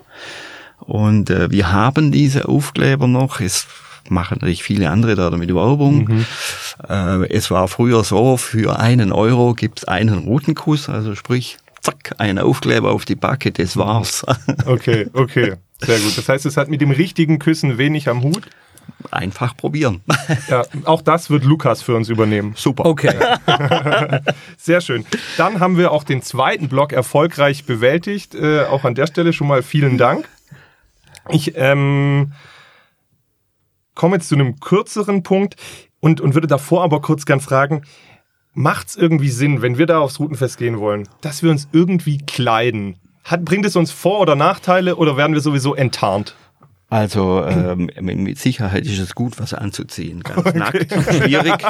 und 0.81 1.29
äh, 1.29 1.51
wir 1.51 1.71
haben 1.73 2.13
diese 2.13 2.49
Aufkleber 2.49 3.07
noch. 3.09 3.41
Es 3.41 3.67
machen 4.11 4.39
natürlich 4.41 4.63
viele 4.63 4.91
andere 4.91 5.15
da 5.15 5.31
damit 5.31 5.55
Werbung. 5.55 6.25
Äh, 6.89 7.29
es 7.29 7.51
war 7.51 7.69
früher 7.69 8.05
so, 8.05 8.37
für 8.37 8.79
einen 8.79 9.13
Euro 9.13 9.55
gibt's 9.55 9.85
einen 9.85 10.19
Routenkuss, 10.19 10.89
also 10.89 11.15
sprich, 11.15 11.59
zack, 11.81 12.15
ein 12.19 12.39
Aufkleber 12.39 12.91
auf 12.91 13.05
die 13.05 13.17
Backe, 13.17 13.53
das 13.53 13.77
war's. 13.77 14.25
Okay, 14.67 15.09
okay. 15.13 15.55
Sehr 15.81 15.99
gut. 15.99 16.19
Das 16.19 16.29
heißt, 16.29 16.47
es 16.47 16.57
hat 16.57 16.69
mit 16.69 16.81
dem 16.81 16.91
richtigen 16.91 17.39
Küssen 17.39 17.79
wenig 17.79 18.09
am 18.09 18.23
Hut. 18.23 18.43
Einfach 19.11 19.57
probieren. 19.57 20.03
Ja, 20.49 20.65
auch 20.85 21.03
das 21.03 21.31
wird 21.31 21.45
Lukas 21.45 21.83
für 21.83 21.95
uns 21.95 22.09
übernehmen. 22.09 22.53
Super. 22.57 22.85
Okay. 22.87 23.15
Sehr 24.59 24.81
schön. 24.81 25.07
Dann 25.37 25.61
haben 25.61 25.79
wir 25.79 25.91
auch 25.91 26.05
den 26.05 26.23
zweiten 26.23 26.69
Block 26.69 26.93
erfolgreich 26.93 27.65
bewältigt. 27.65 28.35
Äh, 28.35 28.65
auch 28.65 28.85
an 28.85 28.95
der 28.95 29.07
Stelle 29.07 29.33
schon 29.33 29.47
mal 29.47 29.63
vielen 29.63 29.97
Dank. 29.97 30.29
Ich 31.31 31.53
ähm, 31.57 32.33
komme 33.99 34.17
jetzt 34.17 34.29
zu 34.29 34.37
einem 34.37 34.59
kürzeren 34.61 35.23
Punkt 35.23 35.57
und, 36.01 36.23
und 36.23 36.35
würde 36.35 36.47
davor 36.47 36.85
aber 36.85 37.03
kurz 37.03 37.27
gern 37.27 37.41
fragen, 37.41 37.83
macht 38.55 38.89
es 38.89 38.97
irgendwie 38.97 39.29
Sinn, 39.29 39.61
wenn 39.61 39.77
wir 39.77 39.87
da 39.87 39.99
aufs 39.99 40.21
Routenfest 40.21 40.57
gehen 40.57 40.79
wollen, 40.79 41.07
dass 41.21 41.43
wir 41.43 41.51
uns 41.51 41.69
irgendwie 41.73 42.19
kleiden? 42.19 42.97
Hat, 43.25 43.45
bringt 43.45 43.67
es 43.67 43.77
uns 43.77 43.91
Vor- 43.91 44.21
oder 44.21 44.37
Nachteile 44.37 44.97
oder 44.97 45.17
werden 45.19 45.35
wir 45.35 45.41
sowieso 45.41 45.75
enttarnt? 45.75 46.35
Also 46.91 47.45
ähm, 47.45 47.91
mit 48.01 48.39
Sicherheit 48.39 48.87
ist 48.87 48.99
es 48.99 49.15
gut, 49.15 49.39
was 49.39 49.53
anzuziehen. 49.53 50.23
Ganz 50.23 50.55
nackt, 50.55 50.91
schwierig. 51.15 51.63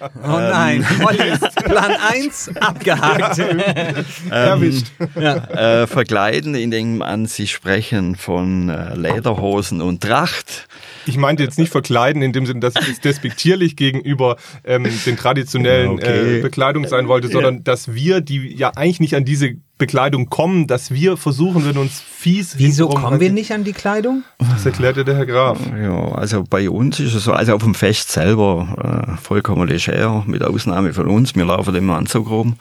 Oh 0.00 0.26
nein, 0.26 0.84
Olli, 1.04 1.32
Plan 1.64 1.92
1 1.92 2.56
abgehakt. 2.56 3.38
Erwischt. 4.30 4.86
äh, 5.14 5.86
verkleiden, 5.86 6.56
indem 6.56 6.98
man 6.98 7.26
sie 7.26 7.46
sprechen 7.46 8.16
von 8.16 8.68
äh, 8.68 8.96
Lederhosen 8.96 9.80
und 9.80 10.00
Tracht. 10.02 10.66
Ich 11.06 11.16
meinte 11.16 11.42
jetzt 11.42 11.58
nicht 11.58 11.70
verkleiden, 11.70 12.22
in 12.22 12.32
dem 12.32 12.46
Sinne, 12.46 12.60
dass 12.60 12.74
es 12.76 13.00
despektierlich 13.00 13.76
gegenüber 13.76 14.36
ähm, 14.64 14.86
den 15.06 15.16
traditionellen 15.16 15.92
Okay. 15.92 16.38
äh, 16.38 16.42
Bekleidung 16.42 16.86
sein 16.86 17.08
wollte, 17.08 17.28
sondern 17.28 17.64
dass 17.64 17.94
wir, 17.94 18.20
die 18.20 18.54
ja 18.56 18.72
eigentlich 18.76 19.00
nicht 19.00 19.14
an 19.16 19.24
diese 19.24 19.54
Bekleidung 19.76 20.30
kommen, 20.30 20.66
dass 20.68 20.92
wir 20.92 21.16
versuchen 21.16 21.64
würden, 21.64 21.78
uns 21.78 22.00
fies. 22.00 22.54
Wieso 22.58 22.88
kommen 22.88 23.18
wir 23.20 23.32
nicht 23.32 23.52
an 23.52 23.64
die 23.64 23.72
Kleidung? 23.72 24.22
Das 24.38 24.64
erklärte 24.64 25.04
der 25.04 25.16
Herr 25.16 25.26
Graf. 25.26 25.58
Ja, 25.80 26.12
also 26.12 26.44
bei 26.48 26.70
uns 26.70 27.00
ist 27.00 27.14
es 27.14 27.24
so, 27.24 27.32
also 27.32 27.54
auf 27.54 27.62
dem 27.62 27.74
Fest 27.74 28.12
selber 28.12 29.14
äh, 29.16 29.20
vollkommen 29.20 29.66
leger, 29.68 30.22
mit 30.26 30.42
Ausnahme 30.44 30.92
von 30.94 31.08
uns, 31.08 31.34
wir 31.34 31.44
laufen 31.44 31.74
immer 31.74 31.96
Anzug 31.96 32.30
rum. 32.30 32.56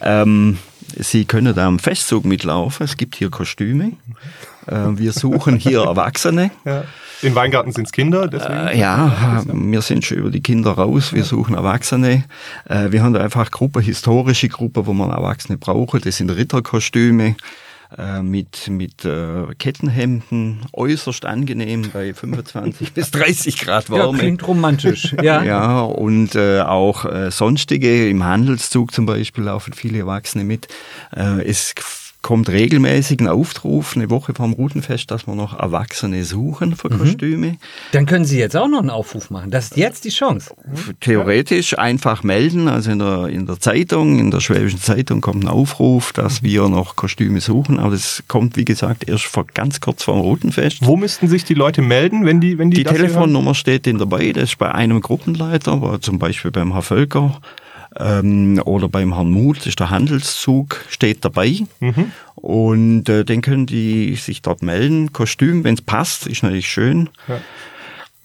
Ähm, 0.00 0.58
Sie 0.98 1.24
können 1.24 1.54
da 1.54 1.66
am 1.66 1.78
Festzug 1.78 2.24
mitlaufen, 2.26 2.84
es 2.84 2.96
gibt 2.96 3.16
hier 3.16 3.30
Kostüme. 3.30 3.92
Äh, 4.66 4.74
wir 4.96 5.12
suchen 5.12 5.56
hier 5.56 5.80
Erwachsene. 5.86 6.50
Ja. 6.64 6.84
In 7.22 7.34
Weingarten 7.34 7.72
sind 7.72 7.86
es 7.86 7.92
Kinder, 7.92 8.26
deswegen. 8.28 8.66
Äh, 8.68 8.78
ja, 8.78 9.42
wir 9.46 9.82
sind 9.82 10.04
schon 10.04 10.18
über 10.18 10.30
die 10.30 10.42
Kinder 10.42 10.72
raus, 10.72 11.12
wir 11.12 11.24
suchen 11.24 11.54
Erwachsene. 11.54 12.24
Äh, 12.68 12.90
wir 12.90 13.02
haben 13.02 13.12
da 13.14 13.20
einfach 13.20 13.50
Gruppe, 13.50 13.80
historische 13.80 14.48
Gruppe, 14.48 14.86
wo 14.86 14.92
man 14.92 15.10
Erwachsene 15.10 15.56
brauchen. 15.56 16.00
Das 16.02 16.16
sind 16.16 16.30
Ritterkostüme 16.30 17.36
äh, 17.96 18.22
mit, 18.22 18.68
mit 18.68 19.04
äh, 19.04 19.54
Kettenhemden, 19.58 20.60
äußerst 20.72 21.24
angenehm 21.24 21.90
bei 21.92 22.12
25 22.12 22.92
bis 22.94 23.10
30 23.12 23.58
Grad 23.58 23.88
Ja, 23.88 23.96
Wärme. 23.96 24.18
klingt 24.18 24.46
romantisch. 24.46 25.14
Ja. 25.22 25.42
Ja, 25.52 25.80
und 25.82 26.34
äh, 26.34 26.60
auch 26.62 27.04
äh, 27.04 27.30
sonstige, 27.30 28.08
im 28.08 28.24
Handelszug 28.24 28.92
zum 28.92 29.06
Beispiel 29.06 29.44
laufen 29.44 29.72
viele 29.74 29.98
Erwachsene 29.98 30.44
mit. 30.44 30.68
Äh, 31.14 31.44
es 31.44 31.74
kommt 32.22 32.48
regelmäßig 32.48 33.20
ein 33.20 33.26
Aufruf, 33.26 33.96
eine 33.96 34.08
Woche 34.08 34.32
vorm 34.34 34.52
Routenfest, 34.52 35.10
dass 35.10 35.26
wir 35.26 35.34
noch 35.34 35.58
Erwachsene 35.58 36.24
suchen 36.24 36.76
für 36.76 36.88
Kostüme. 36.88 37.56
Dann 37.90 38.06
können 38.06 38.24
Sie 38.24 38.38
jetzt 38.38 38.56
auch 38.56 38.68
noch 38.68 38.78
einen 38.78 38.90
Aufruf 38.90 39.30
machen. 39.30 39.50
Das 39.50 39.66
ist 39.66 39.76
jetzt 39.76 40.04
die 40.04 40.10
Chance. 40.10 40.54
Theoretisch 41.00 41.76
einfach 41.76 42.22
melden, 42.22 42.68
also 42.68 42.92
in 42.92 43.00
der, 43.00 43.26
in 43.26 43.46
der 43.46 43.58
Zeitung, 43.58 44.20
in 44.20 44.30
der 44.30 44.40
Schwäbischen 44.40 44.80
Zeitung 44.80 45.20
kommt 45.20 45.44
ein 45.44 45.48
Aufruf, 45.48 46.12
dass 46.12 46.44
wir 46.44 46.68
noch 46.68 46.94
Kostüme 46.94 47.40
suchen, 47.40 47.80
aber 47.80 47.90
das 47.90 48.22
kommt, 48.28 48.56
wie 48.56 48.64
gesagt, 48.64 49.08
erst 49.08 49.24
vor 49.24 49.44
ganz 49.52 49.80
kurz 49.80 50.04
vor 50.04 50.14
dem 50.14 50.20
Routenfest. 50.20 50.86
Wo 50.86 50.96
müssten 50.96 51.26
sich 51.26 51.44
die 51.44 51.54
Leute 51.54 51.82
melden, 51.82 52.24
wenn 52.24 52.40
die, 52.40 52.56
wenn 52.56 52.70
die, 52.70 52.78
Die 52.78 52.82
das 52.84 52.92
hier 52.92 53.00
hören? 53.00 53.10
Telefonnummer 53.10 53.54
steht 53.56 53.88
in 53.88 53.98
dabei, 53.98 54.32
das 54.32 54.44
ist 54.44 54.58
bei 54.58 54.72
einem 54.72 55.00
Gruppenleiter, 55.00 55.72
aber 55.72 56.00
zum 56.00 56.20
Beispiel 56.20 56.52
beim 56.52 56.72
Herrn 56.72 56.82
Völker 56.82 57.40
ähm, 57.98 58.60
oder 58.64 58.88
beim 58.88 59.14
Herrn 59.14 59.30
Muth, 59.30 59.58
das 59.58 59.66
ist 59.66 59.80
der 59.80 59.90
Handelszug, 59.90 60.84
steht 60.88 61.24
dabei. 61.24 61.58
Mhm. 61.80 62.12
Und 62.34 63.08
äh, 63.08 63.24
den 63.24 63.40
können 63.42 63.66
die 63.66 64.14
sich 64.16 64.42
dort 64.42 64.62
melden. 64.62 65.12
Kostüm, 65.12 65.64
wenn 65.64 65.74
es 65.74 65.82
passt, 65.82 66.26
ist 66.26 66.42
natürlich 66.42 66.68
schön. 66.68 67.08
Ja. 67.28 67.40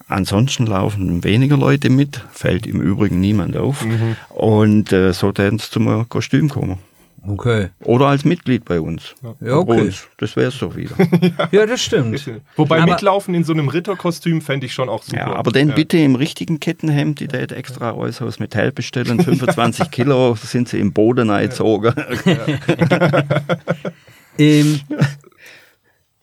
Ansonsten 0.07 0.65
laufen 0.65 1.23
weniger 1.23 1.57
Leute 1.57 1.89
mit, 1.89 2.23
fällt 2.31 2.65
im 2.65 2.79
Übrigen 2.79 3.19
niemand 3.19 3.57
auf. 3.57 3.83
Mhm. 3.83 4.15
Und 4.29 4.93
äh, 4.93 5.11
so 5.13 5.33
sie 5.35 5.57
zum 5.57 6.07
Kostüm 6.07 6.49
kommen. 6.49 6.79
Okay. 7.25 7.69
Oder 7.83 8.07
als 8.07 8.23
Mitglied 8.25 8.63
bei 8.65 8.79
uns. 8.79 9.15
Ja, 9.41 9.55
okay. 9.57 9.81
Und 9.81 10.07
das 10.17 10.35
wäre 10.35 10.49
es 10.49 10.57
so 10.57 10.75
wieder. 10.75 10.95
Ja, 11.51 11.65
das 11.65 11.81
stimmt. 11.81 12.29
Wobei 12.55 12.81
Aber- 12.81 12.91
mitlaufen 12.93 13.33
in 13.33 13.43
so 13.43 13.53
einem 13.53 13.67
Ritterkostüm 13.69 14.41
fände 14.41 14.65
ich 14.65 14.73
schon 14.73 14.87
auch 14.89 15.03
super. 15.03 15.17
Ja, 15.17 15.35
aber 15.35 15.51
den 15.51 15.73
bitte 15.73 15.97
im 15.97 16.15
richtigen 16.15 16.59
Kettenhemd, 16.59 17.19
die 17.19 17.27
der 17.27 17.51
extra 17.51 17.91
alles 17.91 18.21
aus 18.21 18.39
Metall 18.39 18.71
bestellen, 18.71 19.19
25 19.21 19.91
Kilo 19.91 20.35
sind 20.35 20.69
sie 20.69 20.79
im 20.79 20.93
Boden 20.93 21.29
eingezogen. 21.29 21.93
Ähm, 24.37 24.79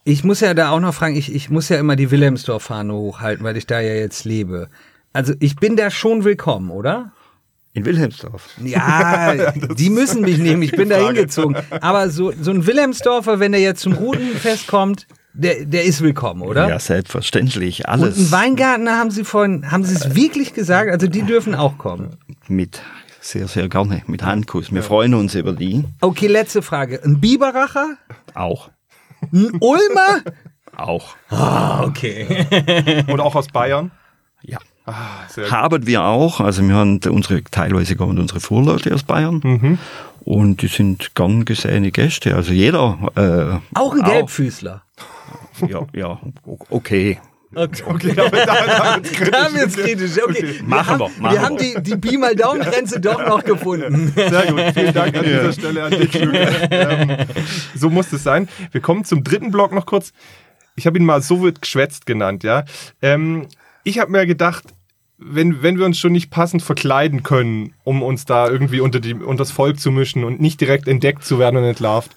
ich 0.05 0.23
muss 0.25 0.41
ja 0.41 0.55
da 0.55 0.71
auch 0.71 0.81
noch 0.81 0.95
fragen, 0.95 1.17
ich, 1.17 1.35
ich 1.35 1.51
muss 1.51 1.69
ja 1.69 1.79
immer 1.79 1.97
die 1.97 2.11
Wilhelmsdorf-Fahne 2.11 2.93
hochhalten, 2.93 3.45
weil 3.45 3.57
ich 3.57 3.67
da 3.67 3.81
ja 3.81 3.95
jetzt 3.95 4.25
lebe. 4.25 4.69
Also 5.13 5.35
ich 5.41 5.57
bin 5.57 5.77
da 5.77 5.91
schon 5.91 6.25
willkommen, 6.25 6.71
oder? 6.71 7.13
In 7.75 7.85
Wilhelmsdorf. 7.85 8.49
Ja, 8.63 9.51
die 9.77 9.91
müssen 9.91 10.23
mich 10.23 10.39
nehmen, 10.39 10.63
ich 10.63 10.71
bin 10.73 10.89
da 10.89 10.97
hingezogen. 10.97 11.57
Aber 11.81 12.09
so, 12.09 12.33
so 12.41 12.53
ein 12.53 12.67
Wilhelmsdorfer, 12.67 13.41
wenn 13.41 13.53
er 13.53 13.61
jetzt 13.61 13.81
zum 13.81 13.95
Routenfest 13.95 14.69
kommt, 14.69 15.09
der, 15.33 15.65
der 15.65 15.83
ist 15.83 16.01
willkommen, 16.01 16.43
oder? 16.43 16.69
Ja, 16.69 16.79
selbstverständlich. 16.79 17.81
Und 17.81 17.87
Alles 17.87 18.17
einen 18.17 18.31
Weingärtner 18.31 18.97
haben 18.97 19.11
Sie 19.11 19.25
vorhin, 19.25 19.73
haben 19.73 19.83
Sie 19.85 19.97
es 19.97 20.15
wirklich 20.15 20.55
gesagt? 20.55 20.89
Also 20.93 21.09
die 21.09 21.23
dürfen 21.23 21.57
auch 21.57 21.77
kommen. 21.77 22.17
mit 22.47 22.81
sehr, 23.21 23.49
sehr 23.49 23.69
gerne, 23.69 24.03
mit 24.07 24.23
Handkuss. 24.23 24.73
Wir 24.73 24.85
freuen 24.85 25.15
uns 25.15 25.35
über 25.35 25.53
die. 25.53 25.83
Okay, 26.01 26.29
letzte 26.29 26.63
Frage. 26.63 27.03
Ein 27.03 27.21
Biberacher? 27.21 27.97
Auch. 28.35 28.71
Ein 29.33 29.51
Ulmer? 29.61 30.23
Auch. 30.77 31.17
Ah, 31.31 31.83
okay. 31.85 33.05
Und 33.09 33.19
auch 33.19 33.35
aus 33.35 33.49
Bayern? 33.49 33.91
Ja. 34.43 34.59
Ah. 34.87 35.27
Haben 35.51 35.87
wir 35.87 36.03
auch. 36.05 36.41
Also 36.41 36.63
wir 36.67 36.75
haben 36.75 37.01
unsere, 37.09 37.43
teilweise 37.45 37.97
kommen 37.97 38.19
unsere 38.19 38.41
Vorleute 38.41 38.95
aus 38.95 39.03
Bayern. 39.03 39.41
Mhm. 39.43 39.79
Und 40.25 40.63
die 40.63 40.69
sind 40.69 41.15
gern 41.15 41.45
gesehene 41.45 41.91
Gäste. 41.91 42.35
Also 42.35 42.53
jeder. 42.53 42.99
Äh, 43.15 43.79
Auch 43.79 43.95
ein 43.95 44.03
Gelbfüßler. 44.03 44.83
Ja, 45.69 45.87
ja, 45.95 46.21
o- 46.45 46.59
okay. 46.71 47.19
Okay, 47.57 48.13
da, 48.17 48.29
da, 48.29 48.45
da 48.47 48.99
kritisch. 49.01 49.31
Da 49.31 49.53
wird's 49.55 49.77
kritisch. 49.77 50.19
Okay. 50.21 50.61
Machen 50.67 50.99
wir, 50.99 51.05
haben, 51.07 51.13
machen 51.23 51.35
wir 51.37 51.43
haben 51.43 51.61
wir. 51.61 51.81
die, 51.81 51.91
die 51.93 51.97
Pi 51.97 52.17
mal 52.19 52.35
Daumen-Grenze 52.35 52.99
doch 53.01 53.25
noch 53.25 53.45
gefunden. 53.45 54.13
Sehr 54.17 54.47
gut, 54.51 54.61
vielen 54.75 54.93
Dank 54.93 55.17
an 55.17 55.23
dieser 55.25 55.53
Stelle 55.53 55.85
an 55.85 55.91
dich. 55.93 56.15
Ähm, 56.21 57.17
so 57.77 57.91
muss 57.91 58.13
es 58.13 58.25
sein. 58.25 58.49
Wir 58.73 58.81
kommen 58.81 59.05
zum 59.05 59.23
dritten 59.23 59.53
Block 59.53 59.73
noch 59.73 59.87
kurz. 59.87 60.13
Ich 60.75 60.87
habe 60.89 60.99
ihn 60.99 61.05
mal 61.05 61.23
so 61.23 61.43
wird 61.43 61.63
geschwätzt 61.63 62.07
genannt, 62.07 62.43
ja. 62.43 62.65
Ähm, 63.01 63.47
ich 63.85 64.01
habe 64.01 64.11
mir 64.11 64.27
gedacht, 64.27 64.65
wenn, 65.19 65.63
wenn 65.63 65.79
wir 65.79 65.87
uns 65.87 65.99
schon 65.99 66.13
nicht 66.13 66.31
passend 66.31 66.63
verkleiden 66.63 67.23
können, 67.23 67.73
um 67.85 68.03
uns 68.03 68.25
da 68.25 68.49
irgendwie 68.49 68.81
unter, 68.81 69.01
die, 69.01 69.15
unter 69.15 69.43
das 69.43 69.53
Volk 69.53 69.79
zu 69.79 69.91
mischen 69.91 70.25
und 70.25 70.41
nicht 70.41 70.61
direkt 70.61 70.89
entdeckt 70.89 71.25
zu 71.25 71.39
werden 71.39 71.57
und 71.57 71.65
entlarvt, 71.65 72.11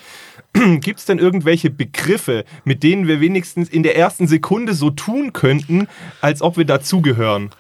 gibt 0.54 1.00
es 1.00 1.06
denn 1.06 1.20
irgendwelche 1.20 1.70
Begriffe, 1.70 2.44
mit 2.64 2.84
denen 2.84 3.08
wir 3.08 3.22
wenigstens 3.22 3.70
in 3.70 3.84
der 3.84 3.96
ersten 3.96 4.28
Sekunde 4.28 4.74
so 4.74 4.90
tun 4.90 5.34
könnten, 5.34 5.88
als 6.22 6.42
ob 6.42 6.58
wir 6.58 6.66
dazugehören? 6.66 7.52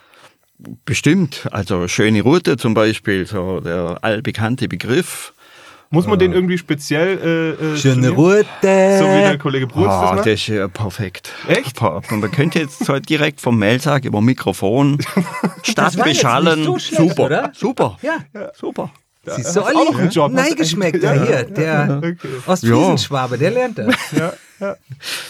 Bestimmt. 0.86 1.48
Also 1.52 1.88
schöne 1.88 2.22
Route 2.24 2.58
zum 2.58 2.74
Beispiel, 2.74 3.28
so 3.28 3.60
der 3.60 4.00
allbekannte 4.02 4.68
Begriff. 4.68 5.34
Muss 5.90 6.06
man 6.06 6.20
den 6.20 6.34
irgendwie 6.34 6.58
speziell 6.58 7.18
äh, 7.62 7.74
äh, 7.74 7.78
Schöne? 7.78 8.10
Route. 8.10 8.46
So 8.62 9.06
wie 9.06 9.22
der 9.22 9.38
Kollege 9.38 9.68
Bruns 9.68 9.86
das 9.88 9.94
Ah, 9.96 10.16
macht? 10.16 10.20
das 10.20 10.34
ist 10.34 10.48
ja 10.48 10.68
perfekt. 10.68 11.32
Echt? 11.48 11.82
Und 11.82 12.12
man 12.20 12.30
könnte 12.32 12.60
jetzt 12.60 12.88
halt 12.90 13.08
direkt 13.08 13.40
vom 13.40 13.58
Mailsack 13.58 14.04
über 14.06 14.20
Mikrofon 14.22 14.98
jetzt 15.64 16.04
beschallen. 16.04 16.60
nicht 16.60 16.66
so 16.66 16.78
schlecht, 16.80 17.10
super, 17.10 17.26
oder? 17.26 17.52
super, 17.56 17.98
Ja. 18.02 18.18
super. 18.54 18.92
Du, 19.26 19.32
Hast 19.34 19.58
auch 19.58 19.98
einen 19.98 20.10
Job. 20.10 20.32
Neigeschmeckter 20.32 21.14
Ja. 21.16 21.24
hier, 21.26 21.44
der 21.44 21.98
Okay. 21.98 22.16
Ostfriesenschwabe, 22.46 23.38
der 23.38 23.52
lernt 23.52 23.78
das. 23.78 23.96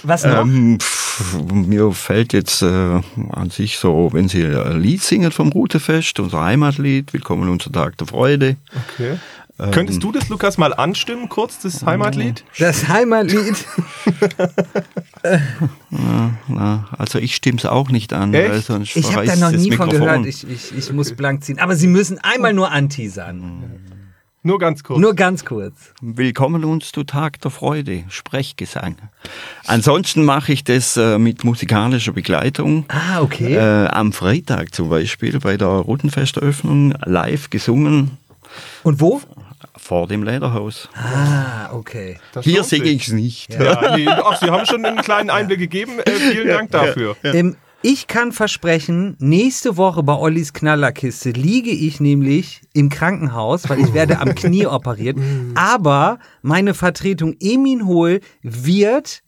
Was 0.03 0.23
noch? 0.23 0.41
Ähm, 0.41 0.77
pff, 0.79 1.35
mir 1.51 1.91
fällt 1.93 2.31
jetzt 2.33 2.61
äh, 2.61 2.65
an 3.31 3.49
sich 3.49 3.79
so, 3.79 4.09
wenn 4.13 4.27
Sie 4.29 4.45
ein 4.45 4.79
Lied 4.81 5.01
singen 5.01 5.31
vom 5.31 5.49
Routefest, 5.49 6.19
unser 6.19 6.43
Heimatlied, 6.43 7.11
Willkommen 7.11 7.49
unser 7.49 7.71
Tag 7.71 7.97
der 7.97 8.05
Freude. 8.07 8.57
Okay. 8.93 9.17
Könntest 9.71 10.03
du 10.03 10.11
das, 10.11 10.29
Lukas, 10.29 10.59
mal 10.59 10.73
anstimmen, 10.73 11.29
kurz, 11.29 11.59
das 11.59 11.83
Heimatlied? 11.83 12.43
Das 12.59 12.87
Heimatlied. 12.87 13.65
Na, 16.47 16.87
also 16.95 17.17
ich 17.17 17.35
stimm's 17.35 17.65
auch 17.65 17.89
nicht 17.89 18.13
an, 18.13 18.33
Echt? 18.35 18.51
weil 18.51 18.61
sonst 18.61 18.95
Ich 18.95 19.15
habe 19.15 19.25
da 19.25 19.35
noch 19.35 19.51
nie 19.51 19.71
von 19.71 19.89
gehört. 19.89 20.27
Ich, 20.27 20.47
ich, 20.47 20.77
ich 20.77 20.93
muss 20.93 21.13
blank 21.13 21.43
ziehen. 21.43 21.57
Aber 21.57 21.75
Sie 21.75 21.87
müssen 21.87 22.19
einmal 22.19 22.53
nur 22.53 22.71
anteasern. 22.71 23.63
Nur 24.43 24.59
ganz 24.59 24.83
kurz. 24.83 24.99
Nur 24.99 25.15
ganz 25.15 25.43
kurz. 25.43 25.73
Willkommen 26.01 26.63
uns 26.63 26.91
zu 26.91 27.03
Tag 27.03 27.41
der 27.41 27.51
Freude, 27.51 28.03
Sprechgesang. 28.09 28.95
Ansonsten 29.65 30.23
mache 30.23 30.53
ich 30.53 30.63
das 30.63 30.95
äh, 30.95 31.17
mit 31.17 31.43
musikalischer 31.43 32.13
Begleitung. 32.13 32.85
Ah, 32.89 33.21
okay. 33.21 33.55
Äh, 33.55 33.87
am 33.87 34.13
Freitag 34.13 34.73
zum 34.73 34.89
Beispiel 34.89 35.39
bei 35.39 35.57
der 35.57 35.67
Routenfesteröffnung 35.67 36.93
live 37.05 37.49
gesungen 37.49 38.11
Und 38.83 39.01
wo? 39.01 39.21
Vor 39.87 40.05
dem 40.05 40.23
Lederhaus. 40.23 40.89
Ah, 40.95 41.71
okay. 41.71 42.19
Das 42.33 42.43
Hier 42.43 42.65
singe 42.65 42.87
sich. 42.87 42.95
ich's 42.95 43.11
nicht. 43.13 43.53
Ja, 43.53 43.95
nee, 43.95 44.05
ach, 44.09 44.37
Sie 44.37 44.51
haben 44.51 44.65
schon 44.65 44.83
einen 44.83 44.97
kleinen 44.97 45.29
Einblick 45.29 45.59
gegeben. 45.59 45.99
Äh, 45.99 46.11
vielen 46.11 46.47
Dank 46.49 46.71
dafür. 46.71 47.15
Ähm, 47.23 47.55
ich 47.81 48.07
kann 48.07 48.33
versprechen, 48.33 49.15
nächste 49.19 49.77
Woche 49.77 50.03
bei 50.03 50.13
Ollis 50.13 50.51
Knallerkiste 50.51 51.29
liege 51.29 51.69
ich 51.69 52.01
nämlich 52.01 52.63
im 52.73 52.89
Krankenhaus, 52.89 53.69
weil 53.69 53.79
ich 53.79 53.93
werde 53.93 54.19
am 54.19 54.35
Knie 54.35 54.65
operiert. 54.67 55.17
Aber 55.55 56.19
meine 56.41 56.73
Vertretung 56.73 57.35
Emin 57.39 57.85
Hohl 57.85 58.19
wird 58.41 59.21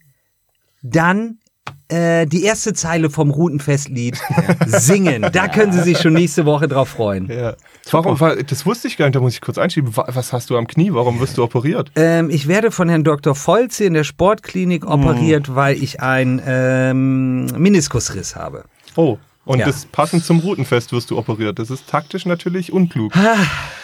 dann 0.82 1.40
äh, 1.88 2.26
die 2.26 2.44
erste 2.44 2.74
Zeile 2.74 3.10
vom 3.10 3.32
Routenfestlied 3.32 4.18
singen. 4.68 5.26
Da 5.32 5.48
können 5.48 5.72
Sie 5.74 5.82
sich 5.82 5.98
schon 6.00 6.14
nächste 6.14 6.46
Woche 6.46 6.68
drauf 6.68 6.90
freuen. 6.90 7.28
Ja. 7.28 7.56
Warum, 7.92 8.20
war- 8.20 8.36
das 8.36 8.66
wusste 8.66 8.88
ich 8.88 8.98
gar 8.98 9.06
nicht, 9.06 9.16
da 9.16 9.20
muss 9.20 9.34
ich 9.34 9.42
kurz 9.42 9.58
einschieben. 9.58 9.96
Wa- 9.98 10.06
Was 10.10 10.32
hast 10.34 10.50
du 10.50 10.58
am 10.58 10.68
Knie? 10.68 10.94
Warum 10.94 11.20
wirst 11.20 11.38
du 11.38 11.44
operiert? 11.44 11.92
Ähm, 11.96 12.30
ich 12.30 12.48
werde 12.48 12.72
von 12.72 12.90
Herrn 12.90 13.04
Dr. 13.04 13.34
Volze 13.36 13.86
in 13.86 13.94
der 13.94 14.04
Sportklinik 14.04 14.86
operiert, 14.86 15.56
weil 15.56 15.82
ich 15.82 16.02
einen 16.02 16.42
ähm, 16.46 17.46
Meniskusriss 17.58 18.36
habe. 18.36 18.64
Oh. 18.96 19.18
Und 19.50 19.58
Ja. 19.58 19.66
das 19.66 19.88
passend 19.88 20.24
zum 20.24 20.42
Routenfest 20.42 20.92
wirst 20.94 21.10
du 21.10 21.18
operiert. 21.18 21.58
Das 21.58 21.72
ist 21.72 21.88
taktisch 21.90 22.28
natürlich 22.28 22.72
unklug. 22.72 23.12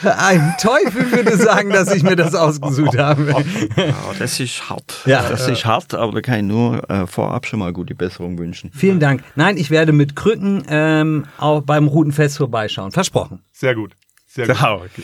Ein 0.04 0.54
Teufel 0.62 1.12
würde 1.12 1.38
sagen, 1.38 1.72
dass 1.72 1.92
ich 1.92 2.04
mir 2.04 2.16
das 2.16 2.36
ausgesucht 2.36 2.96
habe. 3.00 3.34
Ja, 3.76 3.96
das 4.20 4.40
ist 4.40 4.70
hart. 4.70 5.02
Ja. 5.08 5.28
Das 5.28 5.48
ist 5.48 5.66
hart, 5.66 5.96
aber 5.96 6.12
da 6.12 6.22
kann 6.22 6.36
ich 6.38 6.44
nur 6.44 6.88
äh, 6.88 7.08
vorab 7.08 7.48
schon 7.48 7.58
mal 7.58 7.74
gute 7.74 7.96
Besserung 7.96 8.38
wünschen. 8.38 8.70
Vielen 8.76 9.00
Dank. 9.00 9.24
Nein, 9.36 9.58
ich 9.58 9.72
werde 9.72 9.92
mit 9.92 10.16
Krücken 10.16 10.64
ähm, 10.70 11.26
auch 11.40 11.62
beim 11.62 11.88
Routenfest 11.88 12.38
vorbeischauen. 12.38 12.92
Versprochen. 12.92 13.40
Sehr 13.52 13.74
gut. 13.74 13.94
Sehr 14.36 14.48
gut. 14.48 14.58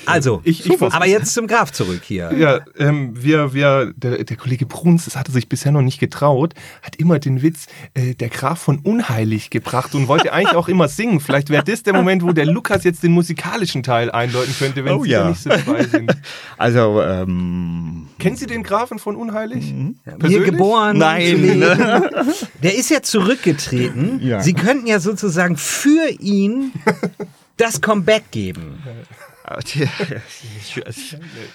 Also, 0.06 0.42
Ich- 0.44 0.66
ich 0.70 0.82
aber 0.82 1.08
jetzt 1.08 1.34
zum 1.34 1.48
Graf 1.48 1.72
zurück 1.72 2.02
hier. 2.04 2.34
Ja, 2.38 2.60
ähm, 2.78 3.12
wir, 3.16 3.54
wir, 3.54 3.94
der, 3.96 4.26
der 4.26 4.36
Kollege 4.36 4.66
Bruns, 4.66 5.06
das 5.06 5.16
hat 5.16 5.30
er 5.30 5.34
sich 5.34 5.48
bisher 5.48 5.72
noch 5.72 5.82
nicht 5.82 6.00
getraut, 6.00 6.54
hat 6.82 6.98
immer 6.98 7.18
den 7.18 7.42
Witz, 7.42 7.68
äh, 7.94 8.14
der 8.14 8.28
Graf 8.28 8.60
von 8.60 8.80
Unheilig 8.80 9.50
gebracht 9.50 9.96
und 9.96 10.10
wollte 10.10 10.34
eigentlich 10.34 10.56
auch 10.58 10.68
immer 10.68 10.90
singen. 10.90 11.22
Vielleicht 11.22 11.50
wäre 11.50 11.64
das 11.64 11.84
der 11.84 11.94
Moment, 11.94 12.24
wo 12.24 12.34
der 12.34 12.46
Lukas 12.46 12.84
jetzt 12.84 13.04
den 13.04 13.14
musikalischen 13.14 13.84
Teil 13.84 14.12
einläuten 14.12 14.54
könnte, 14.60 14.84
wenn 14.84 14.94
Oh 14.96 15.04
Sie 15.04 15.12
ja. 15.12 15.30
nicht 15.30 15.42
so 15.42 15.50
dabei 15.50 15.86
sind. 15.86 16.12
Also, 16.58 17.02
ähm, 17.02 18.08
Kennen 18.20 18.36
Sie 18.36 18.46
den 18.48 18.64
Grafen 18.64 19.00
von 19.00 19.16
Unheilig? 19.16 19.64
Hier 19.66 20.14
Persönlich? 20.20 20.52
geboren. 20.52 20.98
Nein. 20.98 21.62
Der 22.64 22.76
ist 22.76 22.90
ja 22.92 23.02
zurückgetreten. 23.02 24.20
Ja. 24.22 24.42
Sie 24.42 24.54
könnten 24.54 24.88
ja 24.88 25.00
sozusagen 25.00 25.56
für 25.58 26.10
ihn 26.20 26.72
das 27.62 27.80
Comeback 27.82 28.32
geben. 28.32 28.82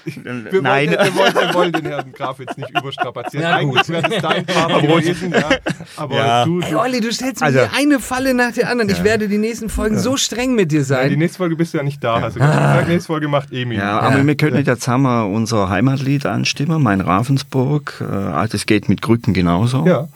Wir 0.05 0.63
Nein. 0.63 0.91
Wollen, 0.91 0.99
wir, 0.99 1.15
wollen, 1.17 1.35
wir 1.35 1.55
wollen 1.55 1.73
den 1.73 1.87
Herrn 1.87 2.13
Graf 2.17 2.39
jetzt 2.41 2.59
nicht 2.59 2.71
überstrapazieren. 2.71 3.47
Na 3.49 3.63
gut. 3.63 3.77
Eigentlich 3.79 3.89
wäre 3.89 4.03
das 4.11 4.23
dein 4.23 4.45
Part 4.55 4.83
gewesen, 4.83 5.33
ja. 5.33 5.49
Aber 5.97 6.15
Ja. 6.17 6.45
du, 6.45 6.61
du 6.61 6.79
Olli, 6.79 7.01
du 7.01 7.11
stellst 7.13 7.41
mir 7.41 7.47
Also- 7.47 7.61
eine 7.75 7.99
Falle 8.01 8.35
nach 8.35 8.53
der 8.53 8.69
anderen. 8.71 8.91
Ich 8.91 9.03
werde 9.03 9.29
die 9.29 9.39
nächsten 9.39 9.69
Folgen 9.69 9.99
so 9.99 10.17
streng 10.17 10.55
mit 10.55 10.73
dir 10.73 10.81
die 10.81 10.85
sein. 10.85 11.13
nächste 11.19 11.39
Folge 11.39 11.57
bist 11.57 11.73
du 11.75 11.79
ja 11.79 11.85
nicht 11.85 12.03
da. 12.05 12.21
Hast 12.21 12.37
du 12.37 12.41
gesagt, 12.41 12.89
nächste 12.89 13.07
Folge 13.07 13.29
macht 13.29 13.53
Emil. 13.53 13.79
Ja, 13.79 14.01
aber 14.01 14.27
wir 14.27 14.37
können 14.37 14.63
jetzt 14.65 14.83
zusammen 14.83 15.33
unser 15.35 15.69
Heimatlied 15.71 16.27
anstimmen, 16.27 16.83
mein 16.83 17.01
Ravensburg. 17.01 17.95
Äh, 18.03 18.05
ah, 18.05 18.47
das 18.47 18.67
geht 18.67 18.89
mit 18.89 19.01
Krücken 19.01 19.33
genauso. 19.33 19.87
ja. 19.87 20.09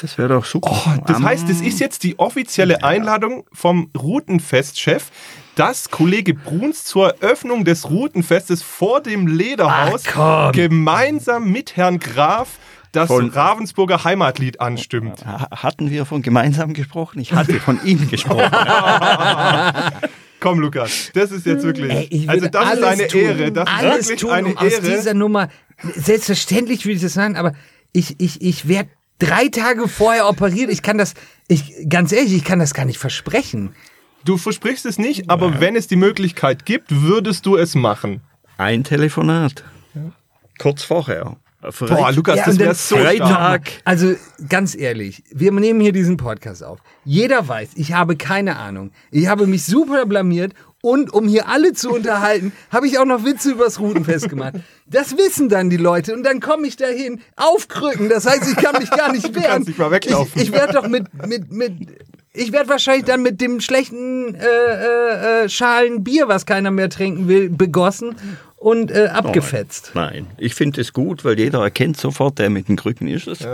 Das 0.00 0.16
wäre 0.16 0.28
doch 0.28 0.44
super. 0.44 0.70
Oh, 0.70 1.02
das 1.06 1.20
heißt, 1.20 1.48
das 1.48 1.60
ist 1.60 1.80
jetzt 1.80 2.04
die 2.04 2.18
offizielle 2.18 2.84
Einladung 2.84 3.44
vom 3.52 3.90
Routenfestchef, 3.98 5.10
dass 5.56 5.90
Kollege 5.90 6.34
Bruns 6.34 6.84
zur 6.84 7.20
Eröffnung 7.20 7.64
des 7.64 7.90
Routenfestes 7.90 8.62
vor 8.62 9.00
dem 9.00 9.26
Lederhaus 9.26 10.04
Ach, 10.16 10.52
gemeinsam 10.52 11.50
mit 11.50 11.76
Herrn 11.76 11.98
Graf 11.98 12.58
das 12.92 13.08
Von- 13.08 13.30
Ravensburger 13.30 14.04
Heimatlied 14.04 14.60
anstimmt. 14.60 15.26
Ha- 15.26 15.48
Hatten 15.50 15.90
wir 15.90 16.06
von 16.06 16.22
gemeinsam 16.22 16.74
gesprochen? 16.74 17.18
Ich 17.18 17.32
hatte 17.32 17.54
von 17.60 17.80
ihm 17.84 18.08
gesprochen. 18.08 18.50
Komm, 20.40 20.60
Lukas, 20.60 21.10
das 21.14 21.32
ist 21.32 21.44
jetzt 21.44 21.64
wirklich. 21.64 21.90
Ey, 22.12 22.24
also, 22.28 22.46
das 22.48 22.74
ist 22.74 22.84
eine 22.84 23.08
tun, 23.08 23.20
Ehre. 23.20 23.52
Das 23.52 23.68
ist 23.68 23.82
wirklich 24.08 24.20
tun, 24.20 24.30
eine 24.30 24.48
um 24.48 24.56
aus 24.58 24.72
Ehre. 24.72 24.82
dieser 24.82 25.14
Nummer. 25.14 25.48
Selbstverständlich 25.96 26.84
würde 26.86 26.94
ich 26.96 27.02
das 27.02 27.14
sagen, 27.14 27.36
aber 27.36 27.52
ich, 27.92 28.20
ich, 28.20 28.40
ich 28.40 28.68
werde 28.68 28.90
drei 29.18 29.48
Tage 29.48 29.88
vorher 29.88 30.28
operiert. 30.28 30.70
Ich 30.70 30.82
kann 30.82 30.98
das, 30.98 31.14
ich, 31.48 31.74
ganz 31.88 32.12
ehrlich, 32.12 32.34
ich 32.34 32.44
kann 32.44 32.58
das 32.58 32.74
gar 32.74 32.84
nicht 32.84 32.98
versprechen. 32.98 33.74
Du 34.24 34.36
versprichst 34.36 34.84
es 34.86 34.98
nicht, 34.98 35.30
aber 35.30 35.60
wenn 35.60 35.76
es 35.76 35.86
die 35.86 35.96
Möglichkeit 35.96 36.64
gibt, 36.66 37.02
würdest 37.02 37.46
du 37.46 37.56
es 37.56 37.74
machen. 37.74 38.20
Ein 38.56 38.84
Telefonat. 38.84 39.64
Kurz 40.58 40.82
vorher. 40.82 41.36
Boah, 41.60 42.12
Lukas, 42.12 42.36
Ja, 42.36 42.44
das 42.46 42.58
wäre 42.58 42.74
so 42.74 42.96
stark. 42.96 43.16
Freitag. 43.16 43.62
Also 43.84 44.14
ganz 44.48 44.76
ehrlich, 44.76 45.24
wir 45.32 45.50
nehmen 45.50 45.80
hier 45.80 45.92
diesen 45.92 46.16
Podcast 46.16 46.62
auf. 46.62 46.78
Jeder 47.04 47.48
weiß, 47.48 47.70
ich 47.74 47.92
habe 47.94 48.16
keine 48.16 48.56
Ahnung. 48.56 48.92
Ich 49.10 49.26
habe 49.26 49.46
mich 49.46 49.64
super 49.64 50.06
blamiert 50.06 50.52
Und 50.80 51.12
um 51.12 51.26
hier 51.26 51.48
alle 51.48 51.72
zu 51.72 51.90
unterhalten, 51.90 52.52
habe 52.70 52.86
ich 52.86 52.98
auch 52.98 53.04
noch 53.04 53.24
Witze 53.24 53.50
übers 53.50 53.80
Routenfest 53.80 54.28
gemacht. 54.28 54.54
Das 54.86 55.16
wissen 55.16 55.48
dann 55.48 55.70
die 55.70 55.76
Leute 55.76 56.14
und 56.14 56.22
dann 56.22 56.40
komme 56.40 56.66
ich 56.66 56.76
dahin 56.76 57.20
auf 57.36 57.68
Krücken. 57.68 58.08
Das 58.08 58.26
heißt, 58.26 58.48
ich 58.48 58.56
kann 58.56 58.80
mich 58.80 58.90
gar 58.90 59.12
nicht 59.12 59.24
wehren. 59.34 59.44
kannst 59.44 59.68
nicht 59.68 59.78
mal 59.78 59.90
weglaufen. 59.90 60.40
Ich, 60.40 60.48
ich 60.48 60.52
werde 60.52 60.74
doch 60.74 60.86
mit, 60.86 61.06
mit, 61.26 61.50
mit, 61.50 61.72
ich 62.32 62.52
werde 62.52 62.68
wahrscheinlich 62.68 63.04
dann 63.04 63.22
mit 63.22 63.40
dem 63.40 63.60
schlechten 63.60 64.34
äh, 64.36 64.46
äh, 64.46 65.44
äh, 65.44 65.48
Schalen 65.48 66.04
Bier, 66.04 66.28
was 66.28 66.46
keiner 66.46 66.70
mehr 66.70 66.90
trinken 66.90 67.26
will, 67.26 67.50
begossen 67.50 68.14
und 68.58 68.90
äh, 68.90 69.06
abgefetzt. 69.06 69.92
Nein, 69.94 70.26
ich 70.36 70.54
finde 70.54 70.80
es 70.80 70.92
gut, 70.92 71.24
weil 71.24 71.38
jeder 71.38 71.62
erkennt 71.62 71.96
sofort, 71.96 72.38
der 72.38 72.50
mit 72.50 72.68
den 72.68 72.76
Krücken 72.76 73.06
ist 73.08 73.26
es. 73.28 73.40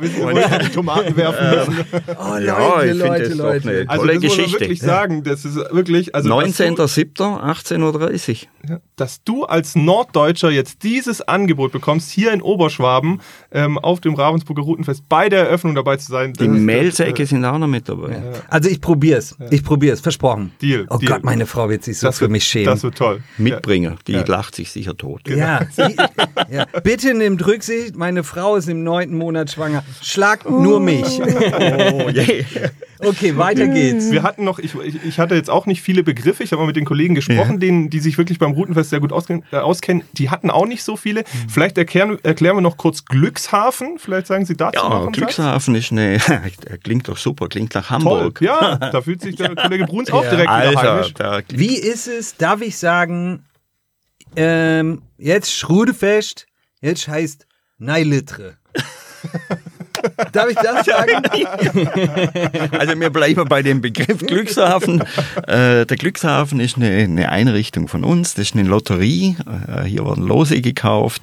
Wir 0.00 0.58
die 0.58 0.68
Tomaten 0.70 1.16
werfen 1.16 1.50
müssen. 1.50 1.84
Oh, 2.18 2.34
Leute, 2.34 2.44
Ja, 2.46 2.82
ich 2.82 2.88
finde 2.90 3.06
Leute, 3.06 3.22
es 3.24 3.30
doch 3.36 3.44
Leute. 3.44 3.68
eine 3.70 3.90
Also 3.90 4.02
tolle 4.06 4.14
das 4.14 4.22
muss 4.22 4.30
man 4.36 4.44
Geschichte. 4.44 4.60
wirklich 4.60 4.80
sagen, 4.80 5.22
das 5.24 5.44
ist 5.44 5.56
wirklich, 5.72 6.14
also 6.14 6.28
dass 6.40 6.56
du- 6.56 6.62
19.07.18.30 6.64 8.30
Uhr. 8.44 8.48
Dass 8.96 9.22
du 9.24 9.44
als 9.44 9.74
Norddeutscher 9.74 10.50
jetzt 10.50 10.82
dieses 10.82 11.20
Angebot 11.22 11.72
bekommst, 11.72 12.10
hier 12.10 12.32
in 12.32 12.42
Oberschwaben 12.42 13.20
ähm, 13.52 13.78
auf 13.78 14.00
dem 14.00 14.14
Ravensburger 14.14 14.62
Routenfest 14.62 15.08
bei 15.08 15.28
der 15.28 15.40
Eröffnung 15.46 15.74
dabei 15.74 15.96
zu 15.96 16.10
sein. 16.12 16.32
Die 16.34 16.44
ist- 16.44 16.50
Mehlsäcke 16.50 17.26
sind 17.26 17.44
auch 17.44 17.58
noch 17.58 17.66
mit 17.68 17.88
dabei. 17.88 18.22
Also 18.48 18.68
ich 18.68 18.80
probier's. 18.80 19.36
Ich 19.50 19.64
probier's, 19.64 20.00
versprochen. 20.00 20.52
Deal, 20.62 20.86
Oh 20.90 20.98
Deal. 20.98 21.12
Gott, 21.12 21.24
meine 21.24 21.46
Frau 21.46 21.68
wird 21.68 21.84
sich 21.84 21.98
so 21.98 22.06
das 22.06 22.16
für 22.18 22.22
wird, 22.22 22.32
mich 22.32 22.44
schämen. 22.44 22.66
Das 22.66 22.82
wird 22.82 22.96
toll. 22.96 23.22
Mitbringer, 23.38 23.96
die 24.06 24.12
lacht 24.14 24.54
sich 24.54 24.70
sicher 24.70 24.96
tot. 24.96 25.22
Ja, 25.28 25.60
sie, 25.70 25.96
ja, 26.50 26.66
bitte 26.82 27.14
nehmt 27.14 27.44
Rücksicht, 27.46 27.96
meine 27.96 28.22
Frau 28.24 28.56
ist 28.56 28.68
im 28.68 28.84
neunten 28.84 29.16
Monat 29.18 29.50
schwanger. 29.50 29.82
Schlag 30.00 30.48
nur 30.48 30.80
mich. 30.80 31.20
Oh 31.20 32.08
je. 32.10 32.44
Okay, 32.98 33.36
weiter 33.36 33.66
geht's. 33.66 34.10
Wir 34.12 34.22
hatten 34.22 34.44
noch, 34.44 34.58
ich, 34.60 34.74
ich 34.76 35.04
ich 35.04 35.18
hatte 35.18 35.34
jetzt 35.34 35.50
auch 35.50 35.66
nicht 35.66 35.82
viele 35.82 36.02
Begriffe, 36.04 36.44
ich 36.44 36.52
habe 36.52 36.62
mal 36.62 36.66
mit 36.66 36.76
den 36.76 36.84
Kollegen 36.84 37.14
gesprochen, 37.16 37.58
denen, 37.58 37.90
die 37.90 37.98
sich 37.98 38.16
wirklich 38.16 38.38
beim 38.38 38.51
Routenfest 38.52 38.90
sehr 38.90 39.00
gut 39.00 39.12
auskennen, 39.12 39.44
äh, 39.52 39.56
auskennen. 39.56 40.02
Die 40.12 40.30
hatten 40.30 40.50
auch 40.50 40.66
nicht 40.66 40.82
so 40.84 40.96
viele. 40.96 41.24
Vielleicht 41.48 41.76
erklären, 41.78 42.18
erklären 42.22 42.56
wir 42.56 42.60
noch 42.60 42.76
kurz 42.76 43.04
Glückshafen. 43.04 43.98
Vielleicht 43.98 44.26
sagen 44.26 44.44
Sie 44.46 44.56
dazu 44.56 44.78
noch 44.78 44.90
Ja, 44.90 44.96
einen 44.96 45.04
Satz? 45.06 45.14
Glückshafen 45.16 45.74
ist 45.74 45.92
eine, 45.92 46.18
klingt 46.84 47.08
doch 47.08 47.16
super, 47.16 47.48
klingt 47.48 47.74
nach 47.74 47.86
Toll. 47.88 47.96
Hamburg. 47.98 48.40
Ja, 48.40 48.76
da 48.92 49.00
fühlt 49.02 49.20
sich 49.22 49.36
der 49.36 49.54
Kollege 49.54 49.84
Bruns 49.86 50.10
auch 50.10 50.22
Ja. 50.24 50.30
direkt 50.30 50.48
wieder 50.50 50.52
Alter, 50.80 50.94
heimisch. 50.94 51.14
da, 51.14 51.40
Wie 51.50 51.76
ist 51.76 52.06
es, 52.08 52.36
darf 52.36 52.60
ich 52.62 52.76
sagen, 52.78 53.44
ähm, 54.36 55.02
jetzt 55.18 55.52
Schrudefest, 55.54 56.46
jetzt 56.80 57.08
heißt 57.08 57.46
Neilitre. 57.78 58.56
darf 60.32 60.48
ich 60.48 60.56
das 60.56 60.86
sagen? 60.86 61.22
Also 62.78 62.98
wir 62.98 63.10
bleiben 63.10 63.48
bei 63.48 63.62
dem 63.62 63.80
Begriff 63.80 64.18
Glückshafen. 64.18 65.02
Äh, 65.46 65.86
der 65.86 65.96
Glückshafen 65.96 66.60
ist 66.60 66.76
eine, 66.76 66.90
eine 66.90 67.28
Einrichtung 67.28 67.88
von 67.88 68.04
uns, 68.04 68.34
das 68.34 68.46
ist 68.46 68.54
eine 68.54 68.68
Lotterie. 68.68 69.36
Äh, 69.68 69.84
hier 69.84 70.04
werden 70.04 70.26
Lose 70.26 70.60
gekauft. 70.60 71.22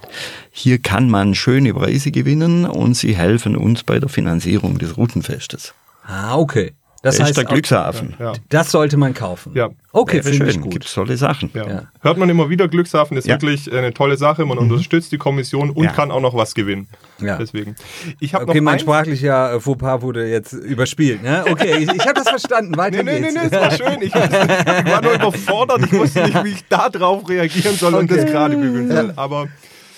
Hier 0.52 0.80
kann 0.80 1.10
man 1.10 1.36
schöne 1.36 1.74
Preise 1.74 2.12
gewinnen 2.12 2.66
und 2.66 2.96
sie 2.96 3.16
helfen 3.16 3.56
uns 3.56 3.84
bei 3.84 4.00
der 4.00 4.10
Finanzierung 4.10 4.78
des 4.78 4.98
Routenfestes. 4.98 5.74
Ah, 6.06 6.38
okay. 6.38 6.74
Das 7.02 7.16
ist 7.16 7.22
heißt, 7.24 7.38
der 7.38 7.45
Glückshafen. 7.45 8.14
Ja. 8.20 8.34
das 8.50 8.72
sollte 8.72 8.97
man 8.97 9.14
kaufen. 9.14 9.54
Ja. 9.56 9.70
Okay, 9.93 10.22
finde 10.22 10.45
ich 10.47 10.54
schön, 10.54 10.62
gut. 10.64 10.72
Gibt's 10.74 10.93
tolle 10.93 11.16
Sachen. 11.16 11.50
Ja. 11.54 11.68
Ja. 11.68 11.82
Hört 12.02 12.18
man 12.18 12.28
immer 12.30 12.50
wieder, 12.50 12.68
Glückshafen 12.68 13.16
ist 13.16 13.26
Ja. 13.26 13.36
wirklich 13.36 13.72
eine 13.72 13.93
tolle 13.93 14.18
Sache. 14.18 14.45
Man 14.45 14.58
unterstützt 14.58 15.12
die 15.14 15.18
Kommission 15.18 15.70
und 15.70 15.84
Ja. 15.86 15.91
kann 15.93 16.12
auch 16.12 16.20
noch 16.20 16.34
was 16.36 16.54
gewinnen. 16.56 16.89
Ja. 17.22 17.38
Deswegen. 17.38 17.76
Ich 18.20 18.34
habe 18.34 18.43
Okay, 18.45 18.58
noch 18.58 18.64
mein 18.66 18.74
eins- 18.74 18.82
sprachlicher 18.82 19.54
äh, 19.54 19.60
Fauxpas 19.62 20.02
wurde 20.02 20.28
jetzt 20.30 20.52
überspielt. 20.54 21.24
Ne? 21.24 21.45
Okay, 21.50 21.78
ich, 21.78 21.89
ich 21.93 22.02
habe 22.02 22.14
das 22.16 22.30
verstanden. 22.30 22.76
Weiter 22.76 23.02
Nee, 23.04 23.20
nee, 23.20 23.32
nee, 23.32 23.39
geht's. 23.39 23.52
nee, 23.52 23.58
es 23.58 23.80
war 23.80 23.89
schön. 23.91 24.02
Ich, 24.02 24.14
ich 24.14 24.91
war 24.91 25.02
nur 25.02 25.14
überfordert. 25.14 25.82
Ich 25.86 25.93
wusste 25.93 26.24
nicht, 26.24 26.43
wie 26.43 26.50
ich 26.50 26.66
da 26.68 26.89
drauf 26.89 27.28
reagieren 27.30 27.76
soll 27.76 27.93
und 27.95 28.12
das 28.12 28.26
gerade 28.26 28.58
bügeln 28.58 28.91
soll. 28.91 29.14
Aber 29.16 29.47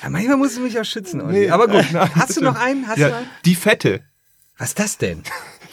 Ja, 0.03 0.09
manchmal 0.09 0.37
musst 0.37 0.57
du 0.57 0.61
mich 0.61 0.79
auch 0.79 0.85
schützen, 0.85 1.19
Olli. 1.21 1.39
Nee, 1.41 1.49
Aber 1.49 1.67
gut, 1.67 1.85
nein, 1.91 2.09
hast 2.15 2.37
du 2.37 2.41
noch 2.43 2.59
einen? 2.59 2.87
Hast 2.87 2.97
ja, 2.99 3.09
du 3.09 3.15
einen? 3.15 3.25
die 3.45 3.55
Fette. 3.55 4.01
Was 4.59 4.69
ist 4.69 4.79
das 4.79 4.97
denn? 4.99 5.23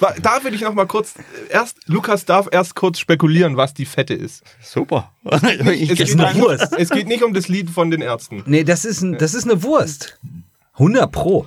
Da 0.01 0.45
will 0.45 0.55
ich 0.55 0.61
noch 0.61 0.75
mal 0.75 0.87
kurz, 0.87 1.15
erst, 1.51 1.79
Lukas 1.87 2.25
darf 2.25 2.49
erst 2.51 2.75
kurz 2.75 2.99
spekulieren, 2.99 3.57
was 3.57 3.75
die 3.75 3.85
Fette 3.85 4.15
ist. 4.15 4.43
Super. 4.63 5.13
Es 5.25 5.43
Ich 5.43 5.89
geht, 5.95 6.13
eine 6.13 6.33
nicht, 6.33 6.41
Wurst. 6.41 6.73
es 6.77 6.91
geht 6.91 7.09
nicht 7.09 7.23
um 7.23 7.35
das 7.35 7.49
Lied 7.49 7.71
von 7.71 7.91
den 7.91 8.01
Ärzten. 8.01 8.43
Nee, 8.47 8.65
das 8.65 8.85
ist, 8.85 9.03
ein, 9.03 9.19
das 9.19 9.35
ist 9.35 9.45
eine 9.45 9.63
Wurst. 9.63 10.19
100 10.75 11.11
Pro. 11.11 11.47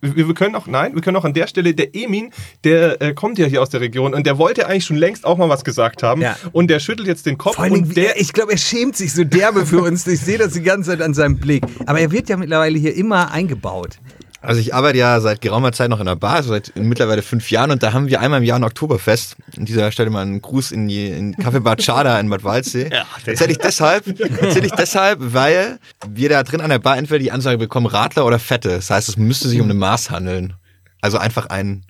Wir, 0.00 0.28
wir 0.28 0.34
können 0.34 0.54
auch, 0.54 0.66
nein, 0.66 0.94
wir 0.94 1.02
können 1.02 1.16
auch 1.16 1.24
an 1.24 1.34
der 1.34 1.46
Stelle, 1.46 1.74
der 1.74 1.94
Emin, 1.94 2.32
der 2.64 3.00
äh, 3.02 3.12
kommt 3.12 3.38
ja 3.38 3.46
hier 3.46 3.60
aus 3.60 3.68
der 3.68 3.80
Region 3.80 4.14
und 4.14 4.26
der 4.26 4.38
wollte 4.38 4.66
eigentlich 4.66 4.86
schon 4.86 4.96
längst 4.96 5.26
auch 5.26 5.36
mal 5.36 5.48
was 5.48 5.62
gesagt 5.62 6.02
haben. 6.02 6.22
Ja. 6.22 6.36
Und 6.52 6.68
der 6.68 6.80
schüttelt 6.80 7.06
jetzt 7.06 7.26
den 7.26 7.36
Kopf 7.36 7.56
Vor 7.56 7.66
Dingen, 7.66 7.84
und 7.84 7.96
der, 7.96 8.16
er, 8.16 8.20
ich 8.20 8.32
glaube, 8.32 8.52
er 8.52 8.58
schämt 8.58 8.96
sich 8.96 9.12
so 9.12 9.24
derbe 9.24 9.66
für 9.66 9.82
uns. 9.82 10.06
Ich 10.06 10.20
sehe 10.20 10.38
das 10.38 10.54
die 10.54 10.62
ganze 10.62 10.90
Zeit 10.90 11.02
an 11.02 11.12
seinem 11.12 11.38
Blick. 11.38 11.62
Aber 11.86 12.00
er 12.00 12.10
wird 12.10 12.30
ja 12.30 12.38
mittlerweile 12.38 12.78
hier 12.78 12.94
immer 12.94 13.30
eingebaut. 13.30 13.98
Also 14.42 14.58
ich 14.60 14.72
arbeite 14.74 14.96
ja 14.98 15.20
seit 15.20 15.42
geraumer 15.42 15.70
Zeit 15.72 15.90
noch 15.90 16.00
in 16.00 16.08
einer 16.08 16.16
Bar, 16.16 16.36
also 16.36 16.48
seit 16.48 16.72
mittlerweile 16.74 17.20
fünf 17.20 17.50
Jahren 17.50 17.70
und 17.70 17.82
da 17.82 17.92
haben 17.92 18.08
wir 18.08 18.20
einmal 18.20 18.40
im 18.40 18.44
Jahr 18.44 18.58
ein 18.58 18.64
Oktoberfest. 18.64 19.36
An 19.58 19.66
dieser 19.66 19.92
Stelle 19.92 20.08
mal 20.08 20.22
einen 20.22 20.40
Gruß 20.40 20.72
in 20.72 20.88
die 20.88 21.08
in 21.08 21.36
Kaffeebar 21.36 21.76
Chada 21.76 22.18
in 22.18 22.30
Bad 22.30 22.42
Waldsee. 22.42 22.88
Ja, 22.90 23.04
erzähle 23.26 23.52
ich 23.52 23.58
deshalb, 23.58 24.06
erzähle 24.40 24.66
ich 24.66 24.72
deshalb, 24.72 25.18
weil 25.20 25.78
wir 26.08 26.30
da 26.30 26.42
drin 26.42 26.62
an 26.62 26.70
der 26.70 26.78
Bar 26.78 26.96
entweder 26.96 27.18
die 27.18 27.32
Ansage 27.32 27.58
bekommen 27.58 27.86
Radler 27.86 28.24
oder 28.24 28.38
Fette. 28.38 28.70
Das 28.70 28.88
heißt, 28.88 29.10
es 29.10 29.16
müsste 29.18 29.48
sich 29.48 29.58
um 29.60 29.66
eine 29.66 29.74
Maß 29.74 30.10
handeln. 30.10 30.54
Also 31.02 31.18
einfach 31.18 31.46
ein 31.46 31.84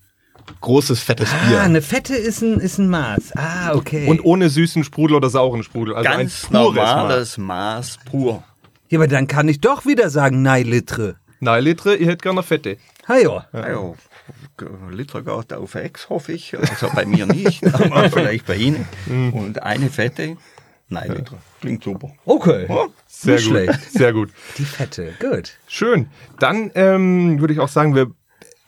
großes 0.60 0.98
fettes 1.00 1.28
Ah, 1.32 1.48
Bier. 1.48 1.60
eine 1.60 1.82
Fette 1.82 2.16
ist 2.16 2.42
ein, 2.42 2.58
ist 2.58 2.78
ein 2.78 2.88
Maß. 2.88 3.36
Ah, 3.36 3.74
okay. 3.74 4.08
und 4.08 4.24
ohne 4.24 4.48
süßen 4.50 4.82
Sprudel 4.82 5.16
oder 5.16 5.30
sauren 5.30 5.62
Sprudel. 5.62 5.94
Also 5.94 6.10
Ganz 6.10 6.44
ein 6.46 6.50
pures 6.52 6.74
Maß. 6.74 6.96
normales 6.96 7.38
Maß 7.38 7.98
pur. 8.10 8.42
ja, 8.88 8.98
aber 8.98 9.06
dann 9.06 9.28
kann 9.28 9.46
ich 9.48 9.60
doch 9.60 9.86
wieder 9.86 10.10
sagen, 10.10 10.42
nein, 10.42 10.66
Litre. 10.66 11.14
Nein, 11.40 11.64
Litre, 11.64 11.96
ihr 11.96 12.06
hättet 12.06 12.22
gerne 12.22 12.42
Fette. 12.42 12.76
Hajo. 13.08 13.42
Ja, 13.52 13.94
Liter 14.90 15.22
geht 15.22 15.52
auf 15.54 15.74
Ex, 15.74 16.08
hoffe 16.10 16.32
ich. 16.32 16.56
Also 16.56 16.88
bei 16.94 17.06
mir 17.06 17.26
nicht, 17.26 17.64
aber 17.74 18.10
vielleicht 18.10 18.46
bei 18.46 18.56
Ihnen. 18.56 18.86
Und 19.32 19.62
eine 19.62 19.88
Fette, 19.88 20.36
nein, 20.88 21.10
Liter. 21.12 21.38
Klingt 21.60 21.82
super. 21.82 22.12
Okay. 22.26 22.66
Sehr 23.06 23.36
Nicht 23.36 23.44
gut. 23.46 23.52
schlecht. 23.52 23.92
Sehr 23.92 24.12
gut. 24.12 24.30
Die 24.58 24.64
Fette. 24.64 25.14
Gut. 25.18 25.56
Schön. 25.66 26.08
Dann 26.38 26.70
ähm, 26.74 27.40
würde 27.40 27.54
ich 27.54 27.60
auch 27.60 27.68
sagen, 27.68 27.94
wir 27.94 28.10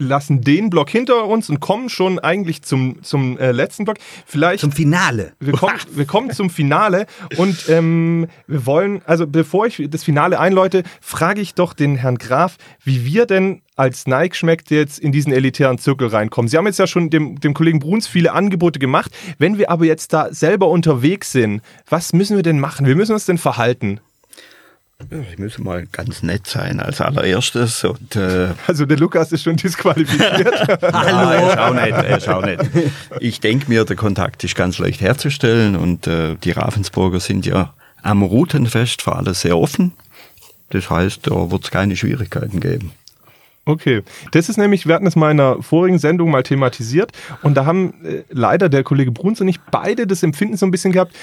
lassen 0.05 0.41
den 0.41 0.71
Block 0.71 0.91
hinter 0.91 1.27
uns 1.27 1.49
und 1.49 1.61
kommen 1.61 1.89
schon 1.89 2.19
eigentlich 2.19 2.63
zum, 2.63 3.03
zum 3.03 3.39
äh, 3.39 3.53
letzten 3.53 3.85
Block. 3.85 3.99
Vielleicht. 4.27 4.61
Zum 4.61 4.73
Finale. 4.73 5.33
wir 5.41 5.55
kommen, 5.55 5.75
wir 5.91 6.05
kommen 6.05 6.31
zum 6.31 6.51
Finale 6.51 7.07
und 7.37 7.69
ähm, 7.69 8.27
wir 8.47 8.67
wollen, 8.67 9.03
also 9.07 9.27
bevor 9.27 9.67
ich 9.67 9.83
das 9.89 10.05
Finale 10.05 10.39
einläute, 10.39 10.83
frage 11.01 11.41
ich 11.41 11.55
doch 11.55 11.75
den 11.75 11.97
Herrn 11.97 12.19
Graf, 12.19 12.57
wie 12.85 13.05
wir 13.05 13.27
denn 13.27 13.63
als 13.77 14.07
Nike 14.07 14.37
schmeckt 14.37 14.71
jetzt 14.71 14.99
in 14.99 15.13
diesen 15.13 15.33
elitären 15.33 15.79
Zirkel 15.79 16.09
reinkommen. 16.09 16.49
Sie 16.49 16.57
haben 16.57 16.67
jetzt 16.67 16.79
ja 16.79 16.87
schon 16.87 17.11
dem, 17.11 17.41
dem 17.41 17.55
Kollegen 17.55 17.79
Bruns 17.79 18.07
viele 18.07 18.33
Angebote 18.33 18.79
gemacht. 18.79 19.13
Wenn 19.39 19.59
wir 19.59 19.71
aber 19.71 19.87
jetzt 19.87 20.13
da 20.13 20.33
selber 20.33 20.69
unterwegs 20.69 21.33
sind, 21.33 21.63
was 21.89 22.13
müssen 22.13 22.37
wir 22.37 22.43
denn 22.43 22.61
machen? 22.61 22.87
Wie 22.87 22.95
müssen 22.95 23.11
wir 23.11 23.15
uns 23.15 23.27
denn 23.27 23.39
verhalten? 23.39 24.01
Ich 25.11 25.39
muss 25.39 25.59
mal 25.59 25.87
ganz 25.91 26.23
nett 26.23 26.47
sein 26.47 26.81
als 26.81 27.01
allererstes. 27.01 27.85
Und, 27.85 28.17
äh, 28.17 28.49
Also 28.67 28.87
der 28.87 28.99
Lukas 28.99 29.33
ist 29.33 29.43
schon 29.43 29.57
disqualifiziert. 29.57 30.69
Hallo. 30.93 31.31
Er 31.31 31.49
ist 31.49 31.59
auch 31.59 31.75
nicht, 31.75 31.91
er 31.91 32.17
ist 32.17 32.29
auch 32.29 32.45
nicht. 32.45 32.61
Ich 33.21 33.41
denke 33.41 33.69
mir, 33.69 33.85
der 33.85 33.97
Kontakt 33.97 34.45
ist 34.45 34.55
ganz 34.55 34.79
leicht 34.79 35.01
herzustellen 35.01 35.77
und 35.77 36.07
äh, 36.07 36.37
die 36.37 36.53
Ravensburger 36.53 37.21
sind 37.21 37.47
ja 37.47 37.75
am 38.03 38.23
Routenfest 38.23 39.03
für 39.03 39.15
alles 39.17 39.43
sehr 39.43 39.59
offen. 39.59 39.93
Das 40.71 40.89
heißt, 40.89 41.27
da 41.27 41.51
wird 41.51 41.65
es 41.65 41.71
keine 41.71 41.97
Schwierigkeiten 41.97 42.61
geben. 42.61 42.93
Okay, 43.65 44.03
das 44.33 44.49
ist 44.49 44.57
nämlich, 44.57 44.89
wir 44.89 44.95
hatten 44.95 45.07
es 45.07 45.15
mal 45.15 45.31
in 45.31 45.39
einer 45.39 45.63
vorigen 45.63 45.99
Sendung 45.99 46.31
mal 46.33 46.43
thematisiert 46.43 47.13
und 47.43 47.55
da 47.55 47.65
haben 47.65 47.95
äh, 48.05 48.25
leider 48.31 48.69
der 48.69 48.83
Kollege 48.83 49.13
Bruns 49.13 49.41
und 49.41 49.47
ich 49.47 49.61
beide 49.61 50.07
das 50.07 50.25
Empfinden 50.25 50.57
so 50.57 50.67
ein 50.67 50.73
bisschen 50.73 50.93
gehabt, 50.93 51.15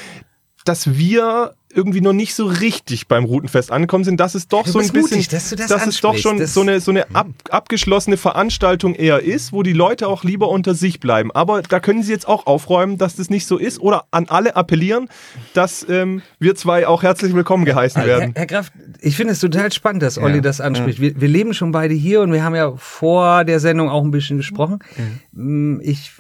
dass 0.64 0.98
wir 0.98 1.54
irgendwie 1.72 2.02
noch 2.02 2.14
nicht 2.14 2.34
so 2.34 2.48
richtig 2.48 3.08
beim 3.08 3.26
Routenfest 3.26 3.72
angekommen 3.72 4.04
sind, 4.04 4.20
dass 4.20 4.34
es 4.34 4.48
doch 4.48 4.64
Du 4.64 4.72
so 4.72 4.80
ein 4.80 4.88
bisschen, 4.90 5.02
mutig, 5.18 5.28
dass 5.28 5.50
du 5.52 5.56
das 5.56 5.70
es 5.86 6.02
doch 6.02 6.18
schon 6.18 6.40
Das- 6.40 6.54
so 6.56 6.62
eine, 6.62 6.80
so 6.80 6.90
eine 6.90 7.06
ab, 7.16 7.28
abgeschlossene 7.52 8.18
Veranstaltung 8.18 8.96
eher 8.96 9.22
ist, 9.22 9.54
wo 9.54 9.62
die 9.62 9.74
Leute 9.74 10.08
auch 10.08 10.24
lieber 10.24 10.50
unter 10.50 10.74
sich 10.74 11.00
bleiben. 11.00 11.32
Aber 11.32 11.62
da 11.62 11.80
können 11.80 12.02
sie 12.02 12.12
jetzt 12.12 12.28
auch 12.28 12.48
aufräumen, 12.48 12.98
dass 12.98 13.16
das 13.18 13.30
nicht 13.30 13.46
so 13.46 13.58
ist 13.58 13.80
oder 13.80 14.06
an 14.10 14.26
alle 14.30 14.56
appellieren, 14.56 15.10
dass 15.54 15.86
ähm, 15.88 16.24
wir 16.40 16.56
zwei 16.56 16.88
auch 16.88 17.04
herzlich 17.04 17.36
willkommen 17.36 17.66
geheißen 17.66 18.02
Herr, 18.02 18.08
werden. 18.20 18.34
Herr 18.36 18.48
Graf, 18.48 18.72
ich 19.00 19.16
finde 19.16 19.34
es 19.34 19.40
total 19.40 19.72
spannend, 19.72 20.02
dass 20.02 20.18
Olli 20.18 20.38
Ja. 20.38 20.42
das 20.42 20.62
anspricht. 20.62 21.00
Wir, 21.00 21.22
wir 21.22 21.28
leben 21.28 21.54
schon 21.54 21.72
beide 21.72 21.94
hier 21.94 22.22
und 22.22 22.32
wir 22.34 22.44
haben 22.44 22.56
ja 22.56 22.74
vor 22.78 23.44
der 23.46 23.60
Sendung 23.60 23.90
auch 23.90 24.04
ein 24.04 24.12
bisschen 24.12 24.38
gesprochen. 24.38 24.80
Mm, 25.34 25.80
Ich, 25.82 26.14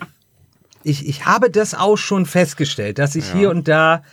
ich, 0.83 1.07
ich 1.07 1.25
habe 1.25 1.49
das 1.49 1.73
auch 1.73 1.97
schon 1.97 2.27
festgestellt, 2.27 2.99
dass 2.99 3.15
ich 3.15 3.31
hier 3.31 3.49
und 3.49 3.67
da. 3.67 4.03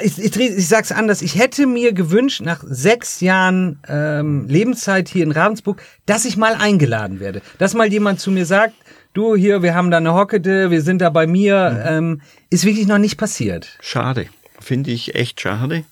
Ich, 0.00 0.18
ich, 0.18 0.36
ich 0.36 0.68
sag's 0.68 0.92
anders, 0.92 1.22
ich 1.22 1.38
hätte 1.38 1.66
mir 1.66 1.92
gewünscht, 1.92 2.40
nach 2.40 2.62
sechs 2.66 3.20
Jahren 3.20 3.80
ähm, 3.88 4.46
Lebenszeit 4.48 5.08
hier 5.08 5.24
in 5.24 5.32
Ravensburg, 5.32 5.82
dass 6.06 6.24
ich 6.24 6.36
mal 6.36 6.54
eingeladen 6.54 7.20
werde. 7.20 7.42
Dass 7.58 7.74
mal 7.74 7.90
jemand 7.90 8.20
zu 8.20 8.30
mir 8.30 8.46
sagt, 8.46 8.74
du 9.14 9.34
hier, 9.36 9.62
wir 9.62 9.74
haben 9.74 9.90
da 9.90 9.96
eine 9.96 10.14
Hockete, 10.14 10.70
wir 10.70 10.82
sind 10.82 11.00
da 11.00 11.10
bei 11.10 11.26
mir, 11.26 11.84
ähm, 11.86 12.20
ist 12.50 12.64
wirklich 12.64 12.86
noch 12.86 12.98
nicht 12.98 13.16
passiert. 13.16 13.76
Schade. 13.80 14.26
Finde 14.60 14.90
ich 14.90 15.14
echt 15.14 15.40
schade. 15.40 15.84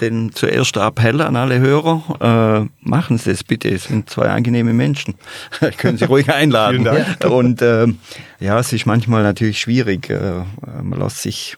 Denn 0.00 0.32
zuerst 0.32 0.74
der 0.76 0.84
Appell 0.84 1.20
an 1.20 1.36
alle 1.36 1.58
Hörer, 1.60 2.64
äh, 2.64 2.68
machen 2.80 3.18
Sie 3.18 3.30
das 3.30 3.44
bitte, 3.44 3.68
es 3.68 3.84
sind 3.84 4.08
zwei 4.08 4.28
angenehme 4.28 4.72
Menschen. 4.72 5.14
Können 5.76 5.98
Sie 5.98 6.06
ruhig 6.06 6.32
einladen. 6.32 6.88
Und 7.24 7.60
ähm, 7.60 7.98
ja, 8.40 8.58
es 8.58 8.72
ist 8.72 8.86
manchmal 8.86 9.22
natürlich 9.22 9.60
schwierig. 9.60 10.08
Äh, 10.08 10.44
man 10.82 10.98
lässt 10.98 11.20
sich 11.20 11.56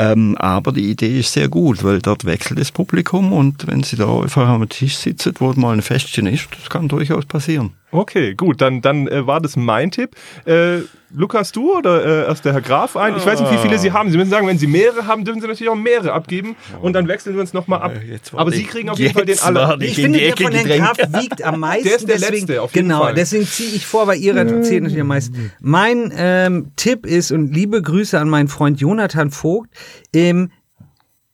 Ähm, 0.00 0.36
aber 0.38 0.70
die 0.70 0.92
Idee 0.92 1.18
ist 1.18 1.32
sehr 1.32 1.48
gut, 1.48 1.82
weil 1.82 1.98
dort 1.98 2.24
wechselt 2.24 2.60
das 2.60 2.70
Publikum 2.70 3.32
und 3.32 3.66
wenn 3.66 3.82
Sie 3.82 3.96
da 3.96 4.20
einfach 4.20 4.46
am 4.46 4.68
Tisch 4.68 4.96
sitzen, 4.96 5.34
wo 5.40 5.52
mal 5.54 5.72
ein 5.72 5.82
Festchen 5.82 6.28
ist, 6.28 6.46
das 6.56 6.70
kann 6.70 6.86
durchaus 6.86 7.26
passieren. 7.26 7.72
Okay, 7.90 8.34
gut, 8.34 8.60
dann, 8.60 8.82
dann 8.82 9.08
äh, 9.08 9.26
war 9.26 9.40
das 9.40 9.56
mein 9.56 9.90
Tipp. 9.90 10.14
Äh, 10.44 10.80
Lukas, 11.10 11.52
du 11.52 11.74
oder 11.78 12.04
äh, 12.04 12.26
erst 12.26 12.44
der 12.44 12.52
Herr 12.52 12.60
Graf 12.60 12.96
ein? 12.96 13.16
Ich 13.16 13.24
weiß 13.24 13.40
nicht, 13.40 13.50
wie 13.50 13.56
viele 13.58 13.78
Sie 13.78 13.92
haben. 13.92 14.10
Sie 14.10 14.18
müssen 14.18 14.30
sagen, 14.30 14.46
wenn 14.46 14.58
Sie 14.58 14.66
mehrere 14.66 15.06
haben, 15.06 15.24
dürfen 15.24 15.40
Sie 15.40 15.46
natürlich 15.46 15.70
auch 15.70 15.74
mehrere 15.74 16.12
abgeben 16.12 16.54
und 16.82 16.92
dann 16.92 17.08
wechseln 17.08 17.34
wir 17.34 17.40
uns 17.40 17.54
nochmal 17.54 17.80
ab. 17.80 17.92
Äh, 17.94 18.18
Aber 18.36 18.50
Sie 18.50 18.64
kriegen 18.64 18.90
auf 18.90 18.98
jeden 18.98 19.14
Fall 19.14 19.24
den 19.24 19.38
aller. 19.38 19.78
Ich 19.80 19.98
in 19.98 20.04
finde, 20.04 20.18
der 20.18 20.36
von 20.36 20.52
Herrn. 20.52 20.68
Graf 20.68 20.98
wiegt 20.98 21.42
am 21.42 21.60
meisten. 21.60 21.88
Der 21.88 21.96
ist 21.96 22.08
der 22.08 22.18
deswegen, 22.18 22.46
Letzte, 22.46 22.62
auf 22.62 22.74
jeden 22.74 22.88
genau, 22.88 23.04
Fall. 23.04 23.14
deswegen 23.14 23.46
ziehe 23.46 23.70
ich 23.70 23.86
vor, 23.86 24.06
weil 24.06 24.18
Ihre 24.18 24.44
zählt 24.62 24.82
natürlich 24.82 25.00
am 25.00 25.06
meisten. 25.06 25.52
Mein 25.60 26.12
ähm, 26.14 26.72
Tipp 26.76 27.06
ist, 27.06 27.32
und 27.32 27.54
liebe 27.54 27.80
Grüße 27.80 28.20
an 28.20 28.28
meinen 28.28 28.48
Freund 28.48 28.78
Jonathan 28.80 29.30
Vogt, 29.30 29.70
ähm, 30.14 30.50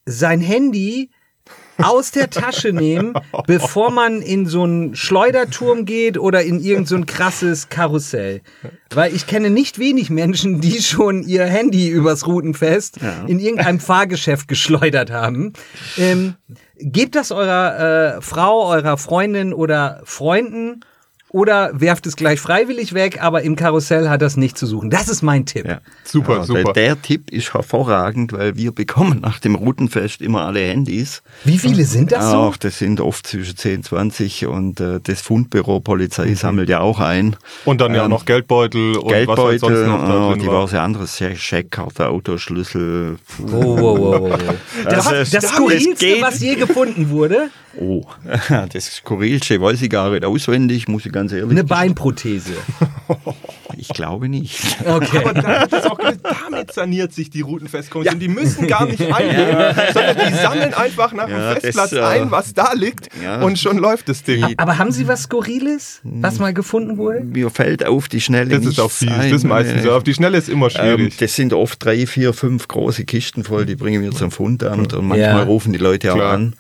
sein 0.07 0.41
Handy 0.41 1.11
aus 1.83 2.11
der 2.11 2.31
Tasche 2.31 2.73
nehmen, 2.73 3.15
bevor 3.47 3.91
man 3.91 4.23
in 4.23 4.47
so 4.47 4.63
einen 4.63 4.95
Schleuderturm 4.95 5.85
geht 5.85 6.19
oder 6.19 6.43
in 6.43 6.61
irgend 6.61 6.89
so 6.89 6.97
ein 6.97 7.07
krasses 7.07 7.69
Karussell. 7.69 8.43
Weil 8.91 9.15
ich 9.15 9.27
kenne 9.27 9.51
nicht 9.51 9.79
wenig 9.79 10.11
Menschen, 10.11 10.61
die 10.61 10.81
schon 10.81 11.23
ihr 11.23 11.45
Handy 11.45 11.89
übers 11.89 12.27
Routenfest 12.27 12.99
in 13.27 13.39
irgendeinem 13.39 13.81
Fahrgeschäft 13.81 14.49
geschleudert 14.49 15.11
haben. 15.11 15.53
Ähm, 15.97 16.35
gebt 16.77 17.15
das 17.15 17.33
eurer 17.33 18.17
äh, 18.17 18.21
Frau, 18.23 18.69
eurer 18.69 18.97
Freundin 18.97 19.53
oder 19.53 20.01
Freunden 20.05 20.81
oder 21.35 21.73
werft 21.81 22.07
es 22.07 22.15
gleich 22.15 22.39
freiwillig 22.39 22.95
weg, 22.95 23.21
aber 23.21 23.43
im 23.43 23.57
Karussell 23.57 24.09
hat 24.09 24.23
das 24.23 24.37
nicht 24.37 24.57
zu 24.57 24.67
suchen. 24.67 24.89
Das 24.89 25.09
ist 25.09 25.21
mein 25.23 25.45
Tipp. 25.47 25.67
Ja. 25.67 25.81
Super, 26.05 26.37
Ja, 26.37 26.45
super. 26.45 26.63
Der, 26.73 26.73
der 26.95 27.03
Tipp 27.03 27.29
ist 27.33 27.53
hervorragend, 27.55 28.33
weil 28.33 28.57
wir 28.57 28.71
bekommen 28.71 29.19
nach 29.21 29.41
dem 29.41 29.57
Routenfest 29.57 30.23
immer 30.23 30.43
alle 30.47 30.61
Handys. 30.61 31.23
Wie 31.43 31.59
viele 31.59 31.85
sind 31.87 32.13
das 32.13 32.31
so? 32.31 32.51
Ach, 32.53 32.57
das 32.57 32.79
sind 32.79 33.01
oft 33.01 33.27
zwischen 33.27 33.57
10, 33.57 33.83
20 33.83 34.47
und 34.47 34.79
äh, 34.79 35.01
das 35.03 35.23
Fundbüro 35.23 35.81
Polizei 35.81 36.35
sammelt 36.35 36.69
ja 36.69 36.79
auch 36.79 37.01
ein. 37.01 37.35
Und 37.65 37.81
dann 37.81 37.97
ja 37.97 38.05
Ähm, 38.05 38.11
noch 38.11 38.27
Geldbeutel 38.27 38.97
und 38.97 39.07
was 39.07 39.13
halt 39.13 39.27
Geldbeutel, 39.27 39.59
sonst 39.59 39.87
noch 39.89 39.99
da 39.99 40.07
äh, 40.07 40.09
drin 40.37 40.47
war. 40.47 40.55
diverse 40.55 40.81
anderes, 40.81 41.17
Scheck- 41.19 41.37
Scheckkarte, 41.37 42.09
Autoschlüssel. 42.11 43.17
Wow, 43.39 43.81
wow, 43.81 43.99
wow. 44.21 44.39
Das, 44.85 45.05
das 45.09 45.31
das 45.31 45.49
Skurrilste, 45.49 46.19
was 46.21 46.39
je 46.41 46.55
gefunden 46.55 47.11
wurde, 47.11 47.49
Oh, 47.81 48.03
das 48.73 48.87
Skurrilste 48.97 49.61
weiß 49.61 49.83
ich 49.83 49.91
gar 49.91 50.11
nicht 50.11 50.25
auswendig, 50.25 50.87
muss 50.89 51.05
ich 51.07 51.13
ganz 51.13 51.33
ehrlich 51.33 51.51
eine 51.51 51.65
Beinprothese. 51.65 52.53
Ich 53.77 53.89
glaube 53.89 54.29
nicht. 54.29 54.61
Okay. 54.87 55.19
Aber 55.19 55.35
da 55.35 55.61
hat 55.63 55.73
es 55.73 55.85
auch 55.85 55.99
damit 55.99 56.73
saniert 56.73 57.13
sich 57.13 57.29
die 57.29 57.41
Routenfestkommission. 57.41 58.21
Die 58.21 58.29
müssen 58.29 58.69
gar 58.69 58.87
nicht 58.87 59.01
einnehmen, 59.13 59.75
sondern 59.93 60.17
die 60.29 60.35
sammeln 60.35 60.75
einfach 60.75 61.13
nach 61.13 61.29
Ja, 61.29 61.55
dem 61.55 61.55
das, 61.55 61.59
Festplatz 61.65 61.93
äh, 61.93 62.01
ein, 62.01 62.31
was 62.31 62.55
da 62.55 62.73
liegt 62.73 63.09
ja. 63.23 63.43
und 63.43 63.59
schon 63.59 63.79
läuft 63.79 64.09
das 64.09 64.23
Ding. 64.23 64.45
Aber 64.59 64.79
haben 64.79 64.93
Sie 64.93 65.09
was 65.09 65.25
Skurriles, 65.25 66.01
was 66.05 66.39
mal 66.39 66.55
gefunden 66.55 66.99
wurde? 66.99 67.23
Mir 67.25 67.51
fällt 67.51 67.85
auf 67.85 68.09
die 68.09 68.21
Schnelle 68.21 68.57
Das 68.61 68.65
ist 68.65 68.79
auch 68.79 68.93
ein. 69.03 69.09
das 69.09 69.33
ist 69.33 69.45
meistens 69.45 69.83
so. 69.83 69.93
Auf 69.93 70.05
die 70.05 70.15
Schnelle 70.15 70.39
ist 70.39 70.49
immer 70.49 70.67
Ähm, 70.67 70.97
schwierig. 70.99 71.17
das 71.17 71.35
sind 71.35 71.53
oft 71.53 71.85
drei, 71.85 72.07
vier, 72.07 72.33
fünf 72.33 72.69
große 72.69 73.05
Kisten 73.05 73.43
voll, 73.43 73.67
die 73.67 73.75
bringen 73.75 74.03
wir 74.03 74.13
zum 74.13 74.31
Fundamt 74.31 74.95
und 74.95 75.07
manchmal 75.09 75.29
Ja. 75.31 75.43
rufen 75.43 75.73
die 75.73 75.79
Leute 75.81 76.13
auch 76.13 76.17
Klar. 76.17 76.35
an. 76.35 76.55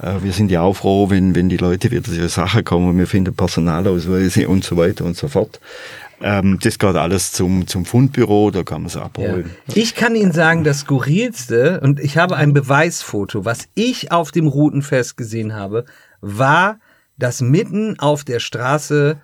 Äh, 0.00 0.22
Wir 0.22 0.32
sind 0.32 0.50
ja 0.50 0.62
auch 0.62 0.74
froh, 0.74 1.10
wenn, 1.10 1.34
wenn 1.34 1.48
die 1.48 1.56
Leute 1.56 1.90
wieder 1.90 2.02
zur 2.02 2.28
Sache 2.28 2.62
kommen, 2.62 2.98
wir 2.98 3.06
finden 3.06 3.34
Personalausweise 3.34 4.48
und 4.48 4.64
so 4.64 4.76
weiter 4.76 5.04
und 5.04 5.16
so 5.16 5.28
fort. 5.28 5.60
Ähm, 6.20 6.58
das 6.62 6.78
geht 6.80 6.96
alles 6.96 7.30
zum, 7.32 7.66
zum 7.68 7.84
Fundbüro, 7.84 8.50
da 8.50 8.64
kann 8.64 8.82
man 8.82 8.86
es 8.88 8.94
Ja. 8.94 9.02
abholen. 9.02 9.50
Ich 9.74 9.94
kann 9.94 10.16
Ihnen 10.16 10.32
sagen, 10.32 10.64
das 10.64 10.80
Skurrilste, 10.80 11.80
und 11.80 12.00
ich 12.00 12.16
habe 12.18 12.36
ein 12.36 12.52
Beweisfoto, 12.52 13.44
was 13.44 13.68
ich 13.74 14.10
auf 14.10 14.32
dem 14.32 14.48
Routenfest 14.48 15.16
gesehen 15.16 15.54
habe, 15.54 15.84
war, 16.20 16.80
dass 17.18 17.40
mitten 17.40 17.98
auf 18.00 18.24
der 18.24 18.40
Straße 18.40 19.20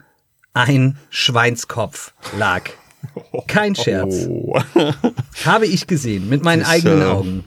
ein 0.52 0.96
Schweinskopf 1.10 2.12
lag. 2.38 2.62
Kein 3.48 3.74
Scherz. 3.74 4.26
Oh. 4.28 4.56
Habe 5.44 5.66
ich 5.66 5.86
gesehen, 5.88 6.28
mit 6.28 6.42
meinen 6.44 6.60
Das, 6.60 6.68
eigenen 6.70 7.02
äh, 7.02 7.04
Augen. 7.04 7.44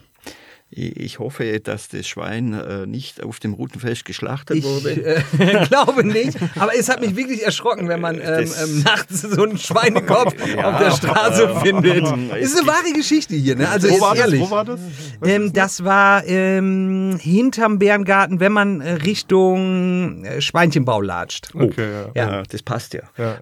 Ich 0.69 0.97
ich 0.97 1.19
hoffe, 1.19 1.59
dass 1.61 1.87
das 1.87 2.05
Schwein 2.07 2.53
äh, 2.53 2.85
nicht 2.85 3.23
auf 3.23 3.39
dem 3.39 3.53
Routenfest 3.53 4.03
geschlachtet 4.03 4.57
Ich 4.57 4.65
wurde. 4.65 4.91
äh, 5.39 5.65
glaube 5.67 6.03
nicht, 6.05 6.37
aber 6.59 6.77
es 6.77 6.89
hat 6.89 6.99
mich 6.99 7.15
wirklich 7.15 7.41
erschrocken, 7.45 7.87
wenn 7.87 8.01
man 8.01 8.15
ähm, 8.15 8.21
Das- 8.25 8.61
ähm, 8.63 8.83
nachts 8.83 9.21
so 9.21 9.43
einen 9.43 9.57
Schweinekopf 9.57 10.33
auf 10.63 10.77
der 10.77 10.91
Straße 10.91 11.55
findet. 11.63 12.03
Ist 12.37 12.57
eine 12.57 12.67
wahre 12.67 12.91
Geschichte 12.93 13.35
hier, 13.35 13.55
ne? 13.55 13.69
Also 13.69 13.89
Wo 13.89 14.01
war, 14.01 14.13
das? 14.15 14.19
ehrlich. 14.25 14.41
Wo 14.41 14.51
war 14.51 14.65
das? 14.65 14.79
Ähm, 15.23 15.53
das 15.53 15.85
war 15.85 16.25
ähm, 16.27 17.17
hinterm 17.21 17.79
Bärengarten, 17.79 18.41
wenn 18.41 18.51
man 18.51 18.81
äh, 18.81 18.91
Richtung 18.93 20.25
äh, 20.25 20.41
Schweinchenbau 20.41 20.99
latscht. 20.99 21.47
Okay, 21.55 21.87
ja. 21.91 22.07
Ja. 22.13 22.31
Ja, 22.37 22.43
das 22.43 22.61
passt 22.61 22.93
ja. 22.93 23.03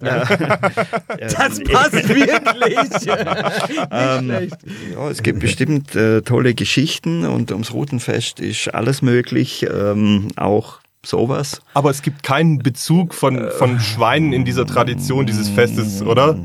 Das 1.17 1.59
passt 1.63 1.93
wirklich. 1.93 2.25
Nicht 2.65 3.01
schlecht. 3.01 4.57
Ja, 4.93 5.09
es 5.09 5.23
gibt 5.23 5.39
bestimmt 5.39 5.95
äh, 5.95 6.21
tolle 6.21 6.53
Geschichten 6.53 7.14
und 7.23 7.51
ums 7.51 7.71
Routenfest 7.71 8.39
ist 8.39 8.73
alles 8.73 9.01
möglich, 9.01 9.65
ähm, 9.71 10.27
auch 10.35 10.79
sowas. 11.05 11.61
Aber 11.75 11.91
es 11.91 12.01
gibt 12.01 12.23
keinen 12.23 12.59
Bezug 12.59 13.13
von, 13.13 13.49
von 13.59 13.79
Schweinen 13.79 14.33
in 14.33 14.43
dieser 14.43 14.65
Tradition 14.65 15.25
dieses 15.27 15.49
Festes, 15.49 16.01
oder? 16.01 16.37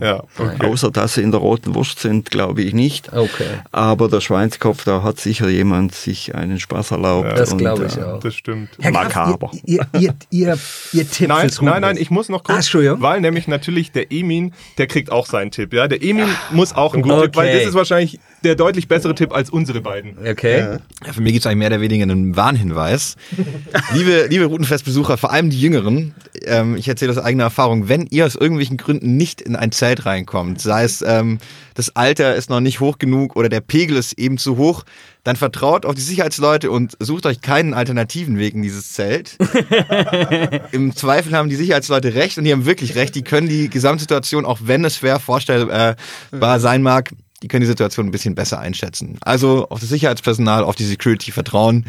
Ja, 0.00 0.22
okay. 0.38 0.64
Außer 0.66 0.90
dass 0.92 1.14
sie 1.14 1.22
in 1.22 1.30
der 1.32 1.40
roten 1.40 1.74
Wurst 1.74 1.98
sind, 1.98 2.30
glaube 2.30 2.62
ich 2.62 2.72
nicht. 2.72 3.12
Okay. 3.12 3.46
Aber 3.72 4.08
der 4.08 4.20
Schweinskopf, 4.20 4.84
da 4.84 5.02
hat 5.02 5.18
sicher 5.18 5.48
jemand 5.48 5.92
sich 5.94 6.34
einen 6.36 6.60
Spaß 6.60 6.92
erlaubt. 6.92 7.36
Das 7.36 7.52
und, 7.52 7.58
glaube 7.58 7.86
ich 7.86 7.96
äh, 7.96 8.02
auch. 8.02 8.20
Das 8.20 8.34
stimmt. 8.34 8.70
Herr 8.80 8.92
Makaber. 8.92 9.50
Ihr, 9.64 9.86
ihr, 9.98 10.14
ihr, 10.30 10.56
ihr 10.92 11.10
Tipp 11.10 11.28
Nein, 11.28 11.48
fürs 11.48 11.62
nein, 11.62 11.82
nein, 11.82 11.96
ich 11.96 12.10
muss 12.10 12.28
noch 12.28 12.40
Ah, 12.40 12.46
kurz, 12.46 12.56
Entschuldigung. 12.58 13.00
weil 13.02 13.20
nämlich 13.20 13.48
natürlich 13.48 13.90
der 13.90 14.12
Emin, 14.12 14.52
der 14.78 14.86
kriegt 14.86 15.10
auch 15.10 15.26
seinen 15.26 15.50
Tipp. 15.50 15.72
Ja, 15.72 15.88
der 15.88 16.00
Emin 16.02 16.28
muss 16.52 16.74
auch 16.74 16.94
einen 16.94 17.02
guten 17.02 17.22
Tipp, 17.22 17.36
weil 17.36 17.48
Okay. 17.48 17.58
das 17.58 17.68
ist 17.70 17.74
wahrscheinlich 17.74 18.20
der 18.44 18.54
deutlich 18.54 18.88
bessere 18.88 19.14
Tipp 19.14 19.32
als 19.32 19.50
unsere 19.50 19.80
beiden. 19.80 20.16
Okay. 20.18 20.78
Ja, 21.04 21.12
für 21.12 21.20
mich 21.20 21.32
gibt 21.32 21.44
es 21.44 21.46
eigentlich 21.46 21.58
mehr 21.58 21.68
oder 21.68 21.80
weniger 21.80 22.04
einen 22.04 22.36
Warnhinweis. 22.36 23.16
liebe, 23.94 24.26
liebe 24.28 24.44
Routenfestbesucher, 24.44 25.16
vor 25.16 25.32
allem 25.32 25.50
die 25.50 25.60
Jüngeren, 25.60 26.14
ähm, 26.44 26.76
ich 26.76 26.88
erzähle 26.88 27.12
aus 27.12 27.18
eigener 27.18 27.44
Erfahrung, 27.44 27.88
wenn 27.88 28.06
ihr 28.06 28.26
aus 28.26 28.34
irgendwelchen 28.34 28.76
Gründen 28.76 29.16
nicht 29.16 29.40
in 29.40 29.56
ein 29.56 29.72
Zelt 29.72 30.06
reinkommt, 30.06 30.60
sei 30.60 30.84
es 30.84 31.02
ähm, 31.02 31.38
das 31.78 31.94
Alter 31.94 32.34
ist 32.34 32.50
noch 32.50 32.58
nicht 32.58 32.80
hoch 32.80 32.98
genug 32.98 33.36
oder 33.36 33.48
der 33.48 33.60
Pegel 33.60 33.96
ist 33.96 34.18
eben 34.18 34.36
zu 34.36 34.56
hoch, 34.56 34.82
dann 35.22 35.36
vertraut 35.36 35.86
auf 35.86 35.94
die 35.94 36.00
Sicherheitsleute 36.00 36.72
und 36.72 36.96
sucht 36.98 37.24
euch 37.24 37.40
keinen 37.40 37.72
alternativen 37.72 38.36
Weg 38.36 38.54
in 38.54 38.62
dieses 38.62 38.94
Zelt. 38.94 39.38
Im 40.72 40.96
Zweifel 40.96 41.36
haben 41.36 41.48
die 41.48 41.54
Sicherheitsleute 41.54 42.14
recht 42.14 42.36
und 42.36 42.42
die 42.42 42.52
haben 42.52 42.66
wirklich 42.66 42.96
recht. 42.96 43.14
Die 43.14 43.22
können 43.22 43.48
die 43.48 43.70
Gesamtsituation, 43.70 44.44
auch 44.44 44.58
wenn 44.64 44.84
es 44.84 44.96
schwer 44.96 45.20
vorstellbar 45.20 45.96
sein 46.58 46.82
mag, 46.82 47.12
die 47.42 47.48
können 47.48 47.60
die 47.60 47.66
Situation 47.66 48.06
ein 48.06 48.10
bisschen 48.10 48.34
besser 48.34 48.58
einschätzen. 48.58 49.18
Also 49.20 49.68
auf 49.68 49.80
das 49.80 49.88
Sicherheitspersonal, 49.88 50.64
auf 50.64 50.76
die 50.76 50.84
Security 50.84 51.30
vertrauen 51.30 51.86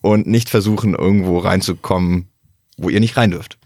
und 0.00 0.26
nicht 0.26 0.50
versuchen, 0.50 0.94
irgendwo 0.94 1.38
reinzukommen, 1.38 2.28
wo 2.76 2.88
ihr 2.88 3.00
nicht 3.00 3.16
rein 3.16 3.30
dürft. 3.30 3.58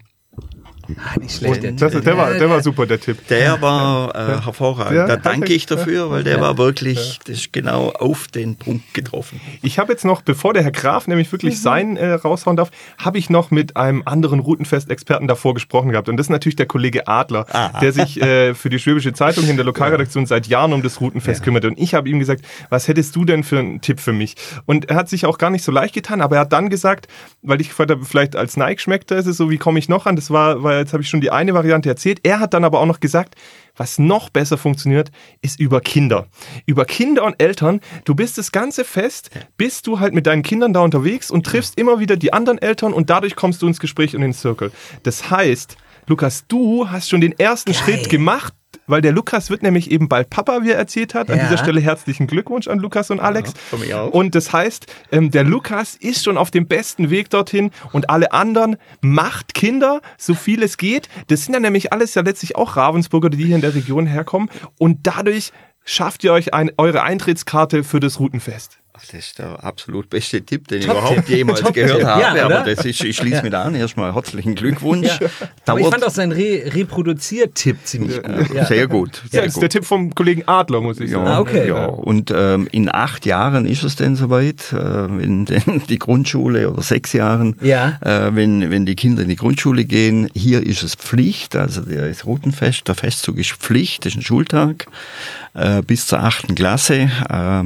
Ah, 0.99 1.19
nicht 1.19 1.37
schlecht. 1.37 1.63
der 1.63 1.73
Das, 1.73 1.93
Tipp. 1.93 2.05
der, 2.05 2.17
war, 2.17 2.33
der 2.35 2.51
war 2.51 2.63
super, 2.63 2.87
der 2.87 3.01
Tipp. 3.01 3.27
Der 3.29 3.61
war 3.63 4.15
äh, 4.15 4.43
hervorragend. 4.43 4.97
Ja, 4.97 5.07
da 5.07 5.17
danke 5.17 5.53
ich 5.53 5.67
dafür, 5.67 6.11
weil 6.11 6.25
der 6.25 6.41
war 6.41 6.59
wirklich, 6.59 7.19
das 7.25 7.37
ist 7.39 7.53
genau 7.53 7.91
auf 7.91 8.29
den 8.29 8.57
Punkt 8.57 8.93
getroffen. 8.95 9.41
Ich 9.63 9.79
habe 9.79 9.93
jetzt 9.93 10.05
noch, 10.05 10.23
bevor 10.23 10.55
der 10.55 10.63
Herr 10.63 10.73
Graf 10.73 11.07
nämlich 11.07 11.31
wirklich 11.33 11.61
sein 11.61 11.97
äh, 11.97 12.13
raushauen 12.13 12.57
darf, 12.57 12.71
habe 12.99 13.19
ich 13.19 13.31
noch 13.31 13.51
mit 13.51 13.77
einem 13.77 14.03
anderen 14.05 14.41
Routenfest-Experten 14.41 15.29
davor 15.29 15.55
gesprochen 15.55 15.91
gehabt. 15.91 16.09
Und 16.09 16.17
das 16.17 16.27
ist 16.27 16.31
natürlich 16.31 16.57
der 16.57 16.67
Kollege 16.67 17.07
Adler, 17.07 17.47
der 17.81 17.93
sich 17.93 18.21
äh, 18.21 18.55
für 18.55 18.71
die 18.71 18.79
Schwäbische 18.79 19.13
Zeitung 19.13 19.49
in 19.49 19.57
der 19.57 19.65
Lokalredaktion 19.65 20.27
seit 20.27 20.47
Jahren 20.49 20.73
um 20.73 20.83
das 20.83 21.01
Routenfest 21.01 21.43
kümmert. 21.43 21.65
Und 21.65 21.79
ich 21.79 21.95
habe 21.95 22.09
ihm 22.09 22.19
gesagt, 22.19 22.45
was 22.71 22.89
hättest 22.89 23.15
du 23.17 23.25
denn 23.25 23.45
für 23.45 23.59
einen 23.59 23.81
Tipp 23.81 24.01
für 24.01 24.13
mich? 24.13 24.37
Und 24.67 24.91
er 24.91 24.97
hat 24.97 25.09
sich 25.09 25.27
auch 25.27 25.39
gar 25.39 25.51
nicht 25.51 25.65
so 25.65 25.71
leicht 25.73 25.95
getan, 25.95 26.21
aber 26.21 26.37
er 26.37 26.41
hat 26.43 26.53
dann 26.53 26.69
gesagt, 26.71 27.09
weil 27.43 27.61
ich 27.61 27.69
gefragt 27.69 27.91
habe, 27.91 28.05
vielleicht 28.05 28.37
als 28.37 28.57
Nike 28.57 28.81
schmeckt 28.81 29.13
ist 29.13 29.27
es 29.27 29.37
so, 29.37 29.51
wie 29.51 29.59
komme 29.59 29.79
ich 29.79 29.89
noch 29.89 30.07
an? 30.07 30.17
Das 30.17 30.31
war, 30.31 30.63
weil 30.73 30.81
jetzt 30.81 30.93
habe 30.93 31.03
ich 31.03 31.09
schon 31.09 31.21
die 31.21 31.31
eine 31.31 31.55
Variante 31.55 31.89
erzählt. 31.89 32.21
Er 32.23 32.41
hat 32.41 32.55
dann 32.55 32.65
aber 32.65 32.81
auch 32.81 32.87
noch 32.87 33.01
gesagt, 33.01 33.35
was 33.77 33.99
noch 33.99 34.31
besser 34.31 34.59
funktioniert, 34.59 35.11
ist 35.43 35.61
über 35.61 35.81
Kinder. 35.81 36.27
Über 36.67 36.85
Kinder 36.85 37.25
und 37.25 37.41
Eltern. 37.41 37.81
Du 38.05 38.15
bist 38.15 38.39
das 38.39 38.53
ganze 38.53 38.85
Fest, 38.85 39.31
bist 39.57 39.87
du 39.87 40.01
halt 40.01 40.15
mit 40.15 40.27
deinen 40.27 40.43
Kindern 40.43 40.73
da 40.73 40.81
unterwegs 40.81 41.31
und 41.31 41.45
triffst 41.45 41.79
immer 41.79 42.01
wieder 42.01 42.17
die 42.17 42.33
anderen 42.33 42.59
Eltern 42.59 42.93
und 42.93 43.11
dadurch 43.11 43.37
kommst 43.37 43.63
du 43.63 43.67
ins 43.67 43.81
Gespräch 43.81 44.15
und 44.15 44.23
in 44.23 44.29
den 44.29 44.35
Circle. 44.35 44.73
Das 45.03 45.31
heißt, 45.31 45.77
Lukas, 46.07 46.47
du 46.49 46.89
hast 46.91 47.09
schon 47.09 47.21
den 47.21 47.39
ersten 47.39 47.75
Schritt 47.75 48.09
gemacht, 48.09 48.55
weil 48.87 49.01
der 49.01 49.13
Lukas 49.13 49.51
wird 49.51 49.63
nämlich 49.63 49.91
eben 49.91 50.09
bald 50.09 50.31
Papa, 50.31 50.61
wie 50.63 50.71
er 50.71 50.77
erzählt 50.79 51.15
hat. 51.15 51.31
An 51.31 51.39
Ja. 51.39 51.45
dieser 51.45 51.59
Stelle 51.59 51.81
herzlichen 51.81 52.27
Glückwunsch 52.27 52.69
an 52.69 52.79
Lukas 52.79 53.11
und 53.11 53.21
Alex. 53.21 53.53
auch. 53.95 54.11
Und 54.11 54.35
das 54.35 54.53
heißt, 54.53 54.87
ähm, 55.13 55.31
der 55.31 55.45
Lukas 55.45 55.95
ist 55.97 56.25
schon 56.25 56.37
auf 56.37 56.51
dem 56.51 56.67
besten 56.67 57.11
Weg 57.11 57.31
dorthin 57.31 57.71
und 57.93 58.11
alle 58.11 58.33
anderen 58.33 58.77
macht 59.01 59.55
Kinder, 59.55 60.01
so 60.19 60.35
viel 60.35 60.63
es 60.63 60.77
geht. 60.77 61.09
Das 61.29 61.45
sind 61.45 61.55
ja 61.55 61.61
nämlich 61.61 61.93
alles 61.93 62.15
ja 62.15 62.23
letztlich 62.23 62.57
auch 62.57 62.77
Ravensburger, 62.77 63.31
die 63.31 63.45
hier 63.45 63.57
in 63.57 63.63
der 63.63 63.75
Region 63.75 64.07
herkommen. 64.07 64.51
Und 64.79 65.07
dadurch 65.07 65.53
schafft 65.85 66.23
ihr 66.25 66.33
euch 66.33 66.55
ein, 66.55 66.71
eure 66.77 67.03
Eintrittskarte 67.03 67.83
für 67.85 67.99
das 68.01 68.21
Routenfest. 68.21 68.79
Das 68.95 69.15
ist 69.15 69.39
der 69.39 69.65
absolut 69.65 70.11
beste 70.11 70.43
Tipp, 70.43 70.69
den 70.69 70.81
ich 70.81 70.87
Top 70.87 70.97
überhaupt 70.99 71.27
Tipp. 71.27 71.37
jemals 71.37 71.61
Top 71.61 71.73
gehört 71.73 71.99
Tipp. 72.01 72.07
habe. 72.07 72.21
Ja, 72.39 72.45
aber 72.45 72.61
das 72.61 72.85
ist, 72.85 73.03
ich 73.03 73.17
schließe 73.17 73.43
mich 73.43 73.55
an. 73.55 73.75
Erstmal 73.75 74.15
herzlichen 74.15 74.55
Glückwunsch. 74.55 75.09
Ja. 75.19 75.29
Aber 75.67 75.81
ich 75.81 75.87
fand 75.89 76.05
auch 76.05 76.11
seinen 76.11 76.33
Re 76.33 76.63
Reproduziert-Tipp 76.75 77.79
ziemlich 77.85 78.23
gut. 78.23 78.55
Ja. 78.55 78.67
Sehr 78.67 78.87
gut. 78.89 79.23
Ja, 79.25 79.31
Sehr 79.31 79.41
das 79.43 79.49
ist 79.49 79.55
gut. 79.55 79.63
der 79.63 79.71
Tipp 79.71 79.85
vom 79.87 80.15
Kollegen 80.15 80.43
Adler, 80.47 80.83
muss 80.83 81.01
ich 81.01 81.11
sagen. 81.11 81.27
Ah, 81.27 81.41
okay. 81.41 81.69
Ja, 81.69 81.87
und 81.87 82.31
ähm, 82.37 82.69
in 82.71 82.93
acht 82.95 83.25
Jahren 83.25 83.65
ist 83.65 83.83
es 83.83 83.97
denn 83.97 84.15
soweit, 84.15 84.73
äh, 84.73 84.77
wenn 84.77 85.47
denn 85.47 85.83
die 85.89 85.99
Grundschule 85.99 86.71
oder 86.71 86.83
sechs 86.83 87.15
Jahren, 87.15 87.57
Ja. 87.63 87.99
äh, 88.03 88.35
wenn, 88.35 88.71
wenn 88.71 88.85
die 88.85 88.95
Kinder 88.95 89.23
in 89.23 89.29
die 89.31 89.37
Grundschule 89.37 89.85
gehen, 89.87 90.29
hier 90.35 90.65
ist 90.67 90.83
es 90.83 90.95
Pflicht, 90.97 91.57
also 91.57 91.81
der 91.81 92.09
ist 92.09 92.27
Routenfest, 92.27 92.87
der 92.89 92.95
Festzug 92.95 93.39
ist 93.39 93.53
Pflicht, 93.53 94.05
das 94.05 94.13
ist 94.13 94.19
ein 94.19 94.23
Schultag 94.23 94.87
äh, 95.55 95.81
bis 95.83 96.07
zur 96.07 96.21
achten 96.21 96.55
Klasse. 96.55 97.11
Äh, 97.31 97.63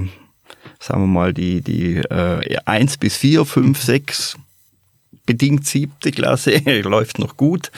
sagen 0.78 1.02
wir 1.02 1.06
mal, 1.06 1.32
die, 1.32 1.60
die 1.60 1.96
äh, 1.96 2.58
eins 2.64 2.96
bis 2.96 3.16
vier, 3.16 3.44
fünf, 3.44 3.82
sechs, 3.82 4.36
bedingt 5.24 5.66
siebte 5.66 6.12
Klasse 6.12 6.58
läuft 6.82 7.18
noch 7.18 7.36
gut. 7.36 7.70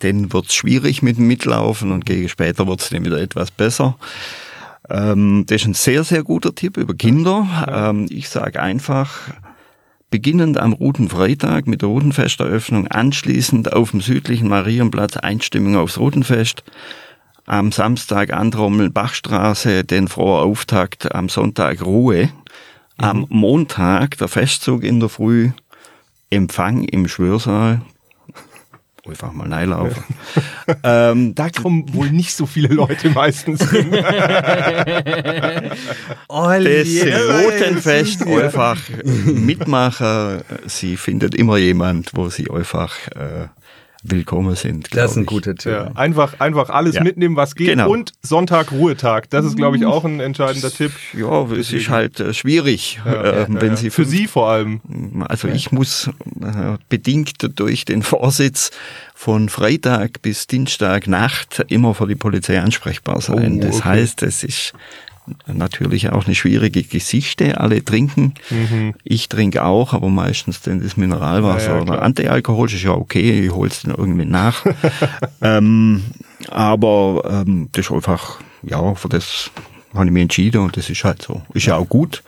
Dann 0.00 0.32
wird's 0.32 0.54
schwierig 0.54 1.02
mit 1.02 1.16
dem 1.16 1.26
Mitlaufen 1.26 1.92
und 1.92 2.04
gegen 2.04 2.28
später 2.28 2.66
wird's 2.66 2.90
dann 2.90 3.04
wieder 3.04 3.20
etwas 3.20 3.50
besser. 3.50 3.96
Ähm, 4.90 5.44
das 5.46 5.62
ist 5.62 5.68
ein 5.68 5.74
sehr, 5.74 6.04
sehr 6.04 6.22
guter 6.22 6.54
Tipp 6.54 6.76
über 6.76 6.94
Kinder. 6.94 7.66
Ähm, 7.68 8.06
ich 8.10 8.28
sage 8.28 8.60
einfach, 8.60 9.30
beginnend 10.10 10.58
am 10.58 10.72
Rutenfreitag 10.72 11.66
mit 11.66 11.82
der 11.82 11.88
Rutenfesteröffnung, 11.88 12.88
anschließend 12.88 13.72
auf 13.72 13.90
dem 13.90 14.00
südlichen 14.00 14.48
Marienplatz 14.48 15.16
Einstimmung 15.16 15.76
aufs 15.76 15.98
Rutenfest, 15.98 16.62
am 17.46 17.72
Samstag 17.72 18.32
Antrommeln 18.32 18.92
Bachstraße, 18.92 19.84
den 19.84 20.08
froher 20.08 20.42
Auftakt, 20.42 21.14
am 21.14 21.28
Sonntag 21.28 21.84
Ruhe, 21.84 22.30
am 22.96 23.26
Montag 23.28 24.16
der 24.18 24.28
Festzug 24.28 24.84
in 24.84 25.00
der 25.00 25.08
Früh, 25.08 25.50
Empfang 26.30 26.84
im 26.84 27.06
Schwörsaal, 27.06 27.82
einfach 29.06 29.32
mal 29.32 29.52
reinlaufen. 29.52 30.02
ähm, 30.82 31.34
Da 31.34 31.50
kommen 31.50 31.92
wohl 31.92 32.10
nicht 32.10 32.34
so 32.34 32.46
viele 32.46 32.68
Leute 32.68 33.10
meistens 33.10 33.70
hin. 33.70 33.92
Das 36.28 36.88
Rotenfest 37.44 38.26
einfach 38.26 38.78
mitmachen. 39.04 40.42
Sie 40.66 40.96
findet 40.96 41.34
immer 41.34 41.56
jemand, 41.58 42.10
wo 42.14 42.28
sie 42.28 42.50
einfach 42.50 42.94
äh, 43.08 43.48
willkommen 44.04 44.54
sind. 44.54 44.94
Das 44.94 45.12
ist 45.12 45.16
ein 45.16 45.26
guter 45.26 45.54
Tipp. 45.54 45.72
Ja, 45.72 45.90
einfach, 45.94 46.38
einfach 46.38 46.68
alles 46.68 46.96
Ja. 46.96 47.02
mitnehmen, 47.02 47.36
was 47.36 47.54
geht. 47.54 47.68
Genau. 47.68 47.90
Und 47.90 48.12
Sonntag 48.22 48.70
Ruhetag. 48.70 49.30
Das 49.30 49.44
ist, 49.44 49.56
glaube 49.56 49.76
ich, 49.78 49.86
auch 49.86 50.04
ein 50.04 50.20
entscheidender 50.20 50.70
Tipp. 50.70 50.92
Ja, 51.14 51.42
es 51.52 51.72
ist 51.72 51.88
halt 51.88 52.20
äh, 52.20 52.34
schwierig, 52.34 53.00
äh, 53.06 53.46
wenn 53.48 53.70
Ja, 53.70 53.76
sie 53.76 53.90
Für 53.90 54.04
Sie 54.04 54.26
vor 54.26 54.48
allem. 54.50 55.24
Also 55.28 55.48
ich 55.48 55.72
muss 55.72 56.08
äh, 56.40 56.76
bedingt 56.88 57.58
durch 57.58 57.84
den 57.84 58.02
Vorsitz 58.02 58.70
von 59.14 59.48
Freitag 59.48 60.20
bis 60.22 60.46
Dienstag 60.46 61.06
Nacht 61.06 61.64
immer 61.68 61.94
für 61.94 62.06
die 62.06 62.14
Polizei 62.14 62.60
ansprechbar 62.60 63.20
sein. 63.22 63.58
Oh, 63.58 63.66
das 63.66 63.76
okay. 63.76 63.84
heißt, 63.88 64.22
es 64.22 64.44
ist 64.44 64.74
natürlich 65.46 66.10
auch 66.10 66.26
eine 66.26 66.34
schwierige 66.34 66.82
Geschichte. 66.82 67.60
Alle 67.60 67.84
trinken. 67.84 68.34
Ich 69.04 69.28
trinke 69.28 69.64
auch, 69.64 69.92
aber 69.94 70.08
meistens 70.08 70.60
dann 70.62 70.82
das 70.82 70.96
Mineralwasser 70.96 71.74
Mhm. 71.74 71.78
Ja, 71.80 71.84
ja, 71.86 71.92
oder. 71.92 72.02
Antialkoholisch 72.02 72.74
ist 72.74 72.82
ja 72.82 72.92
okay. 72.92 73.46
Ich 73.46 73.52
hol's 73.52 73.82
dann 73.82 73.94
irgendwie 73.94 74.24
nach. 74.26 74.64
ähm, 75.42 76.02
aber 76.48 77.22
ähm, 77.46 77.68
das 77.72 77.86
ist 77.86 77.92
einfach, 77.92 78.40
ja, 78.62 78.94
für 78.94 79.08
das 79.08 79.50
habe 79.94 80.06
ich 80.06 80.12
mich 80.12 80.22
entschieden 80.22 80.60
und 80.60 80.76
das 80.76 80.90
ist 80.90 81.04
halt 81.04 81.22
so. 81.22 81.42
Ist 81.54 81.66
ja 81.66 81.76
auch 81.76 81.88
gut. 81.88 82.22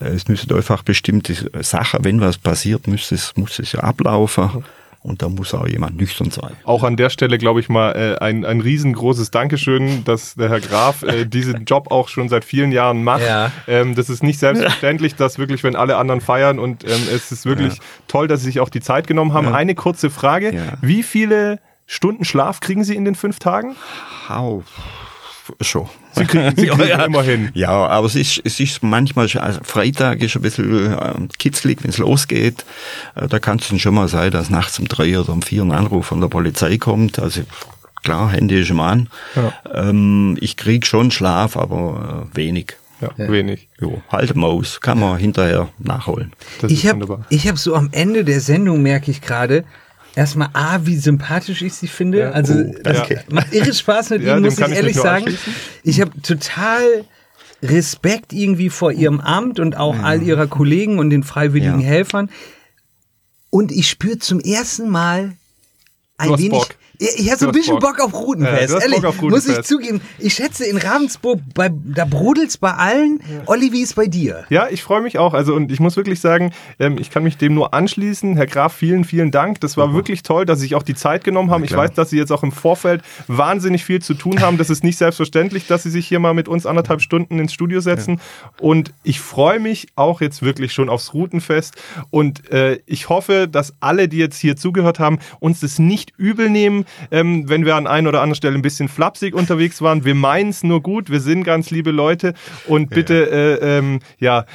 Es 0.00 0.28
müssen 0.28 0.52
einfach 0.54 0.82
bestimmte 0.82 1.34
Sachen, 1.62 2.04
wenn 2.04 2.20
was 2.20 2.38
passiert, 2.38 2.86
muss 2.86 3.12
es, 3.12 3.32
muss 3.36 3.58
es 3.58 3.72
ja 3.72 3.80
ablaufen. 3.80 4.64
Und 5.02 5.20
da 5.20 5.28
muss 5.28 5.52
auch 5.52 5.66
jemand 5.66 5.96
nüchtern 5.96 6.30
sein. 6.30 6.52
Auch 6.64 6.84
an 6.84 6.96
der 6.96 7.10
Stelle, 7.10 7.36
glaube 7.36 7.58
ich 7.58 7.68
mal, 7.68 7.92
äh, 7.92 8.18
ein, 8.24 8.44
ein 8.44 8.60
riesengroßes 8.60 9.32
Dankeschön, 9.32 10.04
dass 10.04 10.36
der 10.36 10.48
Herr 10.48 10.60
Graf 10.60 11.02
äh, 11.02 11.24
diesen 11.26 11.64
Job 11.64 11.90
auch 11.90 12.08
schon 12.08 12.28
seit 12.28 12.44
vielen 12.44 12.70
Jahren 12.70 13.02
macht. 13.02 13.22
Ja. 13.22 13.50
Ähm, 13.66 13.96
das 13.96 14.08
ist 14.08 14.22
nicht 14.22 14.38
selbstverständlich, 14.38 15.16
dass 15.16 15.38
wirklich, 15.38 15.64
wenn 15.64 15.74
alle 15.74 15.96
anderen 15.96 16.20
feiern 16.20 16.60
und 16.60 16.84
ähm, 16.84 17.02
es 17.12 17.32
ist 17.32 17.46
wirklich 17.46 17.80
toll, 18.06 18.28
dass 18.28 18.40
Sie 18.40 18.46
sich 18.46 18.60
auch 18.60 18.68
die 18.68 18.80
Zeit 18.80 19.08
genommen 19.08 19.32
haben. 19.32 19.48
Eine 19.48 19.74
kurze 19.74 20.08
Frage. 20.08 20.54
Ja. 20.54 20.74
Wie 20.80 21.02
viele 21.02 21.58
Stunden 21.86 22.24
Schlaf 22.24 22.60
kriegen 22.60 22.84
Sie 22.84 22.94
in 22.94 23.04
den 23.04 23.16
fünf 23.16 23.40
Tagen? 23.40 23.74
Hau. 24.28 24.62
Schon. 25.60 25.88
Sie 26.14 26.24
kriegen, 26.24 26.54
Sie 26.56 26.66
kriegen 26.68 27.00
immer 27.00 27.22
hin. 27.22 27.50
Ja, 27.54 27.70
aber 27.70 28.06
es 28.06 28.14
ist, 28.14 28.40
es 28.44 28.60
ist 28.60 28.82
manchmal, 28.82 29.28
schon- 29.28 29.40
also 29.42 29.60
Freitag 29.62 30.20
ist 30.22 30.36
ein 30.36 30.42
bisschen 30.42 30.86
ähm, 31.00 31.28
kitzlig, 31.38 31.78
wenn 31.82 31.90
es 31.90 31.98
losgeht. 31.98 32.64
Äh, 33.14 33.28
da 33.28 33.38
kann 33.38 33.58
es 33.58 33.68
dann 33.68 33.78
schon 33.78 33.94
mal 33.94 34.08
sein, 34.08 34.30
dass 34.30 34.50
nachts 34.50 34.78
um 34.78 34.88
drei 34.88 35.18
oder 35.18 35.32
um 35.32 35.42
vier 35.42 35.62
ein 35.62 35.72
Anruf 35.72 36.06
von 36.06 36.20
der 36.20 36.28
Polizei 36.28 36.76
kommt. 36.78 37.18
Also 37.18 37.42
klar, 38.02 38.30
Handy 38.30 38.60
ist 38.60 38.70
immer 38.70 38.84
an. 38.86 39.08
Ähm, 39.74 40.36
ich 40.40 40.56
krieg 40.56 40.86
schon 40.86 41.10
Schlaf, 41.10 41.56
aber 41.56 42.28
äh, 42.32 42.36
wenig. 42.36 42.76
Ja, 43.00 43.10
wenig. 43.28 43.66
Jo, 43.80 44.00
halten 44.10 44.38
wir 44.38 44.46
aus. 44.46 44.80
Kann 44.80 45.00
man 45.00 45.18
hinterher 45.18 45.68
nachholen. 45.78 46.32
Das 46.60 46.70
ich 46.70 46.84
ist 46.84 46.90
habe 46.90 47.00
wunderbar. 47.00 47.26
ich 47.30 47.48
hab 47.48 47.58
so 47.58 47.74
am 47.74 47.88
Ende 47.90 48.24
der 48.24 48.40
Sendung, 48.40 48.80
merke 48.80 49.10
ich 49.10 49.20
gerade, 49.22 49.64
erstmal 50.14 50.48
A, 50.52 50.80
wie 50.84 50.96
sympathisch 50.96 51.62
ich 51.62 51.74
sie 51.74 51.88
finde. 51.88 52.18
Ja. 52.20 52.30
Also 52.30 52.54
Oh, 52.54 52.74
das 52.82 52.98
danke. 52.98 53.24
macht 53.30 53.52
irre 53.54 53.72
Spaß 53.74 54.10
mit 54.10 54.22
Ja, 54.24 54.38
muss 54.38 54.58
ich 54.58 54.68
ehrlich 54.68 54.96
sagen. 54.96 55.36
Ich 55.82 56.00
habe 56.00 56.10
total 56.22 57.04
Respekt 57.62 58.32
irgendwie 58.32 58.70
vor 58.70 58.92
ihrem 58.92 59.20
Amt 59.20 59.60
und 59.60 59.76
auch 59.76 59.98
all 60.00 60.22
ihrer 60.22 60.46
Kollegen 60.48 60.98
und 60.98 61.10
den 61.10 61.22
freiwilligen 61.22 61.80
Ja. 61.80 61.86
Helfern. 61.86 62.28
Und 63.50 63.70
ich 63.70 63.88
spüre 63.88 64.18
zum 64.18 64.40
ersten 64.40 64.88
Mal 64.88 65.32
ein 66.18 66.28
Du 66.28 66.32
hast 66.34 66.40
wenig. 66.40 66.52
Bock. 66.58 66.74
Ja, 67.00 67.08
Ich 67.16 67.30
habe 67.30 67.38
so 67.38 67.46
ein 67.46 67.52
bisschen 67.52 67.78
Bock. 67.78 67.96
Bock 67.96 68.00
auf 68.00 68.14
Rutenfest. 68.14 68.74
Ja, 68.74 68.80
ehrlich, 68.80 69.00
Bock 69.00 69.06
auf 69.06 69.20
muss 69.22 69.44
ich 69.44 69.50
Rutenfest. 69.50 69.68
zugeben. 69.68 70.00
Ich 70.18 70.34
schätze 70.34 70.64
in 70.64 70.76
Ravensburg, 70.76 71.40
bei, 71.54 71.70
da 71.72 72.04
brodelt's 72.04 72.56
bei 72.58 72.72
allen. 72.72 73.20
Olli, 73.46 73.72
wie 73.72 73.82
ist 73.82 73.94
bei 73.96 74.06
dir? 74.06 74.44
Ja, 74.50 74.68
ich 74.70 74.82
freue 74.82 75.00
mich 75.02 75.18
auch. 75.18 75.34
Also 75.34 75.54
und 75.54 75.72
ich 75.72 75.80
muss 75.80 75.96
wirklich 75.96 76.20
sagen, 76.20 76.52
ähm, 76.78 76.98
ich 76.98 77.10
kann 77.10 77.22
mich 77.24 77.36
dem 77.38 77.54
nur 77.54 77.74
anschließen. 77.74 78.36
Herr 78.36 78.46
Graf, 78.46 78.74
vielen, 78.74 79.04
vielen 79.04 79.30
Dank. 79.30 79.60
Das 79.60 79.76
war 79.76 79.94
wirklich 79.94 80.22
toll, 80.22 80.44
dass 80.46 80.58
Sie 80.58 80.64
sich 80.66 80.74
auch 80.74 80.82
die 80.82 80.94
Zeit 80.94 81.24
genommen 81.24 81.50
haben. 81.50 81.64
Ich 81.64 81.74
weiß, 81.74 81.92
dass 81.92 82.10
Sie 82.10 82.18
jetzt 82.18 82.30
auch 82.30 82.42
im 82.42 82.52
Vorfeld 82.52 83.02
wahnsinnig 83.26 83.84
viel 83.84 84.00
zu 84.00 84.14
tun 84.14 84.40
haben. 84.40 84.58
Das 84.58 84.70
ist 84.70 84.84
nicht 84.84 84.98
selbstverständlich, 84.98 85.66
dass 85.66 85.82
Sie 85.82 85.90
sich 85.90 86.06
hier 86.06 86.20
mal 86.20 86.34
mit 86.34 86.48
uns 86.48 86.66
anderthalb 86.66 87.00
Stunden 87.00 87.38
ins 87.38 87.52
Studio 87.52 87.80
setzen. 87.80 88.20
Und 88.60 88.92
ich 89.02 89.20
freue 89.20 89.58
mich 89.60 89.88
auch 89.96 90.20
jetzt 90.20 90.42
wirklich 90.42 90.72
schon 90.72 90.88
aufs 90.88 91.14
Routenfest. 91.14 91.74
Und 92.10 92.50
äh, 92.50 92.78
ich 92.86 93.08
hoffe, 93.08 93.48
dass 93.48 93.74
alle, 93.80 94.08
die 94.08 94.18
jetzt 94.18 94.38
hier 94.38 94.56
zugehört 94.56 94.98
haben, 94.98 95.18
uns 95.40 95.60
das 95.60 95.78
nicht 95.78 96.12
übel 96.16 96.48
nehmen, 96.50 96.84
ähm, 97.10 97.48
wenn 97.48 97.64
wir 97.64 97.76
an 97.76 97.86
einer 97.86 98.08
oder 98.10 98.20
anderen 98.20 98.36
Stelle 98.36 98.56
ein 98.56 98.62
bisschen 98.62 98.88
flapsig 98.88 99.34
unterwegs 99.34 99.82
waren. 99.82 100.04
Wir 100.04 100.14
meinen 100.14 100.50
es 100.50 100.62
nur 100.62 100.82
gut. 100.82 101.10
Wir 101.10 101.20
sind 101.20 101.44
ganz 101.44 101.70
liebe 101.70 101.90
Leute. 101.90 102.34
Und 102.66 102.90
bitte, 102.90 103.30
äh, 103.30 103.78
ähm, 103.78 104.00
ja, 104.18 104.46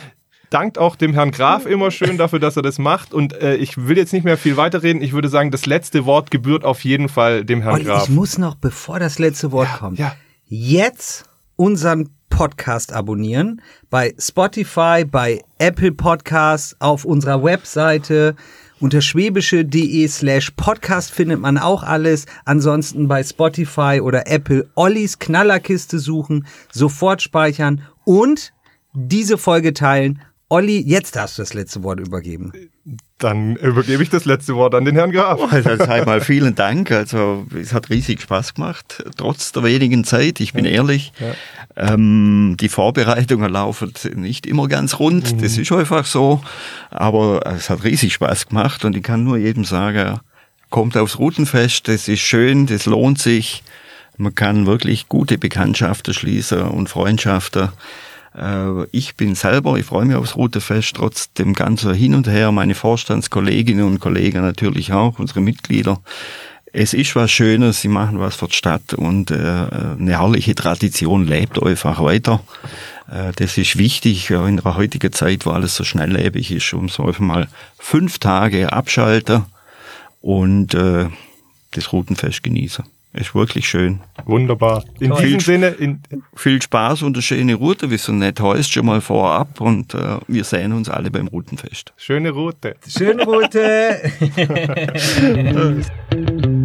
dankt 0.50 0.78
auch 0.78 0.96
dem 0.96 1.14
Herrn 1.14 1.32
Graf 1.32 1.66
immer 1.66 1.92
schön 1.92 2.18
dafür, 2.18 2.40
dass 2.40 2.56
er 2.56 2.62
das 2.62 2.80
macht. 2.80 3.14
Und 3.14 3.34
äh, 3.34 3.56
ich 3.56 3.78
will 3.78 3.98
jetzt 3.98 4.14
nicht 4.14 4.24
mehr 4.24 4.38
viel 4.38 4.58
weiterreden. 4.58 5.02
Ich 5.02 5.14
würde 5.14 5.30
sagen, 5.30 5.52
das 5.52 5.66
letzte 5.66 6.06
Wort 6.06 6.32
gebührt 6.32 6.64
auf 6.64 6.84
jeden 6.84 7.10
Fall 7.10 7.46
dem 7.46 7.62
Herrn 7.62 7.76
Olli, 7.76 7.86
Graf. 7.86 8.04
ich 8.04 8.10
muss 8.10 8.38
noch, 8.38 8.56
bevor 8.56 9.00
das 9.00 9.20
letzte 9.20 9.52
Wort 9.52 9.70
kommt, 9.78 10.00
ja. 10.00 10.16
jetzt 10.48 11.26
unseren 11.56 12.10
Podcast 12.30 12.94
abonnieren 12.94 13.62
bei 13.90 14.14
Spotify, 14.20 15.04
bei 15.06 15.42
Apple 15.58 15.92
Podcasts, 15.92 16.76
auf 16.80 17.06
unserer 17.06 17.44
Webseite. 17.44 18.36
Unter 18.80 19.02
schwäbische.de 19.02 20.08
slash 20.08 20.52
podcast 20.52 21.12
findet 21.12 21.40
man 21.40 21.58
auch 21.58 21.82
alles. 21.82 22.28
Ansonsten 22.46 23.08
bei 23.08 23.24
Spotify 23.24 24.00
oder 24.04 24.28
Apple 24.28 24.70
Ollis 24.76 25.18
Knallerkiste 25.18 25.98
suchen, 25.98 26.46
sofort 26.72 27.24
speichern 27.24 27.82
und 28.06 28.54
diese 28.94 29.40
Folge 29.40 29.74
teilen. 29.74 30.22
Olli, 30.50 30.80
jetzt 30.80 31.16
darfst 31.16 31.40
du 31.40 31.42
das 31.42 31.56
letzte 31.56 31.84
Wort 31.84 32.00
übergeben. 32.00 32.52
Dann 33.18 33.56
übergebe 33.56 34.02
ich 34.04 34.10
das 34.10 34.26
letzte 34.26 34.56
Wort 34.56 34.76
an 34.76 34.86
den 34.86 34.96
Herrn 34.96 35.12
Graf. 35.12 35.52
Also 35.52 35.86
mal 36.06 36.22
vielen 36.22 36.56
Dank. 36.56 36.92
Also 36.92 37.46
es 37.60 37.74
hat 37.74 37.90
riesig 37.90 38.22
Spaß 38.22 38.54
gemacht, 38.54 39.04
trotz 39.18 39.52
der 39.52 39.64
wenigen 39.64 40.04
Zeit. 40.04 40.40
Ich 40.40 40.54
bin 40.54 40.66
ehrlich. 40.66 41.12
Ähm, 41.76 42.56
die 42.60 42.70
Vorbereitungen 42.70 43.52
laufen 43.52 43.92
nicht 44.16 44.46
immer 44.46 44.68
ganz 44.68 45.00
rund. 45.00 45.42
Das 45.42 45.58
ist 45.58 45.72
einfach 45.72 46.06
so. 46.06 46.42
Aber 46.92 47.46
es 47.46 47.70
hat 47.70 47.84
riesig 47.84 48.14
Spaß 48.14 48.48
gemacht 48.48 48.86
und 48.86 48.96
ich 48.96 49.04
kann 49.04 49.24
nur 49.24 49.38
jedem 49.38 49.66
sagen, 49.66 50.20
kommt 50.70 50.96
aufs 50.96 51.20
Routenfest. 51.20 51.88
Das 51.88 52.08
ist 52.08 52.22
schön, 52.22 52.68
das 52.68 52.86
lohnt 52.86 53.20
sich. 53.20 53.64
Man 54.18 54.34
kann 54.34 54.66
wirklich 54.66 55.08
gute 55.10 55.38
Bekanntschaften 55.38 56.14
schließen 56.14 56.62
und 56.62 56.88
Freundschaften. 56.90 57.70
Äh, 58.38 58.86
Ich 58.92 59.16
bin 59.16 59.36
selber, 59.36 59.78
ich 59.78 59.86
freue 59.86 60.06
mich 60.06 60.16
aufs 60.16 60.36
Routenfest, 60.36 60.96
trotz 60.96 61.34
dem 61.34 61.54
ganzen 61.54 61.94
Hin 61.94 62.16
und 62.16 62.28
Her, 62.28 62.52
meine 62.52 62.76
Vorstandskolleginnen 62.76 63.86
und 63.86 64.00
Kollegen 64.00 64.42
natürlich 64.42 64.94
auch, 64.94 65.20
unsere 65.20 65.42
Mitglieder. 65.42 66.00
Es 66.74 66.94
ist 66.94 67.16
was 67.16 67.32
Schönes, 67.32 67.82
sie 67.82 67.88
machen 67.88 68.20
was 68.20 68.36
für 68.36 68.48
die 68.48 68.56
Stadt 68.56 68.94
und 68.94 69.32
äh, 69.32 69.36
eine 69.36 70.12
herrliche 70.12 70.54
Tradition 70.54 71.26
lebt 71.26 71.62
einfach 71.62 72.04
weiter. 72.04 72.42
Äh, 73.10 73.32
das 73.36 73.58
ist 73.58 73.78
wichtig 73.78 74.30
in 74.30 74.58
der 74.58 74.76
heutigen 74.76 75.12
Zeit, 75.12 75.46
wo 75.46 75.52
alles 75.52 75.76
so 75.76 75.84
schnelllebig 75.84 76.52
ist, 76.52 76.74
um 76.74 76.90
so 76.90 77.06
einfach 77.06 77.22
mal 77.22 77.48
fünf 77.80 78.20
Tage 78.20 78.72
abschalten 78.72 79.46
und 80.22 80.74
das 80.74 81.94
Routenfest 81.94 82.44
genießen. 82.44 82.84
Ist 83.18 83.34
wirklich 83.34 83.68
schön. 83.68 84.02
Wunderbar. 84.26 84.84
In 85.00 85.10
Toll. 85.10 85.24
diesem 85.24 85.40
Sinne, 85.40 85.68
in, 85.70 86.02
Viel 86.36 86.62
Spaß 86.62 87.02
und 87.02 87.16
eine 87.16 87.24
schöne 87.24 87.56
Route, 87.56 87.90
wie 87.90 87.98
so 87.98 88.14
nett 88.14 88.40
heißt, 88.40 88.72
schon 88.72 88.86
mal 88.86 89.02
vorab 89.02 89.60
und 89.60 89.96
äh, 89.96 90.20
wir 90.28 90.44
sehen 90.44 90.72
uns 90.72 90.88
alle 90.88 91.10
beim 91.10 91.28
Routenfest. 91.28 91.94
schöne 91.98 92.30
Route. 92.30 92.76
Schöne 92.88 93.24
Route. 93.24 94.12